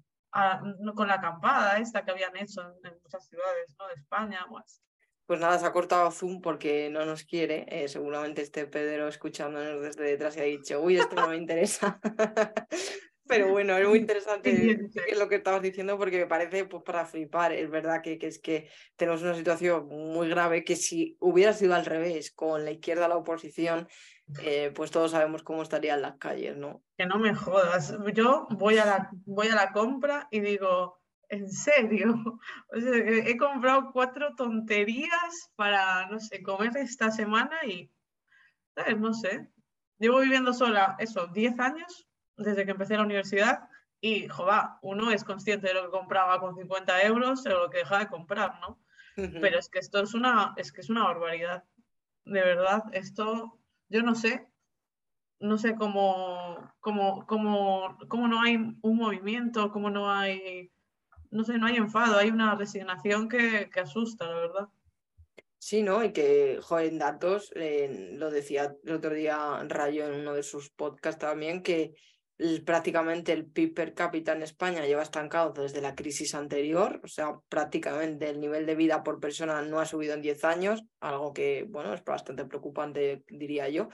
con 0.94 1.08
la 1.08 1.14
acampada 1.14 1.78
esta 1.78 2.04
que 2.04 2.10
habían 2.10 2.36
hecho 2.36 2.62
en, 2.84 2.98
muchas 3.02 3.26
ciudades 3.26 3.74
¿no? 3.78 3.88
de 3.88 3.94
España. 3.94 4.46
Pues. 4.48 5.40
nada, 5.40 5.58
se 5.58 5.66
ha 5.66 5.72
cortado 5.72 6.10
Zoom 6.10 6.40
porque 6.40 6.88
no 6.90 7.04
nos 7.04 7.24
quiere. 7.24 7.66
Eh, 7.68 7.88
seguramente 7.88 8.42
este 8.42 8.66
Pedro 8.66 9.08
escuchándonos 9.08 9.82
desde 9.82 10.04
detrás 10.04 10.36
y 10.36 10.40
ha 10.40 10.44
dicho, 10.44 10.80
uy, 10.80 10.96
esto 10.96 11.16
no 11.16 11.28
me 11.28 11.36
interesa. 11.36 12.00
Pero 13.30 13.48
bueno, 13.50 13.78
es 13.78 13.88
muy 13.88 13.98
interesante 13.98 14.90
lo 15.16 15.28
que 15.28 15.36
estabas 15.36 15.62
diciendo 15.62 15.96
porque 15.96 16.18
me 16.18 16.26
parece 16.26 16.64
pues, 16.64 16.82
para 16.82 17.06
flipar. 17.06 17.52
Es 17.52 17.70
verdad 17.70 18.02
que, 18.02 18.18
que, 18.18 18.26
es 18.26 18.38
que 18.38 18.68
tenemos 18.96 19.22
una 19.22 19.34
situación 19.34 19.86
muy 19.86 20.28
grave 20.28 20.64
que 20.64 20.76
si 20.76 21.16
hubiera 21.20 21.52
sido 21.52 21.74
al 21.74 21.86
revés, 21.86 22.32
con 22.32 22.64
la 22.64 22.72
izquierda 22.72 23.08
la 23.08 23.16
oposición, 23.16 23.88
eh, 24.42 24.72
pues 24.74 24.90
todos 24.90 25.12
sabemos 25.12 25.42
cómo 25.42 25.62
estarían 25.62 26.02
las 26.02 26.16
calles, 26.18 26.56
¿no? 26.56 26.82
Que 26.98 27.06
no 27.06 27.18
me 27.18 27.34
jodas. 27.34 27.96
Yo 28.12 28.46
voy 28.50 28.78
a 28.78 28.84
la, 28.84 29.10
voy 29.24 29.48
a 29.48 29.54
la 29.54 29.72
compra 29.72 30.28
y 30.30 30.40
digo, 30.40 31.00
¿en 31.28 31.48
serio? 31.50 32.38
he 32.72 33.36
comprado 33.36 33.90
cuatro 33.92 34.34
tonterías 34.36 35.52
para, 35.56 36.06
no 36.08 36.18
sé, 36.20 36.42
comer 36.42 36.76
esta 36.76 37.10
semana 37.10 37.64
y, 37.64 37.90
¿sabes? 38.74 38.98
No 38.98 39.14
sé. 39.14 39.48
Llevo 39.98 40.20
viviendo 40.20 40.54
sola, 40.54 40.96
eso, 40.98 41.26
10 41.26 41.58
años 41.60 42.09
desde 42.40 42.64
que 42.64 42.72
empecé 42.72 42.96
la 42.96 43.04
universidad 43.04 43.68
y, 44.00 44.28
joder, 44.28 44.62
uno 44.82 45.10
es 45.10 45.24
consciente 45.24 45.68
de 45.68 45.74
lo 45.74 45.84
que 45.84 45.90
compraba 45.90 46.40
con 46.40 46.56
50 46.56 47.02
euros 47.02 47.44
o 47.46 47.48
lo 47.50 47.70
que 47.70 47.78
deja 47.78 47.98
de 47.98 48.08
comprar, 48.08 48.58
¿no? 48.60 48.80
Pero 49.14 49.58
es 49.58 49.68
que 49.68 49.78
esto 49.78 50.00
es 50.00 50.14
una, 50.14 50.54
es 50.56 50.72
que 50.72 50.80
es 50.80 50.88
una 50.88 51.04
barbaridad. 51.04 51.64
De 52.24 52.40
verdad, 52.40 52.84
esto 52.92 53.60
yo 53.90 54.02
no 54.02 54.14
sé. 54.14 54.46
no 55.40 55.58
sé 55.58 55.74
cómo, 55.74 56.72
cómo, 56.80 57.26
cómo, 57.26 57.98
cómo 58.08 58.28
no 58.28 58.40
hay 58.40 58.56
un 58.56 58.96
movimiento, 58.96 59.70
cómo 59.70 59.90
no 59.90 60.10
hay, 60.10 60.72
no 61.30 61.44
sé, 61.44 61.58
no 61.58 61.66
hay 61.66 61.76
enfado, 61.76 62.16
hay 62.16 62.30
una 62.30 62.54
resignación 62.54 63.28
que, 63.28 63.68
que 63.70 63.80
asusta, 63.80 64.26
la 64.26 64.34
verdad. 64.34 64.68
Sí, 65.58 65.82
¿no? 65.82 66.02
Y 66.02 66.12
que, 66.12 66.58
joder, 66.62 66.86
en 66.86 66.98
datos, 66.98 67.52
eh, 67.54 68.14
lo 68.16 68.30
decía 68.30 68.74
el 68.82 68.94
otro 68.94 69.12
día 69.12 69.62
Rayo 69.68 70.06
en 70.06 70.20
uno 70.20 70.32
de 70.32 70.42
sus 70.42 70.70
podcasts 70.70 71.20
también, 71.20 71.62
que 71.62 71.94
prácticamente 72.64 73.32
el 73.32 73.46
PIB 73.46 73.74
per 73.74 73.94
cápita 73.94 74.32
en 74.32 74.42
España 74.42 74.86
lleva 74.86 75.02
estancado 75.02 75.52
desde 75.52 75.80
la 75.80 75.94
crisis 75.94 76.34
anterior, 76.34 77.00
o 77.04 77.08
sea, 77.08 77.38
prácticamente 77.48 78.28
el 78.30 78.40
nivel 78.40 78.66
de 78.66 78.74
vida 78.74 79.02
por 79.02 79.20
persona 79.20 79.60
no 79.62 79.78
ha 79.78 79.86
subido 79.86 80.14
en 80.14 80.22
10 80.22 80.44
años, 80.44 80.82
algo 81.00 81.32
que, 81.32 81.66
bueno, 81.68 81.92
es 81.92 82.02
bastante 82.04 82.44
preocupante, 82.46 83.24
diría 83.28 83.68
yo. 83.68 83.88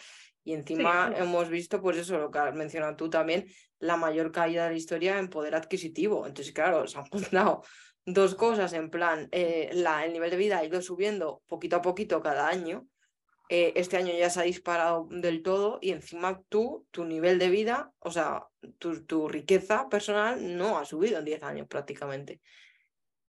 Y 0.45 0.53
encima 0.53 1.13
hemos 1.17 1.49
visto, 1.49 1.83
pues 1.83 1.97
eso, 1.97 2.19
lo 2.19 2.31
que 2.31 2.39
has 2.39 2.55
mencionado 2.55 2.95
tú 2.95 3.11
también, 3.11 3.47
la 3.81 3.97
mayor 3.97 4.31
caída 4.31 4.65
de 4.65 4.71
la 4.71 4.77
historia 4.77 5.19
en 5.19 5.29
poder 5.29 5.57
adquisitivo. 5.57 6.27
Entonces, 6.27 6.55
claro, 6.55 6.87
se 6.87 6.99
han 6.99 7.07
juntado 7.07 7.63
dos 8.05 8.37
cosas, 8.37 8.73
en 8.73 8.91
plan, 8.91 9.29
eh, 9.33 9.71
la, 9.73 10.05
el 10.05 10.13
nivel 10.13 10.31
de 10.31 10.37
vida 10.37 10.59
ha 10.59 10.65
ido 10.65 10.81
subiendo 10.81 11.43
poquito 11.49 11.77
a 11.77 11.83
poquito 11.83 12.23
cada 12.23 12.49
año 12.49 12.87
eh, 13.49 13.73
este 13.77 13.97
año 13.97 14.13
ya 14.13 14.31
se 14.31 14.41
ha 14.41 14.45
disparado 14.45 15.07
del 15.11 15.43
todo 15.43 15.79
y 15.81 15.93
encima 15.93 16.43
tú, 16.49 16.87
tu 16.91 17.05
nivel 17.05 17.39
de 17.39 17.49
vida, 17.49 17.93
o 18.01 18.11
sea, 18.11 18.47
tu, 18.79 19.05
tu 19.05 19.29
riqueza 19.29 19.89
personal 19.89 20.57
no 20.57 20.79
ha 20.79 20.85
subido 20.85 21.19
en 21.19 21.25
10 21.25 21.43
años 21.43 21.69
prácticamente. 21.69 22.41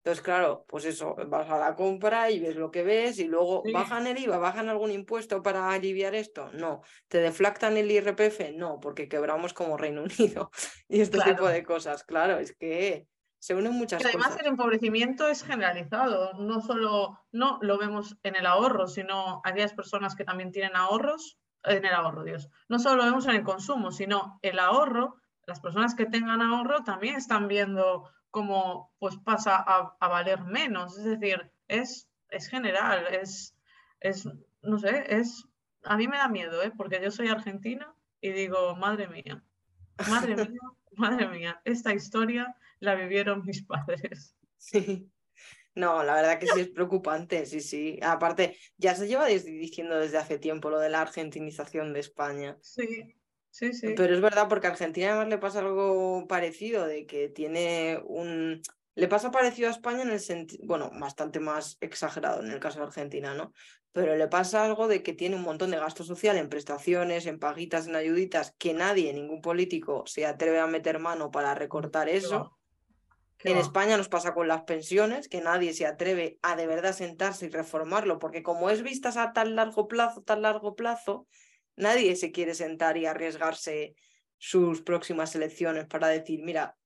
Entonces, 0.02 0.22
claro, 0.24 0.64
pues 0.66 0.86
eso, 0.86 1.14
vas 1.28 1.50
a 1.50 1.58
la 1.58 1.76
compra 1.76 2.30
y 2.30 2.40
ves 2.40 2.56
lo 2.56 2.70
que 2.70 2.82
ves 2.82 3.18
y 3.18 3.24
luego 3.24 3.62
bajan 3.70 4.06
el 4.06 4.18
IVA, 4.18 4.38
bajan 4.38 4.70
algún 4.70 4.90
impuesto 4.90 5.42
para 5.42 5.70
aliviar 5.70 6.14
esto. 6.14 6.50
No, 6.52 6.80
te 7.08 7.18
deflactan 7.18 7.76
el 7.76 7.90
IRPF, 7.90 8.52
no, 8.54 8.80
porque 8.80 9.08
quebramos 9.08 9.52
como 9.52 9.76
Reino 9.76 10.02
Unido 10.18 10.50
y 10.88 11.02
este 11.02 11.20
tipo 11.20 11.46
de 11.46 11.62
cosas. 11.62 12.02
Claro, 12.04 12.38
es 12.38 12.56
que 12.56 13.06
se 13.40 13.54
unen 13.54 13.72
muchas 13.72 14.04
además 14.04 14.28
cosas. 14.28 14.42
el 14.42 14.46
empobrecimiento 14.48 15.26
es 15.26 15.42
generalizado, 15.42 16.34
no 16.34 16.60
solo 16.60 17.18
no 17.32 17.58
lo 17.62 17.78
vemos 17.78 18.18
en 18.22 18.36
el 18.36 18.44
ahorro, 18.44 18.86
sino 18.86 19.40
aquellas 19.44 19.72
personas 19.72 20.14
que 20.14 20.24
también 20.24 20.52
tienen 20.52 20.76
ahorros, 20.76 21.38
en 21.64 21.84
el 21.84 21.92
ahorro, 21.92 22.22
Dios, 22.22 22.50
no 22.68 22.78
solo 22.78 22.96
lo 22.96 23.04
vemos 23.04 23.26
en 23.26 23.36
el 23.36 23.42
consumo, 23.42 23.92
sino 23.92 24.38
el 24.42 24.58
ahorro, 24.58 25.16
las 25.46 25.58
personas 25.58 25.94
que 25.94 26.04
tengan 26.04 26.42
ahorro 26.42 26.84
también 26.84 27.16
están 27.16 27.48
viendo 27.48 28.10
cómo 28.30 28.92
pues 28.98 29.16
pasa 29.16 29.56
a, 29.56 30.08
valer 30.08 30.44
menos, 30.44 30.98
es 30.98 31.04
decir, 31.04 31.50
es, 31.66 32.10
es 32.28 32.46
general, 32.46 33.06
es, 33.06 33.56
es, 34.00 34.28
no 34.60 34.78
sé, 34.78 35.16
es, 35.16 35.48
a 35.84 35.96
mí 35.96 36.08
me 36.08 36.18
da 36.18 36.28
miedo, 36.28 36.62
¿eh? 36.62 36.72
porque 36.76 37.00
yo 37.02 37.10
soy 37.10 37.28
argentina 37.28 37.94
y 38.20 38.32
digo, 38.32 38.76
madre 38.76 39.08
mía, 39.08 39.42
madre 40.10 40.36
mía, 40.50 40.60
madre 40.92 41.26
mía, 41.26 41.60
esta 41.64 41.94
historia 41.94 42.54
la 42.80 42.94
vivieron 42.94 43.44
mis 43.44 43.64
padres. 43.66 44.36
Sí. 44.56 45.10
No, 45.74 46.02
la 46.02 46.14
verdad 46.14 46.38
que 46.38 46.48
sí 46.48 46.60
es 46.60 46.68
preocupante, 46.68 47.46
sí, 47.46 47.60
sí. 47.60 47.98
Aparte, 48.02 48.56
ya 48.76 48.94
se 48.94 49.06
lleva 49.06 49.26
diciendo 49.26 49.98
desde 49.98 50.18
hace 50.18 50.38
tiempo 50.38 50.68
lo 50.68 50.80
de 50.80 50.90
la 50.90 51.00
argentinización 51.00 51.92
de 51.92 52.00
España. 52.00 52.58
Sí, 52.60 53.14
sí, 53.50 53.72
sí. 53.72 53.94
Pero 53.96 54.14
es 54.14 54.20
verdad, 54.20 54.48
porque 54.48 54.66
a 54.66 54.70
Argentina 54.70 55.10
además 55.10 55.28
le 55.28 55.38
pasa 55.38 55.60
algo 55.60 56.26
parecido, 56.26 56.86
de 56.86 57.06
que 57.06 57.28
tiene 57.28 58.00
un... 58.04 58.60
Le 58.96 59.06
pasa 59.06 59.30
parecido 59.30 59.68
a 59.68 59.72
España 59.72 60.02
en 60.02 60.10
el 60.10 60.20
sentido, 60.20 60.66
bueno, 60.66 60.90
bastante 60.92 61.38
más 61.38 61.78
exagerado 61.80 62.42
en 62.42 62.50
el 62.50 62.58
caso 62.58 62.80
de 62.80 62.86
Argentina, 62.86 63.34
¿no? 63.34 63.52
Pero 63.92 64.16
le 64.16 64.26
pasa 64.26 64.64
algo 64.64 64.88
de 64.88 65.02
que 65.02 65.14
tiene 65.14 65.36
un 65.36 65.42
montón 65.42 65.70
de 65.70 65.78
gasto 65.78 66.02
social 66.04 66.36
en 66.36 66.48
prestaciones, 66.48 67.26
en 67.26 67.38
paguitas, 67.38 67.86
en 67.86 67.96
ayuditas, 67.96 68.54
que 68.58 68.74
nadie, 68.74 69.12
ningún 69.12 69.40
político 69.40 70.04
se 70.06 70.26
atreve 70.26 70.58
a 70.58 70.66
meter 70.66 70.98
mano 70.98 71.30
para 71.30 71.54
recortar 71.54 72.08
eso. 72.08 72.59
En 73.42 73.56
España 73.56 73.96
nos 73.96 74.08
pasa 74.08 74.34
con 74.34 74.48
las 74.48 74.62
pensiones, 74.62 75.28
que 75.28 75.40
nadie 75.40 75.72
se 75.72 75.86
atreve 75.86 76.38
a 76.42 76.56
de 76.56 76.66
verdad 76.66 76.94
sentarse 76.94 77.46
y 77.46 77.48
reformarlo, 77.48 78.18
porque 78.18 78.42
como 78.42 78.68
es 78.68 78.82
vistas 78.82 79.16
a 79.16 79.32
tan 79.32 79.56
largo 79.56 79.88
plazo, 79.88 80.22
tan 80.22 80.42
largo 80.42 80.76
plazo, 80.76 81.26
nadie 81.76 82.16
se 82.16 82.32
quiere 82.32 82.54
sentar 82.54 82.96
y 82.98 83.06
arriesgarse 83.06 83.94
sus 84.36 84.82
próximas 84.82 85.34
elecciones 85.34 85.86
para 85.86 86.08
decir, 86.08 86.42
mira, 86.42 86.76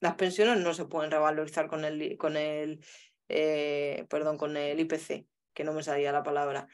las 0.00 0.16
pensiones 0.16 0.58
no 0.58 0.74
se 0.74 0.86
pueden 0.86 1.12
revalorizar 1.12 1.68
con 1.68 1.84
el, 1.84 2.16
con 2.18 2.36
el, 2.36 2.84
eh, 3.28 4.04
perdón, 4.10 4.36
con 4.38 4.56
el 4.56 4.80
IPC, 4.80 5.26
que 5.54 5.64
no 5.64 5.72
me 5.72 5.84
salía 5.84 6.10
la 6.10 6.24
palabra. 6.24 6.66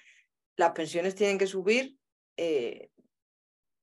Las 0.56 0.72
pensiones 0.72 1.14
tienen 1.14 1.36
que 1.36 1.46
subir 1.46 1.98
eh, 2.38 2.90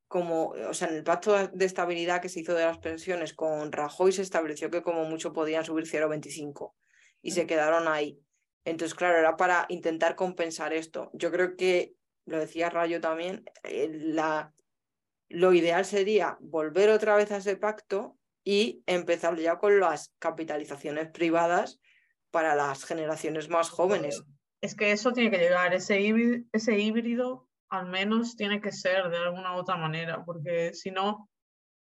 como, 0.07 0.49
o 0.49 0.73
sea, 0.73 0.87
en 0.89 0.95
el 0.95 1.03
pacto 1.03 1.47
de 1.47 1.65
estabilidad 1.65 2.21
que 2.21 2.29
se 2.29 2.39
hizo 2.39 2.53
de 2.53 2.65
las 2.65 2.77
pensiones 2.77 3.33
con 3.33 3.71
Rajoy 3.71 4.11
se 4.11 4.21
estableció 4.21 4.69
que 4.69 4.83
como 4.83 5.05
mucho 5.05 5.33
podían 5.33 5.65
subir 5.65 5.85
0,25 5.85 6.73
y 7.21 7.31
se 7.31 7.47
quedaron 7.47 7.87
ahí. 7.87 8.19
Entonces, 8.65 8.95
claro, 8.95 9.17
era 9.17 9.37
para 9.37 9.65
intentar 9.69 10.15
compensar 10.15 10.73
esto. 10.73 11.09
Yo 11.13 11.31
creo 11.31 11.55
que, 11.55 11.93
lo 12.25 12.39
decía 12.39 12.69
Rayo 12.69 12.99
también, 13.01 13.45
eh, 13.63 13.89
la, 13.91 14.53
lo 15.29 15.53
ideal 15.53 15.85
sería 15.85 16.37
volver 16.39 16.89
otra 16.89 17.15
vez 17.15 17.31
a 17.31 17.37
ese 17.37 17.57
pacto 17.57 18.17
y 18.43 18.83
empezar 18.85 19.37
ya 19.37 19.57
con 19.57 19.79
las 19.79 20.13
capitalizaciones 20.19 21.09
privadas 21.09 21.79
para 22.31 22.55
las 22.55 22.85
generaciones 22.85 23.49
más 23.49 23.69
jóvenes. 23.69 24.23
Es 24.61 24.75
que 24.75 24.91
eso 24.91 25.13
tiene 25.13 25.31
que 25.31 25.37
llegar, 25.37 25.73
ese 25.73 26.01
híbrido, 26.01 26.43
ese 26.51 26.77
híbrido 26.77 27.47
al 27.69 27.87
menos 27.87 28.35
tiene 28.35 28.61
que 28.61 28.71
ser 28.71 29.09
de 29.09 29.17
alguna 29.17 29.55
u 29.55 29.59
otra 29.59 29.77
manera, 29.77 30.23
porque 30.23 30.73
si 30.73 30.91
no, 30.91 31.29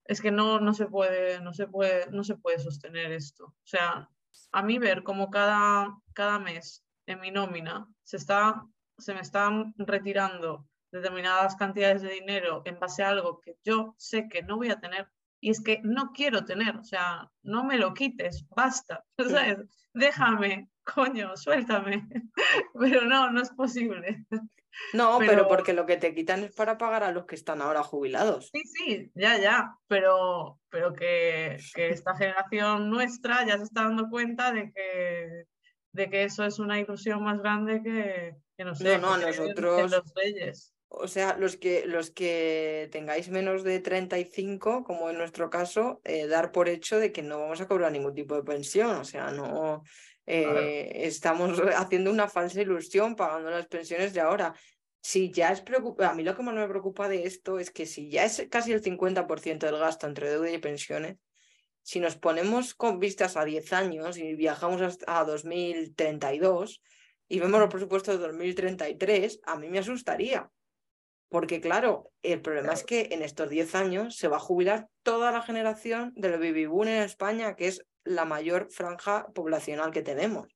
es 0.06 0.22
que 0.22 0.32
no, 0.32 0.60
no, 0.60 0.74
se 0.74 0.88
puede, 0.88 1.40
no, 1.42 1.54
se 1.54 1.68
puede, 1.68 2.10
no 2.12 2.24
se 2.24 2.36
puede 2.36 2.60
sostener 2.60 3.12
esto. 3.12 3.46
O 3.46 3.68
sea, 3.68 4.10
a 4.52 4.64
mí 4.64 4.80
ver 4.80 5.04
cómo 5.04 5.30
cada, 5.30 5.96
cada 6.14 6.40
mes 6.40 6.84
en 7.06 7.20
mi 7.20 7.32
nómina 7.32 7.88
se, 8.04 8.18
está, 8.18 8.66
se 8.98 9.14
me 9.14 9.22
están 9.22 9.74
retirando 9.78 10.68
determinadas 10.92 11.56
cantidades 11.56 12.02
de 12.02 12.10
dinero 12.10 12.64
en 12.66 12.80
base 12.80 13.04
a 13.04 13.10
algo 13.10 13.40
que 13.40 13.56
yo 13.64 13.94
sé 13.98 14.28
que 14.28 14.42
no 14.42 14.58
voy 14.58 14.72
a 14.72 14.80
tener 14.80 15.08
y 15.40 15.52
es 15.52 15.62
que 15.62 15.80
no 15.84 16.12
quiero 16.12 16.44
tener, 16.44 16.76
o 16.76 16.84
sea, 16.84 17.32
no 17.44 17.64
me 17.64 17.78
lo 17.78 17.94
quites, 17.94 18.46
basta, 18.50 19.06
Déjame, 19.94 20.70
coño, 20.84 21.36
suéltame. 21.36 22.08
Pero 22.80 23.06
no, 23.06 23.32
no 23.32 23.42
es 23.42 23.50
posible. 23.52 24.26
No, 24.94 25.20
pero... 25.20 25.48
porque 25.48 25.74
lo 25.74 25.86
que 25.86 25.98
te 25.98 26.14
quitan 26.14 26.44
es 26.44 26.54
para 26.54 26.78
pagar 26.78 27.04
a 27.04 27.12
los 27.12 27.26
que 27.26 27.36
están 27.36 27.62
ahora 27.62 27.84
jubilados. 27.84 28.50
Sí, 28.52 28.62
sí, 28.64 29.12
ya, 29.16 29.38
ya, 29.38 29.76
pero, 29.88 30.60
pero 30.70 30.94
que, 30.94 31.58
que 31.74 31.90
esta 31.90 32.16
generación 32.16 32.90
nuestra 32.90 33.46
ya 33.46 33.58
se 33.58 33.64
está 33.64 33.84
dando 33.84 34.10
cuenta 34.10 34.52
de 34.52 34.72
que, 34.72 35.46
de 35.92 36.10
que 36.10 36.24
eso 36.24 36.44
es 36.44 36.60
una 36.60 36.80
ilusión 36.80 37.24
más 37.24 37.40
grande 37.40 37.82
que, 37.84 38.36
que 38.58 38.64
no 38.64 38.76
sé, 38.76 38.98
no, 38.98 39.18
no, 39.18 39.28
nosotros... 39.28 39.92
los 39.92 40.14
reyes. 40.16 40.74
O 40.92 41.08
sea, 41.08 41.38
los 41.38 41.56
que, 41.56 41.86
los 41.86 42.10
que 42.10 42.90
tengáis 42.92 43.30
menos 43.30 43.64
de 43.64 43.80
35, 43.80 44.84
como 44.84 45.12
en 45.12 45.20
nuestro 45.20 45.52
caso, 45.52 46.02
eh, 46.04 46.26
dar 46.26 46.52
por 46.52 46.68
hecho 46.68 46.98
de 46.98 47.12
que 47.12 47.22
no 47.22 47.40
vamos 47.40 47.62
a 47.62 47.68
cobrar 47.68 47.92
ningún 47.92 48.16
tipo 48.16 48.34
de 48.36 48.42
pensión. 48.42 48.98
O 48.98 49.04
sea, 49.04 49.30
no 49.30 49.84
eh, 50.32 51.08
estamos 51.08 51.60
haciendo 51.76 52.12
una 52.12 52.28
falsa 52.28 52.62
ilusión 52.62 53.16
pagando 53.16 53.50
las 53.50 53.66
pensiones 53.66 54.14
de 54.14 54.22
ahora. 54.22 54.54
Si 55.02 55.32
ya 55.32 55.52
es 55.52 55.64
a 56.00 56.14
mí 56.14 56.24
lo 56.24 56.36
que 56.36 56.44
más 56.44 56.54
me 56.54 56.68
preocupa 56.68 57.10
de 57.10 57.24
esto 57.24 57.58
es 57.58 57.72
que 57.72 57.88
si 57.88 58.12
ya 58.12 58.26
es 58.26 58.46
casi 58.52 58.72
el 58.72 58.84
50% 58.84 59.66
del 59.66 59.80
gasto 59.80 60.06
entre 60.06 60.30
deuda 60.30 60.52
y 60.52 60.60
pensiones, 60.60 61.18
si 61.82 62.00
nos 62.00 62.16
ponemos 62.16 62.76
con 62.76 63.00
vistas 63.00 63.38
a 63.38 63.46
10 63.46 63.74
años 63.74 64.18
y 64.18 64.36
viajamos 64.36 64.82
hasta 64.82 65.24
2032 65.24 66.84
y 67.28 67.40
vemos 67.40 67.60
los 67.60 67.70
presupuestos 67.70 68.20
de 68.20 68.28
2033, 68.28 69.40
a 69.46 69.56
mí 69.56 69.68
me 69.70 69.80
asustaría. 69.80 70.52
Porque 71.30 71.60
claro, 71.60 72.12
el 72.22 72.42
problema 72.42 72.74
es 72.74 72.84
que 72.84 73.10
en 73.12 73.24
estos 73.24 73.50
10 73.50 73.74
años 73.74 74.16
se 74.16 74.28
va 74.28 74.38
a 74.38 74.42
jubilar 74.42 74.90
toda 75.02 75.32
la 75.32 75.42
generación 75.42 76.14
del 76.16 76.34
baby 76.34 76.68
boom 76.68 76.88
en 76.90 77.02
España, 77.02 77.56
que 77.56 77.68
es 77.68 77.84
la 78.04 78.26
mayor 78.26 78.70
franja 78.72 79.28
poblacional 79.34 79.92
que 79.92 80.02
tenemos. 80.02 80.48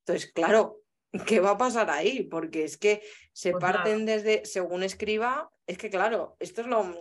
Entonces, 0.00 0.30
claro, 0.32 0.80
¿qué 1.26 1.40
va 1.40 1.50
a 1.50 1.58
pasar 1.58 1.90
ahí? 1.90 2.24
Porque 2.24 2.64
es 2.64 2.76
que 2.76 3.02
se 3.32 3.52
pues 3.52 3.60
parten 3.60 4.04
desde, 4.04 4.44
según 4.44 4.82
escriba, 4.82 5.50
es 5.66 5.78
que 5.78 5.90
claro, 5.90 6.36
esto 6.38 6.60
es 6.60 6.66
lo... 6.66 6.98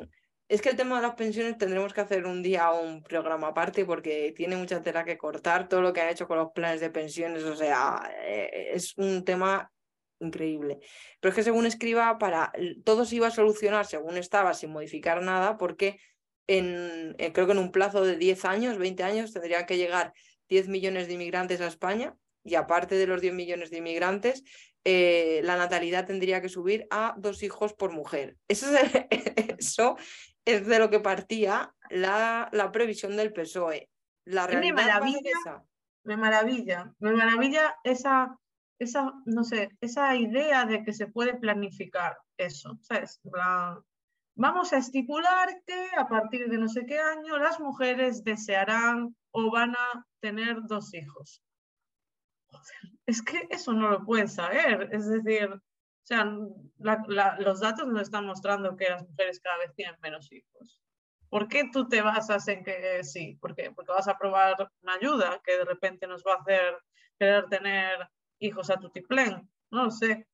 Es 0.50 0.62
que 0.62 0.70
el 0.70 0.76
tema 0.76 0.98
de 0.98 1.08
las 1.08 1.16
pensiones 1.16 1.58
tendremos 1.58 1.94
que 1.94 2.02
hacer 2.02 2.26
un 2.26 2.44
día 2.44 2.70
un 2.72 3.02
programa 3.02 3.48
aparte 3.48 3.86
porque 3.86 4.34
tiene 4.36 4.58
mucha 4.58 4.84
tela 4.84 5.06
que 5.06 5.18
cortar, 5.18 5.68
todo 5.68 5.82
lo 5.82 5.94
que 5.94 6.02
han 6.02 6.10
hecho 6.10 6.28
con 6.28 6.38
los 6.38 6.52
planes 6.52 6.82
de 6.82 6.90
pensiones, 6.90 7.44
o 7.44 7.56
sea, 7.56 8.14
eh, 8.22 8.72
es 8.74 8.96
un 8.98 9.24
tema 9.24 9.72
increíble. 10.20 10.80
Pero 11.20 11.30
es 11.30 11.36
que 11.36 11.44
según 11.44 11.66
escriba, 11.66 12.18
para 12.18 12.52
todo 12.84 13.06
se 13.06 13.16
iba 13.16 13.28
a 13.28 13.32
solucionar 13.32 13.86
según 13.86 14.18
estaba, 14.18 14.54
sin 14.54 14.72
modificar 14.72 15.22
nada, 15.22 15.58
porque 15.58 16.00
en, 16.48 17.16
eh, 17.18 17.32
creo 17.34 17.46
que 17.46 17.54
en 17.54 17.60
un 17.60 17.72
plazo 17.72 18.04
de 18.04 18.18
10 18.18 18.46
años, 18.46 18.78
20 18.78 19.04
años, 19.04 19.34
tendría 19.34 19.66
que 19.66 19.78
llegar 19.78 20.14
10 20.50 20.68
millones 20.68 21.08
de 21.08 21.14
inmigrantes 21.14 21.62
a 21.62 21.68
España 21.68 22.16
y 22.44 22.56
aparte 22.56 22.96
de 22.96 23.08
los 23.08 23.22
10 23.22 23.34
millones 23.34 23.72
de 23.72 23.78
inmigrantes, 23.78 24.44
eh, 24.84 25.42
la 25.44 25.56
natalidad 25.56 26.06
tendría 26.06 26.42
que 26.42 26.50
subir 26.50 26.88
a 26.90 27.16
dos 27.18 27.42
hijos 27.44 27.74
por 27.74 27.92
mujer. 27.92 28.38
Eso 28.48 28.68
es, 28.76 28.92
eso 29.58 29.98
es 30.46 30.68
de 30.68 30.80
lo 30.80 30.90
que 30.90 31.00
partía 31.00 31.74
la, 31.90 32.50
la 32.52 32.72
previsión 32.72 33.16
del 33.16 33.32
PSOE. 33.32 33.90
La 34.26 34.46
realidad 34.48 34.76
me 34.76 34.82
maravilla, 34.84 35.64
me 36.04 36.18
maravilla, 36.18 36.94
me 37.00 37.14
maravilla 37.14 37.76
esa, 37.84 38.38
esa, 38.80 39.14
no 39.26 39.44
sé, 39.44 39.70
esa 39.80 40.16
idea 40.16 40.66
de 40.66 40.84
que 40.84 40.94
se 40.94 41.08
puede 41.08 41.36
planificar 41.36 42.18
eso, 42.38 42.78
¿sabes? 42.82 43.22
Vamos 44.36 44.74
a 44.74 44.78
estipular 44.78 45.50
que 45.66 45.90
a 45.98 46.08
partir 46.08 46.50
de 46.50 46.58
no 46.58 46.68
sé 46.68 46.86
qué 46.86 47.00
año 47.00 47.38
las 47.38 47.60
mujeres 47.60 48.24
desearán 48.24 49.16
o 49.32 49.52
van 49.52 49.76
a 49.76 50.06
tener 50.20 50.58
dos 50.64 50.94
hijos. 50.94 51.42
Es 53.06 53.22
que 53.22 53.48
eso 53.50 53.74
no 53.74 53.90
lo 53.90 54.06
pueden 54.06 54.28
saber, 54.28 54.90
es 54.92 55.08
decir, 55.10 55.50
o 55.50 56.06
sea, 56.06 56.26
los 56.26 57.60
datos 57.60 57.88
nos 57.88 58.02
están 58.04 58.26
mostrando 58.26 58.76
que 58.76 58.90
las 58.90 59.08
mujeres 59.08 59.40
cada 59.40 59.58
vez 59.58 59.74
tienen 59.76 59.96
menos 60.02 60.32
hijos. 60.32 60.82
¿Por 61.30 61.48
qué 61.48 61.70
tú 61.72 61.88
te 61.88 62.02
basas 62.02 62.48
en 62.48 62.64
que 62.64 63.04
sí? 63.04 63.38
¿Por 63.42 63.56
qué? 63.56 63.72
Porque 63.72 63.92
vas 63.92 64.08
a 64.08 64.18
probar 64.18 64.70
una 64.82 64.94
ayuda 64.94 65.42
que 65.44 65.58
de 65.58 65.66
repente 65.66 66.06
nos 66.06 66.24
va 66.24 66.34
a 66.34 66.42
hacer 66.42 66.78
querer 67.18 67.48
tener 67.48 68.08
hijos 68.40 68.70
a 68.70 68.80
tutiplén. 68.80 69.50
No 69.72 69.86
lo 69.86 69.92
sé. 69.92 70.28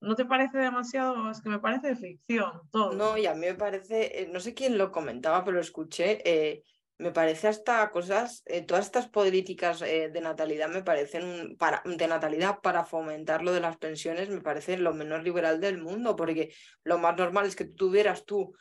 ¿No 0.00 0.14
te 0.14 0.24
parece 0.24 0.58
demasiado? 0.58 1.30
Es 1.30 1.40
que 1.40 1.48
me 1.48 1.58
parece 1.58 1.96
ficción 1.96 2.60
todo. 2.70 2.92
No, 2.92 3.16
y 3.16 3.26
a 3.26 3.34
mí 3.34 3.46
me 3.46 3.54
parece, 3.54 4.22
eh, 4.22 4.28
no 4.30 4.40
sé 4.40 4.52
quién 4.54 4.76
lo 4.76 4.92
comentaba, 4.92 5.44
pero 5.44 5.60
escuché, 5.60 6.20
eh, 6.24 6.62
me 6.98 7.10
parece 7.10 7.48
hasta 7.48 7.90
cosas, 7.90 8.42
eh, 8.46 8.62
todas 8.62 8.84
estas 8.84 9.08
políticas 9.08 9.80
de 9.80 10.20
natalidad 10.20 10.68
me 10.68 10.82
parecen, 10.82 11.56
para, 11.56 11.82
de 11.84 12.06
natalidad 12.06 12.60
para 12.60 12.84
fomentar 12.84 13.42
lo 13.42 13.52
de 13.52 13.60
las 13.60 13.78
pensiones, 13.78 14.28
me 14.28 14.40
parece 14.40 14.76
lo 14.76 14.94
menos 14.94 15.24
liberal 15.24 15.60
del 15.60 15.78
mundo, 15.78 16.14
porque 16.14 16.54
lo 16.84 16.98
más 16.98 17.16
normal 17.16 17.46
es 17.46 17.56
que 17.56 17.64
tú 17.64 17.88
tuvieras 17.88 18.24
tú 18.24 18.54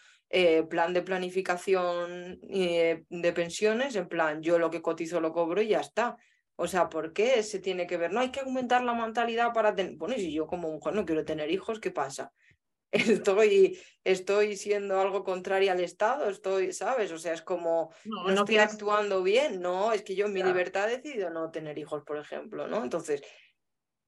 plan 0.67 0.93
de 0.93 1.03
planificación 1.03 2.39
de 2.41 3.34
pensiones, 3.36 3.95
en 3.95 4.07
plan, 4.07 4.41
yo 4.41 4.57
lo 4.57 4.71
que 4.71 4.81
cotizo 4.81 5.21
lo 5.21 5.31
cobro 5.31 5.61
y 5.61 5.67
ya 5.67 5.81
está. 5.81 6.17
O 6.55 6.67
sea, 6.67 6.89
¿por 6.89 7.13
qué 7.13 7.41
se 7.43 7.59
tiene 7.59 7.87
que 7.87 7.97
ver? 7.97 8.11
No 8.11 8.19
hay 8.19 8.31
que 8.31 8.41
aumentar 8.41 8.83
la 8.83 8.93
mentalidad 8.93 9.53
para 9.53 9.73
tener. 9.73 9.95
Bueno, 9.95 10.15
y 10.15 10.19
si 10.19 10.33
yo 10.33 10.47
como 10.47 10.71
mujer 10.71 10.93
no 10.93 11.05
quiero 11.05 11.25
tener 11.25 11.51
hijos, 11.51 11.79
¿qué 11.79 11.91
pasa? 11.91 12.31
Estoy, 12.91 13.79
estoy 14.03 14.55
siendo 14.55 15.01
algo 15.01 15.23
contrario 15.23 15.71
al 15.71 15.79
Estado, 15.79 16.29
estoy, 16.29 16.73
¿sabes? 16.73 17.11
O 17.11 17.17
sea, 17.17 17.33
es 17.33 17.41
como 17.41 17.91
no, 18.05 18.29
estoy 18.29 18.57
actuando 18.57 19.23
bien, 19.23 19.61
no, 19.61 19.93
es 19.93 20.03
que 20.03 20.13
yo 20.13 20.27
en 20.27 20.33
mi 20.33 20.43
libertad 20.43 20.91
he 20.91 20.97
decidido 20.97 21.31
no 21.31 21.49
tener 21.49 21.79
hijos, 21.79 22.03
por 22.03 22.17
ejemplo, 22.17 22.67
¿no? 22.67 22.83
Entonces, 22.83 23.23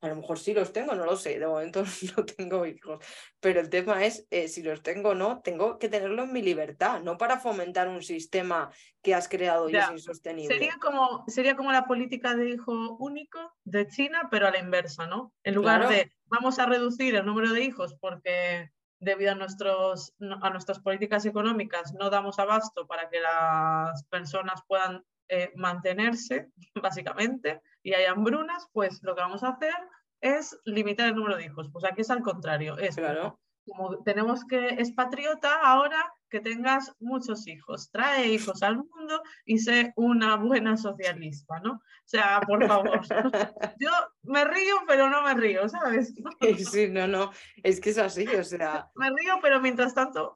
a 0.05 0.09
lo 0.09 0.15
mejor 0.15 0.39
sí 0.39 0.53
los 0.53 0.71
tengo, 0.71 0.93
no 0.95 1.05
lo 1.05 1.15
sé, 1.15 1.39
de 1.39 1.47
momento 1.47 1.83
no 2.17 2.25
tengo 2.25 2.65
hijos, 2.65 3.03
pero 3.39 3.59
el 3.59 3.69
tema 3.69 4.05
es 4.05 4.27
eh, 4.29 4.47
si 4.47 4.63
los 4.63 4.81
tengo 4.83 5.09
o 5.09 5.15
no, 5.15 5.41
tengo 5.41 5.79
que 5.79 5.89
tenerlo 5.89 6.23
en 6.23 6.33
mi 6.33 6.41
libertad, 6.41 7.01
no 7.01 7.17
para 7.17 7.39
fomentar 7.39 7.87
un 7.87 8.01
sistema 8.01 8.71
que 9.01 9.15
has 9.15 9.27
creado 9.27 9.69
y 9.69 9.75
es 9.75 9.91
insostenible. 9.91 10.53
Sería 10.53 10.77
como, 10.79 11.23
sería 11.27 11.55
como 11.55 11.71
la 11.71 11.85
política 11.85 12.35
de 12.35 12.51
hijo 12.51 12.97
único 12.97 13.39
de 13.63 13.87
China, 13.87 14.27
pero 14.29 14.47
a 14.47 14.51
la 14.51 14.59
inversa, 14.59 15.07
¿no? 15.07 15.33
En 15.43 15.55
lugar 15.55 15.87
de 15.87 16.11
vamos 16.25 16.59
a 16.59 16.65
reducir 16.65 17.15
el 17.15 17.25
número 17.25 17.51
de 17.51 17.63
hijos 17.63 17.95
porque 17.99 18.71
debido 18.99 19.31
a, 19.31 19.35
nuestros, 19.35 20.13
a 20.41 20.49
nuestras 20.49 20.79
políticas 20.79 21.25
económicas 21.25 21.93
no 21.93 22.09
damos 22.09 22.39
abasto 22.39 22.87
para 22.87 23.09
que 23.09 23.19
las 23.19 24.03
personas 24.05 24.61
puedan 24.67 25.03
eh, 25.27 25.51
mantenerse, 25.55 26.49
básicamente, 26.81 27.61
y 27.85 27.93
hay 27.93 28.05
hambrunas, 28.05 28.67
pues 28.73 28.99
lo 29.03 29.13
que 29.13 29.21
vamos 29.21 29.43
a 29.43 29.49
hacer 29.49 29.75
es 30.19 30.59
limitar 30.65 31.07
el 31.07 31.15
número 31.15 31.37
de 31.37 31.45
hijos. 31.45 31.69
Pues 31.71 31.85
aquí 31.85 32.01
es 32.01 32.09
al 32.09 32.23
contrario. 32.23 32.79
Es 32.79 32.95
claro. 32.95 33.39
como 33.63 34.01
tenemos 34.01 34.43
que, 34.43 34.69
es 34.69 34.91
patriota 34.91 35.61
ahora 35.63 36.11
que 36.27 36.39
tengas 36.39 36.95
muchos 36.99 37.45
hijos. 37.45 37.91
Trae 37.91 38.27
hijos 38.29 38.63
al 38.63 38.77
mundo 38.77 39.21
y 39.45 39.59
sé 39.59 39.93
una 39.95 40.35
buena 40.35 40.77
socialista, 40.77 41.59
¿no? 41.59 41.73
O 41.73 42.07
sea, 42.07 42.41
por 42.41 42.65
favor. 42.65 43.01
Yo 43.79 43.91
me 44.23 44.45
río, 44.45 44.77
pero 44.87 45.07
no 45.07 45.21
me 45.21 45.35
río, 45.35 45.69
¿sabes? 45.69 46.15
Sí, 46.71 46.87
no, 46.89 47.05
no. 47.05 47.29
Es 47.63 47.79
que 47.79 47.91
es 47.91 47.99
así, 47.99 48.25
o 48.27 48.43
sea. 48.43 48.89
Me 48.95 49.11
río, 49.11 49.37
pero 49.43 49.61
mientras 49.61 49.93
tanto. 49.93 50.33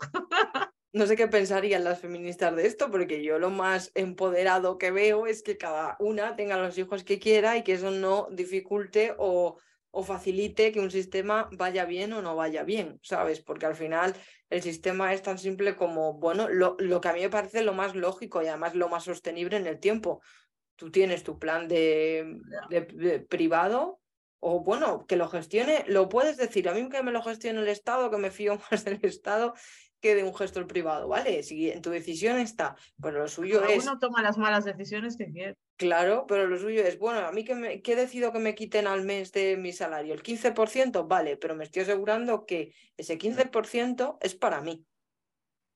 No 0.92 1.06
sé 1.06 1.16
qué 1.16 1.28
pensarían 1.28 1.84
las 1.84 2.00
feministas 2.00 2.56
de 2.56 2.66
esto, 2.66 2.90
porque 2.90 3.24
yo 3.24 3.38
lo 3.38 3.50
más 3.52 3.92
empoderado 3.94 4.78
que 4.78 4.92
veo 4.92 5.28
es 5.28 5.44
que 5.44 5.58
cada 5.58 5.96
una 6.00 6.36
tenga 6.36 6.58
los 6.58 6.78
hijos 6.78 7.04
que 7.04 7.20
quiera 7.20 7.58
y 7.58 7.64
que 7.64 7.74
eso 7.74 7.92
no 7.92 8.28
dificulte 8.32 9.14
o, 9.18 9.58
o 9.92 10.04
facilite 10.04 10.72
que 10.72 10.80
un 10.80 10.90
sistema 10.90 11.48
vaya 11.52 11.86
bien 11.86 12.14
o 12.14 12.22
no 12.22 12.36
vaya 12.36 12.64
bien, 12.64 13.00
¿sabes? 13.04 13.40
Porque 13.40 13.68
al 13.68 13.76
final 13.76 14.16
el 14.50 14.64
sistema 14.64 15.14
es 15.14 15.22
tan 15.22 15.38
simple 15.38 15.76
como, 15.76 16.14
bueno, 16.14 16.50
lo, 16.50 16.76
lo 16.80 17.02
que 17.02 17.08
a 17.08 17.14
mí 17.14 17.22
me 17.22 17.30
parece 17.30 17.62
lo 17.62 17.74
más 17.74 17.96
lógico 17.96 18.42
y 18.42 18.48
además 18.48 18.74
lo 18.74 18.90
más 18.90 19.04
sostenible 19.04 19.58
en 19.58 19.68
el 19.68 19.80
tiempo. 19.80 20.22
Tú 20.76 20.90
tienes 20.92 21.24
tu 21.24 21.38
plan 21.38 21.68
de, 21.68 22.40
de 22.70 23.20
privado 23.20 24.00
o 24.40 24.62
bueno, 24.62 25.06
que 25.06 25.18
lo 25.18 25.28
gestione, 25.28 25.84
lo 25.88 26.08
puedes 26.08 26.38
decir, 26.38 26.70
a 26.70 26.74
mí 26.74 26.88
que 26.90 27.04
me 27.04 27.12
lo 27.12 27.22
gestione 27.22 27.60
el 27.60 27.68
Estado, 27.68 28.10
que 28.10 28.18
me 28.18 28.32
fío 28.32 28.58
más 28.72 28.86
del 28.86 29.00
Estado 29.04 29.54
que 30.00 30.16
de 30.16 30.24
un 30.24 30.34
gestor 30.34 30.68
privado, 30.68 31.08
¿vale? 31.08 31.43
Si 31.43 31.70
en 31.70 31.82
tu 31.82 31.89
decisión 31.89 32.38
está, 32.38 32.76
pero 33.02 33.20
lo 33.20 33.28
suyo 33.28 33.64
es... 33.66 33.84
Uno 33.84 34.00
toma 34.00 34.22
las 34.22 34.38
malas 34.38 34.66
decisiones 34.66 35.18
que 35.18 35.32
quiere. 35.32 35.56
Claro, 35.76 36.26
pero 36.28 36.47
lo 36.47 36.58
suyo 36.58 36.84
es, 36.84 36.97
bueno, 37.00 37.20
a 37.20 37.32
mí 37.32 37.43
que, 37.43 37.56
me, 37.56 37.82
que 37.82 37.95
decido 37.95 38.32
que 38.32 38.39
me 38.39 38.56
quiten 38.56 38.88
al 38.88 39.04
mes 39.04 39.32
de 39.32 39.58
mi 39.58 39.72
salario, 39.72 40.14
el 40.14 40.24
15%, 40.24 41.08
vale, 41.08 41.38
pero 41.38 41.56
me 41.56 41.64
estoy 41.64 41.84
asegurando 41.84 42.45
que 42.45 42.74
ese 42.97 43.18
15% 43.18 44.18
es 44.22 44.36
para 44.36 44.62
mí. 44.62 44.86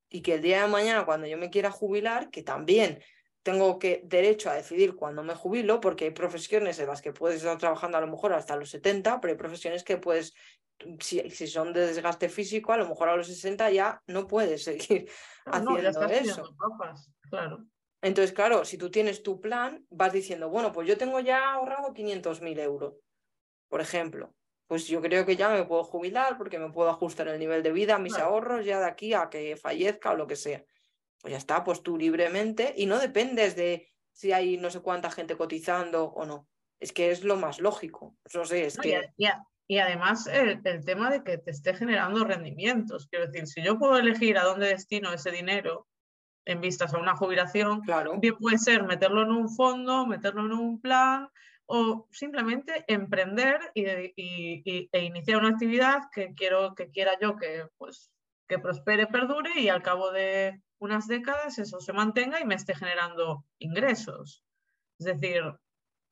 Y 0.10 0.22
que 0.22 0.36
el 0.36 0.42
día 0.42 0.62
de 0.62 0.68
mañana, 0.68 1.06
cuando 1.06 1.26
yo 1.26 1.38
me 1.38 1.50
quiera 1.50 1.72
jubilar, 1.72 2.30
que 2.30 2.44
también 2.44 3.02
tengo 3.44 3.78
que 3.78 4.02
derecho 4.06 4.50
a 4.50 4.56
decidir 4.56 4.96
cuándo 4.96 5.22
me 5.24 5.36
jubilo, 5.36 5.80
porque 5.80 6.06
hay 6.06 6.12
profesiones 6.12 6.80
en 6.80 6.88
las 6.88 7.02
que 7.02 7.14
puedes 7.14 7.38
estar 7.38 7.58
trabajando 7.58 7.98
a 7.98 8.02
lo 8.02 8.08
mejor 8.08 8.34
hasta 8.34 8.56
los 8.56 8.70
70, 8.70 9.20
pero 9.22 9.34
hay 9.34 9.38
profesiones 9.38 9.84
que 9.84 9.98
puedes 9.98 10.34
si, 11.00 11.30
si, 11.30 11.48
son 11.48 11.74
de 11.74 11.88
desgaste 11.88 12.30
físico, 12.30 12.74
a 12.74 12.78
lo 12.78 12.88
mejor 12.88 13.10
a 13.10 13.16
los 13.16 13.28
60 13.28 13.70
ya 13.72 14.02
no 14.08 14.28
puedes 14.28 14.64
seguir 14.66 15.10
haciendo 15.46 16.06
eso. 16.08 16.56
claro. 17.30 17.66
Entonces, 18.02 18.34
claro, 18.34 18.66
si 18.66 18.78
tú 18.78 18.92
tienes 18.92 19.24
tu 19.24 19.40
plan, 19.40 19.86
vas 19.90 20.12
diciendo, 20.12 20.50
bueno, 20.50 20.74
pues 20.74 20.88
yo 20.88 20.98
tengo 20.98 21.22
ya 21.22 21.54
ahorrado 21.54 21.94
500.000 21.94 22.60
euros, 22.60 22.96
por 23.70 23.80
ejemplo. 23.80 24.34
Pues 24.68 24.88
yo 24.88 25.02
creo 25.02 25.26
que 25.26 25.38
ya 25.38 25.50
me 25.50 25.64
puedo 25.64 25.84
jubilar 25.84 26.38
porque 26.38 26.60
me 26.60 26.72
puedo 26.72 26.90
ajustar 26.90 27.28
el 27.28 27.40
nivel 27.40 27.64
de 27.64 27.72
vida, 27.72 28.00
mis 28.00 28.18
ahorros 28.18 28.66
ya 28.66 28.80
de 28.80 28.88
aquí 28.88 29.14
a 29.14 29.30
que 29.30 29.56
fallezca 29.56 30.12
o 30.12 30.16
lo 30.16 30.28
que 30.28 30.36
sea. 30.36 30.66
Pues 31.24 31.32
ya 31.32 31.38
está, 31.38 31.64
pues 31.64 31.82
tú 31.82 31.98
libremente 31.98 32.74
y 32.76 32.86
no 32.86 33.00
dependes 33.00 33.56
de 33.56 33.88
si 34.12 34.34
hay 34.34 34.58
no 34.58 34.70
sé 34.70 34.82
cuánta 34.82 35.10
gente 35.10 35.38
cotizando 35.38 36.08
o 36.12 36.26
no. 36.26 36.50
Es 36.82 36.92
que 36.92 37.12
es 37.12 37.24
lo 37.24 37.38
más 37.38 37.62
lógico. 37.62 38.18
No 38.34 38.44
sé, 38.44 38.66
es 38.66 38.78
que... 38.78 39.02
Y 39.66 39.78
además 39.78 40.28
el, 40.28 40.62
tema 40.84 41.10
de 41.10 41.24
que 41.24 41.38
te 41.38 41.52
esté 41.52 41.74
generando 41.74 42.26
rendimientos. 42.26 43.08
Quiero 43.08 43.28
decir, 43.28 43.48
si 43.48 43.64
yo 43.64 43.80
puedo 43.80 43.98
elegir 43.98 44.38
a 44.38 44.44
dónde 44.44 44.68
destino 44.68 45.14
ese 45.14 45.32
dinero 45.32 45.88
en 46.46 46.60
vistas 46.60 46.94
a 46.94 47.00
una 47.00 47.16
jubilación, 47.16 47.80
claro. 47.80 48.20
bien 48.20 48.36
puede 48.36 48.58
ser 48.58 48.84
meterlo 48.84 49.22
en 49.22 49.32
un 49.32 49.50
fondo, 49.50 50.06
meterlo 50.06 50.46
en 50.46 50.52
un 50.52 50.82
plan 50.82 51.30
o 51.66 52.10
simplemente 52.12 52.84
emprender 52.90 53.72
y, 53.74 53.88
e 54.92 55.00
iniciar 55.02 55.38
una 55.38 55.52
actividad 55.52 56.02
que 56.14 56.34
quiero 56.34 56.76
que 56.76 56.92
quiera 56.92 57.18
yo 57.22 57.38
que 57.38 57.66
pues 57.78 58.12
que 58.50 58.60
prospere, 58.60 59.08
perdure 59.08 59.52
y 59.58 59.70
al 59.70 59.82
cabo 59.82 60.12
de 60.12 60.62
unas 60.84 61.08
décadas 61.08 61.58
eso 61.60 61.80
se 61.80 61.94
mantenga 61.94 62.42
y 62.42 62.46
me 62.46 62.56
esté 62.56 62.76
generando 62.76 63.46
ingresos. 63.60 64.44
Es 65.00 65.06
decir, 65.06 65.42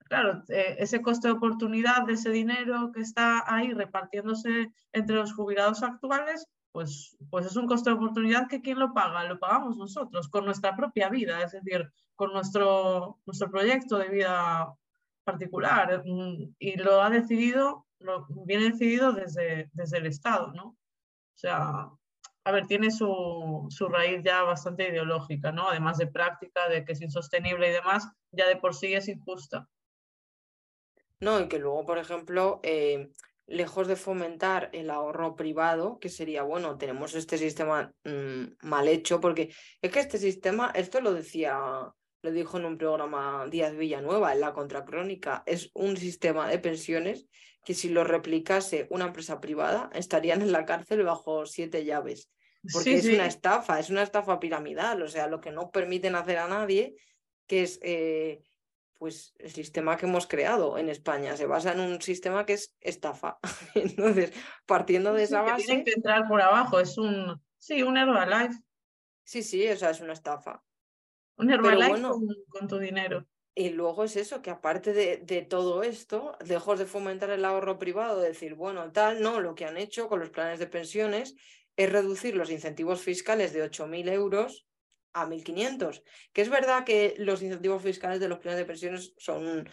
claro, 0.05 0.43
eh, 0.47 0.77
ese 0.79 1.01
coste 1.01 1.27
de 1.27 1.33
oportunidad 1.33 2.05
de 2.05 2.13
ese 2.13 2.29
dinero 2.29 2.91
que 2.93 3.01
está 3.01 3.43
ahí 3.53 3.73
repartiéndose 3.73 4.71
entre 4.93 5.17
los 5.17 5.33
jubilados 5.33 5.83
actuales, 5.83 6.47
pues, 6.71 7.17
pues 7.29 7.45
es 7.45 7.57
un 7.57 7.67
coste 7.67 7.89
de 7.89 7.97
oportunidad 7.97 8.47
que 8.47 8.61
¿quién 8.61 8.79
lo 8.79 8.93
paga? 8.93 9.25
Lo 9.25 9.39
pagamos 9.39 9.75
nosotros, 9.75 10.29
con 10.29 10.45
nuestra 10.45 10.73
propia 10.75 11.09
vida, 11.09 11.43
es 11.43 11.51
decir, 11.51 11.91
con 12.15 12.31
nuestro, 12.31 13.19
nuestro 13.25 13.51
proyecto 13.51 13.97
de 13.97 14.07
vida 14.07 14.73
particular. 15.25 16.01
Mm, 16.05 16.55
y 16.59 16.77
lo 16.77 17.01
ha 17.01 17.09
decidido, 17.09 17.87
lo 17.99 18.25
viene 18.45 18.71
decidido 18.71 19.11
desde, 19.11 19.69
desde 19.73 19.97
el 19.97 20.05
Estado, 20.05 20.53
¿no? 20.53 20.67
O 20.67 21.37
sea, 21.37 21.89
a 22.43 22.51
ver, 22.51 22.65
tiene 22.67 22.91
su, 22.91 23.67
su, 23.69 23.87
raíz 23.87 24.21
ya 24.23 24.41
bastante 24.43 24.89
ideológica, 24.89 25.51
¿no? 25.51 25.69
Además 25.69 25.97
de 25.97 26.07
práctica, 26.07 26.67
de 26.69 26.83
que 26.83 26.93
es 26.93 27.01
insostenible 27.01 27.69
y 27.69 27.73
demás, 27.73 28.07
ya 28.31 28.47
de 28.47 28.55
por 28.55 28.73
sí 28.73 28.93
es 28.93 29.07
injusta. 29.07 29.67
No, 31.19 31.39
y 31.39 31.47
que 31.47 31.59
luego, 31.59 31.85
por 31.85 31.99
ejemplo, 31.99 32.59
eh, 32.63 33.11
lejos 33.45 33.87
de 33.87 33.95
fomentar 33.95 34.69
el 34.73 34.89
ahorro 34.89 35.35
privado, 35.35 35.99
que 35.99 36.09
sería, 36.09 36.41
bueno, 36.41 36.77
tenemos 36.77 37.13
este 37.13 37.37
sistema 37.37 37.93
mm, 38.03 38.67
mal 38.67 38.87
hecho, 38.87 39.19
porque 39.19 39.53
es 39.81 39.91
que 39.91 39.99
este 39.99 40.17
sistema, 40.17 40.71
esto 40.73 40.99
lo 40.99 41.13
decía, 41.13 41.59
lo 42.23 42.31
dijo 42.31 42.57
en 42.57 42.65
un 42.65 42.77
programa 42.77 43.45
Díaz 43.51 43.75
Villanueva, 43.75 44.33
en 44.33 44.41
la 44.41 44.53
Contracrónica, 44.53 45.43
es 45.45 45.69
un 45.75 45.95
sistema 45.95 46.49
de 46.49 46.57
pensiones 46.57 47.27
que 47.63 47.73
si 47.73 47.89
lo 47.89 48.03
replicase 48.03 48.87
una 48.89 49.05
empresa 49.05 49.39
privada 49.39 49.89
estarían 49.93 50.41
en 50.41 50.51
la 50.51 50.65
cárcel 50.65 51.03
bajo 51.03 51.45
siete 51.45 51.85
llaves. 51.85 52.29
Porque 52.71 52.95
es 52.95 53.05
una 53.05 53.25
estafa, 53.25 53.79
es 53.79 53.89
una 53.89 54.03
estafa 54.03 54.39
piramidal, 54.39 55.01
o 55.01 55.07
sea, 55.07 55.27
lo 55.27 55.41
que 55.41 55.51
no 55.51 55.71
permiten 55.71 56.15
hacer 56.15 56.37
a 56.37 56.47
nadie, 56.47 56.95
que 57.47 57.63
es 57.63 57.79
eh, 57.81 58.43
pues 59.01 59.33
el 59.39 59.49
sistema 59.49 59.97
que 59.97 60.05
hemos 60.05 60.27
creado 60.27 60.77
en 60.77 60.87
España. 60.87 61.35
Se 61.35 61.47
basa 61.47 61.71
en 61.71 61.79
un 61.79 61.99
sistema 62.03 62.45
que 62.45 62.53
es 62.53 62.75
estafa. 62.79 63.39
Entonces, 63.73 64.31
partiendo 64.67 65.11
de 65.13 65.23
esa 65.23 65.41
base. 65.41 65.65
Tienen 65.65 65.83
que 65.83 65.93
entrar 65.93 66.27
por 66.27 66.39
abajo, 66.39 66.79
es 66.79 66.99
un. 66.99 67.41
Sí, 67.57 67.81
un 67.81 67.97
Herbalife. 67.97 68.61
Sí, 69.23 69.41
sí, 69.41 69.67
o 69.67 69.75
sea, 69.75 69.89
es 69.89 70.01
una 70.01 70.13
estafa. 70.13 70.63
Un 71.37 71.49
Herbalife 71.49 71.99
con, 72.47 72.67
tu 72.67 72.77
dinero. 72.77 73.25
Y 73.53 73.69
luego 73.69 74.05
es 74.05 74.15
eso, 74.15 74.41
que 74.41 74.49
aparte 74.49 74.93
de, 74.93 75.17
de, 75.17 75.41
todo 75.41 75.83
esto, 75.83 76.37
lejos 76.45 76.79
de 76.79 76.85
fomentar 76.85 77.29
el 77.31 77.43
ahorro 77.43 77.79
privado, 77.79 78.21
decir, 78.21 78.55
bueno, 78.55 78.91
tal, 78.93 79.21
no, 79.21 79.41
lo 79.41 79.55
que 79.55 79.65
han 79.65 79.77
hecho 79.77 80.07
con 80.07 80.19
los 80.19 80.29
planes 80.29 80.59
de 80.59 80.67
pensiones 80.67 81.35
es 81.75 81.91
reducir 81.91 82.35
los 82.35 82.49
incentivos 82.49 83.01
fiscales 83.01 83.51
de 83.51 83.63
8.000 83.63 84.09
euros 84.09 84.67
a 85.13 85.25
1.500. 85.25 86.03
Que 86.31 86.41
es 86.41 86.49
verdad 86.49 86.85
que 86.85 87.15
los 87.17 87.41
incentivos 87.41 87.83
fiscales 87.83 88.19
de 88.19 88.29
los 88.29 88.39
planes 88.39 88.59
de 88.59 88.65
pensiones 88.65 89.13
son 89.17 89.69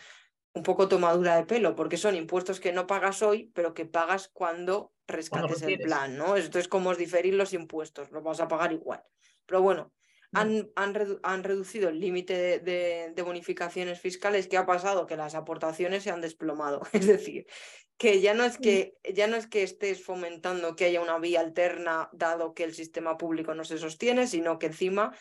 un 0.54 0.62
poco 0.62 0.88
tomadura 0.88 1.36
de 1.36 1.46
pelo, 1.46 1.76
porque 1.76 1.96
son 1.96 2.16
impuestos 2.16 2.58
que 2.60 2.72
no 2.72 2.86
pagas 2.86 3.22
hoy, 3.22 3.52
pero 3.54 3.74
que 3.74 3.86
pagas 3.86 4.28
cuando 4.32 4.92
rescates 5.06 5.62
el 5.62 5.78
plan, 5.78 6.16
¿no? 6.16 6.36
Esto 6.36 6.58
es 6.58 6.68
como 6.68 6.94
diferir 6.94 7.34
los 7.34 7.52
impuestos, 7.52 8.10
los 8.10 8.22
vas 8.22 8.40
a 8.40 8.48
pagar 8.48 8.72
igual. 8.72 9.02
Pero 9.46 9.62
bueno, 9.62 9.92
han, 10.32 10.70
han, 10.74 11.44
reducido 11.44 11.88
el 11.88 12.00
límite 12.00 12.60
de, 12.60 13.22
bonificaciones 13.22 14.00
fiscales. 14.00 14.48
¿Qué 14.48 14.56
ha 14.56 14.66
pasado? 14.66 15.06
Que 15.06 15.16
las 15.16 15.34
aportaciones 15.34 16.02
se 16.02 16.10
han 16.10 16.20
desplomado. 16.20 16.82
Es 16.92 17.06
decir, 17.06 17.46
que 17.96 18.20
ya 18.20 18.34
no 18.34 18.44
es 18.44 18.58
que, 18.58 18.94
ya 19.14 19.26
no 19.26 19.36
es 19.36 19.46
que 19.46 19.62
estés 19.62 20.04
fomentando 20.04 20.76
que 20.76 20.84
haya 20.84 21.00
una 21.00 21.18
vía 21.18 21.40
alterna, 21.40 22.10
dado 22.12 22.54
que 22.54 22.64
el 22.64 22.74
sistema 22.74 23.16
público 23.16 23.54
no 23.54 23.64
se 23.64 23.78
sostiene, 23.78 24.26
sino 24.26 24.58
que 24.58 24.66
encima 24.66 25.16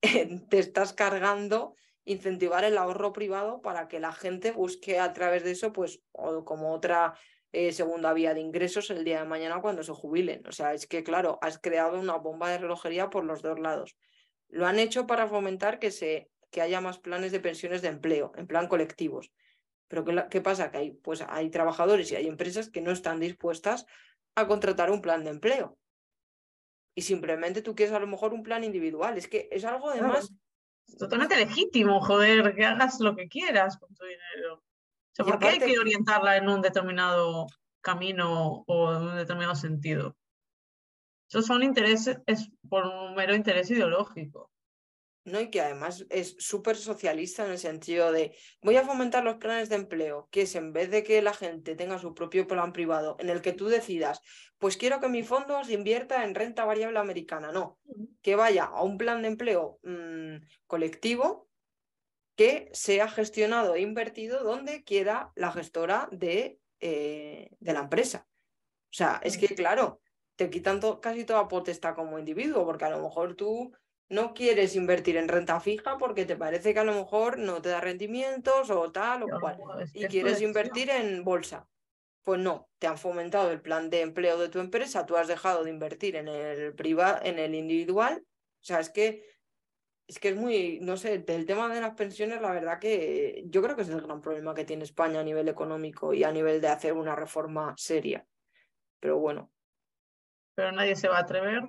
te 0.00 0.58
estás 0.58 0.92
cargando 0.92 1.74
incentivar 2.06 2.64
el 2.64 2.78
ahorro 2.78 3.12
privado 3.12 3.60
para 3.60 3.88
que 3.88 4.00
la 4.00 4.12
gente 4.12 4.52
busque 4.52 5.00
a 5.00 5.12
través 5.12 5.42
de 5.42 5.50
eso, 5.50 5.72
pues, 5.72 6.00
o 6.12 6.44
como 6.44 6.72
otra 6.72 7.14
eh, 7.52 7.72
segunda 7.72 8.12
vía 8.12 8.32
de 8.32 8.40
ingresos 8.40 8.90
el 8.90 9.04
día 9.04 9.20
de 9.20 9.28
mañana 9.28 9.60
cuando 9.60 9.82
se 9.82 9.92
jubilen. 9.92 10.46
O 10.46 10.52
sea, 10.52 10.72
es 10.72 10.86
que, 10.86 11.02
claro, 11.02 11.38
has 11.42 11.58
creado 11.58 11.98
una 12.00 12.16
bomba 12.16 12.50
de 12.50 12.58
relojería 12.58 13.10
por 13.10 13.24
los 13.24 13.42
dos 13.42 13.58
lados. 13.58 13.96
Lo 14.48 14.66
han 14.66 14.78
hecho 14.78 15.06
para 15.06 15.28
fomentar 15.28 15.78
que, 15.78 15.90
se, 15.90 16.30
que 16.50 16.62
haya 16.62 16.80
más 16.80 16.98
planes 16.98 17.32
de 17.32 17.40
pensiones 17.40 17.82
de 17.82 17.88
empleo, 17.88 18.32
en 18.36 18.46
plan 18.46 18.68
colectivos. 18.68 19.32
Pero 19.88 20.04
¿qué, 20.28 20.40
pasa? 20.40 20.70
Que 20.70 20.78
hay, 20.78 20.90
pues 20.92 21.24
hay 21.28 21.50
trabajadores 21.50 22.10
y 22.10 22.16
hay 22.16 22.26
empresas 22.26 22.70
que 22.70 22.80
no 22.80 22.90
están 22.90 23.20
dispuestas 23.20 23.86
a 24.34 24.46
contratar 24.46 24.90
un 24.90 25.00
plan 25.00 25.24
de 25.24 25.30
empleo. 25.30 25.78
Y 26.94 27.02
simplemente 27.02 27.62
tú 27.62 27.74
quieres 27.74 27.94
a 27.94 28.00
lo 28.00 28.06
mejor 28.06 28.32
un 28.32 28.42
plan 28.42 28.64
individual. 28.64 29.16
Es 29.16 29.28
que 29.28 29.48
es 29.52 29.64
algo 29.64 29.90
además... 29.90 30.32
totalmente 30.98 31.36
legítimo, 31.36 32.00
joder, 32.00 32.54
que 32.54 32.64
hagas 32.64 33.00
lo 33.00 33.14
que 33.14 33.28
quieras 33.28 33.78
con 33.78 33.94
tu 33.94 34.04
dinero. 34.04 34.54
O 34.54 34.62
sea, 35.12 35.24
¿por 35.24 35.38
qué 35.38 35.48
hay 35.48 35.58
que 35.58 35.78
orientarla 35.78 36.36
en 36.36 36.48
un 36.48 36.60
determinado 36.62 37.46
camino 37.80 38.64
o 38.66 38.94
en 38.94 39.02
un 39.02 39.16
determinado 39.16 39.54
sentido? 39.54 40.16
Esos 41.28 41.46
son 41.46 41.62
intereses, 41.62 42.18
es 42.26 42.50
por 42.68 42.86
un 42.86 43.14
mero 43.14 43.34
interés 43.34 43.70
ideológico. 43.70 44.50
¿no? 45.26 45.40
Y 45.40 45.50
que 45.50 45.60
además 45.60 46.06
es 46.08 46.36
súper 46.38 46.76
socialista 46.76 47.44
en 47.44 47.50
el 47.50 47.58
sentido 47.58 48.12
de 48.12 48.34
voy 48.62 48.76
a 48.76 48.84
fomentar 48.84 49.24
los 49.24 49.36
planes 49.36 49.68
de 49.68 49.74
empleo, 49.74 50.28
que 50.30 50.42
es 50.42 50.54
en 50.54 50.72
vez 50.72 50.90
de 50.90 51.02
que 51.02 51.20
la 51.20 51.34
gente 51.34 51.74
tenga 51.74 51.98
su 51.98 52.14
propio 52.14 52.46
plan 52.46 52.72
privado 52.72 53.16
en 53.18 53.28
el 53.28 53.42
que 53.42 53.52
tú 53.52 53.66
decidas, 53.66 54.20
pues 54.58 54.76
quiero 54.76 55.00
que 55.00 55.08
mi 55.08 55.24
fondo 55.24 55.62
se 55.64 55.74
invierta 55.74 56.24
en 56.24 56.34
renta 56.34 56.64
variable 56.64 57.00
americana, 57.00 57.50
no, 57.50 57.78
que 58.22 58.36
vaya 58.36 58.64
a 58.64 58.82
un 58.82 58.96
plan 58.98 59.22
de 59.22 59.28
empleo 59.28 59.80
mm, 59.82 60.36
colectivo 60.66 61.48
que 62.36 62.70
sea 62.72 63.08
gestionado 63.08 63.74
e 63.74 63.80
invertido 63.80 64.44
donde 64.44 64.84
quiera 64.84 65.32
la 65.34 65.50
gestora 65.50 66.08
de, 66.12 66.60
eh, 66.80 67.50
de 67.58 67.72
la 67.72 67.80
empresa. 67.80 68.28
O 68.28 68.96
sea, 68.96 69.20
es 69.24 69.38
que 69.38 69.48
claro, 69.48 70.00
te 70.36 70.50
quitan 70.50 70.80
casi 71.00 71.24
toda 71.24 71.48
potestad 71.48 71.94
como 71.94 72.18
individuo, 72.18 72.64
porque 72.64 72.84
a 72.84 72.90
lo 72.90 73.02
mejor 73.02 73.34
tú 73.34 73.72
no 74.08 74.34
quieres 74.34 74.76
invertir 74.76 75.16
en 75.16 75.28
renta 75.28 75.58
fija 75.60 75.98
porque 75.98 76.24
te 76.24 76.36
parece 76.36 76.72
que 76.72 76.80
a 76.80 76.84
lo 76.84 76.94
mejor 76.94 77.38
no 77.38 77.60
te 77.60 77.70
da 77.70 77.80
rendimientos 77.80 78.70
o 78.70 78.92
tal 78.92 79.24
o 79.24 79.40
cual, 79.40 79.58
y 79.92 80.06
quieres 80.06 80.40
invertir 80.40 80.90
en 80.90 81.24
bolsa. 81.24 81.66
Pues 82.22 82.40
no, 82.40 82.68
te 82.78 82.86
han 82.86 82.98
fomentado 82.98 83.50
el 83.50 83.60
plan 83.60 83.88
de 83.88 84.00
empleo 84.02 84.38
de 84.38 84.48
tu 84.48 84.58
empresa, 84.58 85.06
tú 85.06 85.16
has 85.16 85.28
dejado 85.28 85.64
de 85.64 85.70
invertir 85.70 86.16
en 86.16 86.28
el 86.28 86.74
privado, 86.74 87.20
en 87.22 87.38
el 87.38 87.54
individual. 87.54 88.24
O 88.26 88.64
sea, 88.64 88.80
es 88.80 88.90
que 88.90 89.24
es 90.08 90.20
que 90.20 90.28
es 90.28 90.36
muy, 90.36 90.78
no 90.82 90.96
sé, 90.96 91.24
el 91.26 91.46
tema 91.46 91.72
de 91.72 91.80
las 91.80 91.94
pensiones, 91.94 92.40
la 92.40 92.52
verdad 92.52 92.78
que 92.78 93.44
yo 93.46 93.60
creo 93.60 93.74
que 93.74 93.82
es 93.82 93.88
el 93.88 94.00
gran 94.00 94.20
problema 94.20 94.54
que 94.54 94.64
tiene 94.64 94.84
España 94.84 95.20
a 95.20 95.24
nivel 95.24 95.48
económico 95.48 96.14
y 96.14 96.22
a 96.22 96.30
nivel 96.30 96.60
de 96.60 96.68
hacer 96.68 96.92
una 96.92 97.16
reforma 97.16 97.74
seria. 97.76 98.24
Pero 99.00 99.18
bueno, 99.18 99.50
pero 100.56 100.72
nadie 100.72 100.96
se 100.96 101.06
va 101.06 101.18
a 101.18 101.20
atrever. 101.20 101.62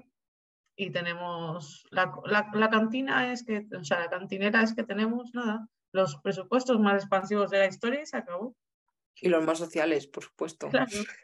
Y 0.76 0.92
tenemos, 0.92 1.86
la, 1.92 2.14
la, 2.26 2.70
cantina 2.70 3.32
es 3.32 3.44
que, 3.44 3.68
o 3.76 3.84
sea, 3.84 4.00
la 4.00 4.10
cantinera 4.10 4.62
es 4.64 4.74
que 4.76 4.84
tenemos 4.84 5.34
nada, 5.34 5.68
los 5.92 6.18
presupuestos 6.18 6.80
más 6.80 7.02
expansivos 7.02 7.50
de 7.50 7.60
la 7.60 7.68
historia 7.68 8.02
y 8.02 8.06
se 8.06 8.18
acabó. 8.18 8.56
Y 9.20 9.30
los 9.30 9.44
más 9.44 9.58
sociales, 9.58 10.08
por 10.08 10.24
supuesto. 10.24 10.70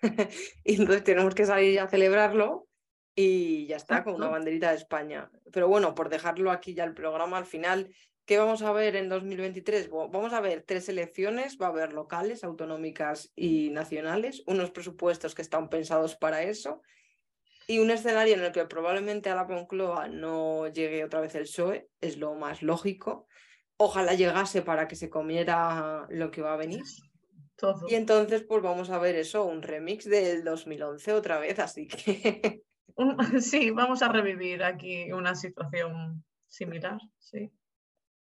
y 0.64 0.76
entonces 0.76 1.04
tenemos 1.04 1.36
que 1.36 1.46
salir 1.46 1.80
a 1.80 1.88
celebrarlo 1.88 2.68
y 3.16 3.68
ya 3.68 3.76
está, 3.76 4.04
con 4.04 4.16
una 4.16 4.28
banderita 4.28 4.72
de 4.72 4.78
España. 4.78 5.32
Pero 5.52 5.68
bueno, 5.68 5.94
por 5.94 6.10
dejarlo 6.10 6.50
aquí 6.50 6.74
ya 6.74 6.84
el 6.84 6.96
programa, 6.96 7.38
al 7.38 7.46
final, 7.46 7.94
¿qué 8.26 8.40
vamos 8.40 8.64
a 8.64 8.72
ver 8.72 8.96
en 8.96 9.08
2023? 9.08 9.92
vamos 9.92 10.34
a 10.34 10.42
ver 10.42 10.64
tres 10.64 10.90
elecciones, 10.90 11.60
va 11.62 11.68
a 11.68 11.70
haber 11.70 11.94
locales, 11.94 12.44
autonómicas 12.44 13.32
y 13.36 13.70
nacionales, 13.70 14.42
unos 14.48 14.72
presupuestos 14.72 15.36
que 15.36 15.44
están 15.44 15.70
pensados 15.70 16.16
para 16.16 16.42
eso 16.42 16.82
y 17.68 17.80
un 17.80 17.92
escenario 17.92 18.36
en 18.36 18.44
el 18.44 18.52
que 18.52 18.66
probablemente 18.66 19.30
a 19.30 19.36
la 19.36 19.46
Moncloa 19.46 20.08
no 20.08 20.68
llegue 20.68 21.04
otra 21.04 21.22
vez 21.22 21.36
el 21.36 21.44
PSOE 21.44 21.90
es 22.02 22.18
lo 22.18 22.36
más 22.36 22.62
lógico. 22.62 23.28
Ojalá 23.78 24.14
llegase 24.14 24.62
para 24.62 24.88
que 24.88 24.96
se 24.96 25.10
comiera 25.10 26.06
lo 26.10 26.32
que 26.32 26.42
va 26.42 26.54
a 26.54 26.58
venir. 26.58 26.84
Y 27.88 27.96
entonces, 27.96 28.44
pues 28.44 28.62
vamos 28.62 28.90
a 28.90 29.00
ver 29.00 29.16
eso, 29.16 29.46
un 29.46 29.62
remix 29.62 30.04
del 30.04 30.44
2011 30.44 31.14
otra 31.14 31.40
vez, 31.40 31.60
así 31.60 31.88
que... 31.88 32.62
Sí, 33.42 33.72
vamos 33.72 34.02
a 34.02 34.10
revivir 34.10 34.64
aquí 34.64 35.12
una 35.12 35.34
situación 35.34 36.24
similar, 36.48 36.98
sí. 37.20 37.52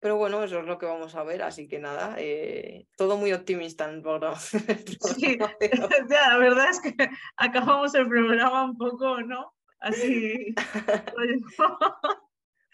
Pero 0.03 0.17
bueno, 0.17 0.43
eso 0.43 0.59
es 0.59 0.65
lo 0.65 0.77
que 0.77 0.85
vamos 0.85 1.15
a 1.15 1.23
ver, 1.23 1.41
así 1.43 1.65
que 1.65 1.79
nada, 1.79 2.15
eh, 2.17 2.87
todo 2.97 3.15
muy 3.15 3.31
optimista 3.31 3.85
en 3.85 3.91
el 3.95 4.01
programa. 4.01 4.37
Sí, 4.37 5.37
la 6.09 6.37
verdad 6.37 6.69
es 6.71 6.81
que 6.81 6.93
acabamos 7.37 7.95
el 7.95 8.09
programa 8.09 8.65
un 8.65 8.77
poco, 8.77 9.21
¿no? 9.21 9.55
Así. 9.79 10.53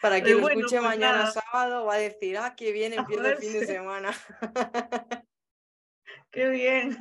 Para 0.02 0.24
quien 0.24 0.42
lo 0.42 0.50
escuche 0.50 0.78
pues 0.78 0.82
mañana 0.82 1.30
sábado 1.30 1.86
va 1.86 1.94
a 1.94 2.00
decir, 2.00 2.36
ah, 2.36 2.56
qué 2.58 2.72
bien 2.72 2.94
empieza 2.94 3.30
el 3.30 3.38
fin 3.38 3.54
de 3.54 3.66
semana. 3.68 4.12
qué 6.32 6.50
bien. 6.50 6.98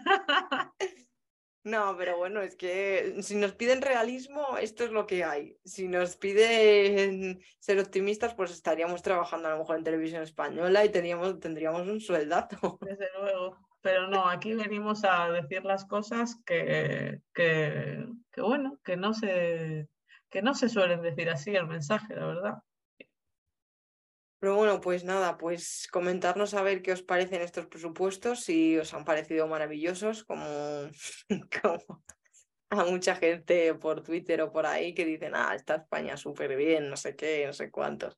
No, 1.64 1.96
pero 1.98 2.16
bueno, 2.16 2.40
es 2.40 2.56
que 2.56 3.16
si 3.20 3.36
nos 3.36 3.52
piden 3.52 3.82
realismo, 3.82 4.56
esto 4.59 4.84
es 4.84 4.90
lo 4.90 5.06
que 5.06 5.24
hay. 5.24 5.59
Si 5.64 5.88
nos 5.88 6.16
piden 6.16 7.40
ser 7.59 7.78
optimistas, 7.78 8.34
pues 8.34 8.52
estaríamos 8.52 9.02
trabajando 9.02 9.48
a 9.48 9.52
lo 9.52 9.59
mejor 9.59 9.76
en 9.78 9.84
televisión 9.84 10.22
española 10.22 10.84
y 10.84 10.90
tendríamos, 10.90 11.38
tendríamos 11.40 11.86
un 11.86 12.00
sueldazo. 12.00 12.78
Desde 12.80 13.09
luego. 13.20 13.56
Pero 13.80 14.09
no, 14.09 14.28
aquí 14.28 14.54
venimos 14.54 15.04
a 15.04 15.30
decir 15.30 15.64
las 15.64 15.84
cosas 15.84 16.36
que, 16.44 17.20
que, 17.32 18.06
que 18.32 18.40
bueno, 18.40 18.78
que 18.82 18.96
no 18.96 19.14
se 19.14 19.88
que 20.30 20.42
no 20.42 20.54
se 20.54 20.68
suelen 20.68 21.02
decir 21.02 21.30
así 21.30 21.54
el 21.54 21.66
mensaje, 21.66 22.14
la 22.14 22.26
verdad. 22.26 22.54
Pero 24.41 24.55
bueno, 24.55 24.80
pues 24.80 25.05
nada, 25.05 25.36
pues 25.36 25.89
comentarnos 25.91 26.55
a 26.55 26.62
ver 26.62 26.80
qué 26.82 26.93
os 26.93 27.03
parecen 27.03 27.43
estos 27.43 27.66
presupuestos, 27.66 28.45
si 28.45 28.78
os 28.78 28.95
han 28.95 29.05
parecido 29.05 29.49
maravillosos, 29.49 30.22
como, 30.24 30.45
a 32.70 32.84
mucha 32.84 33.16
gente 33.16 33.74
por 33.74 34.03
Twitter 34.03 34.41
o 34.43 34.53
por 34.53 34.66
ahí 34.66 34.95
que 34.95 35.05
dicen, 35.05 35.32
ah, 35.34 35.55
está 35.55 35.76
España 35.76 36.16
súper 36.16 36.57
bien, 36.57 36.89
no 36.89 36.97
sé 36.97 37.16
qué, 37.16 37.47
no 37.47 37.53
sé 37.53 37.70
cuántos. 37.70 38.16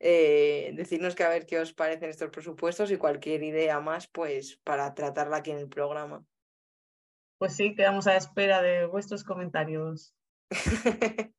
Eh, 0.00 0.72
decirnos 0.74 1.14
que 1.14 1.22
a 1.22 1.28
ver 1.28 1.46
qué 1.46 1.60
os 1.60 1.72
parecen 1.72 2.10
estos 2.10 2.30
presupuestos 2.30 2.90
y 2.90 2.96
cualquier 2.96 3.44
idea 3.44 3.78
más, 3.78 4.08
pues 4.08 4.58
para 4.64 4.94
tratarla 4.94 5.36
aquí 5.36 5.52
en 5.52 5.58
el 5.58 5.68
programa. 5.68 6.24
Pues 7.38 7.54
sí, 7.54 7.76
quedamos 7.76 8.08
a 8.08 8.16
espera 8.16 8.62
de 8.62 8.86
vuestros 8.86 9.22
comentarios. 9.22 10.12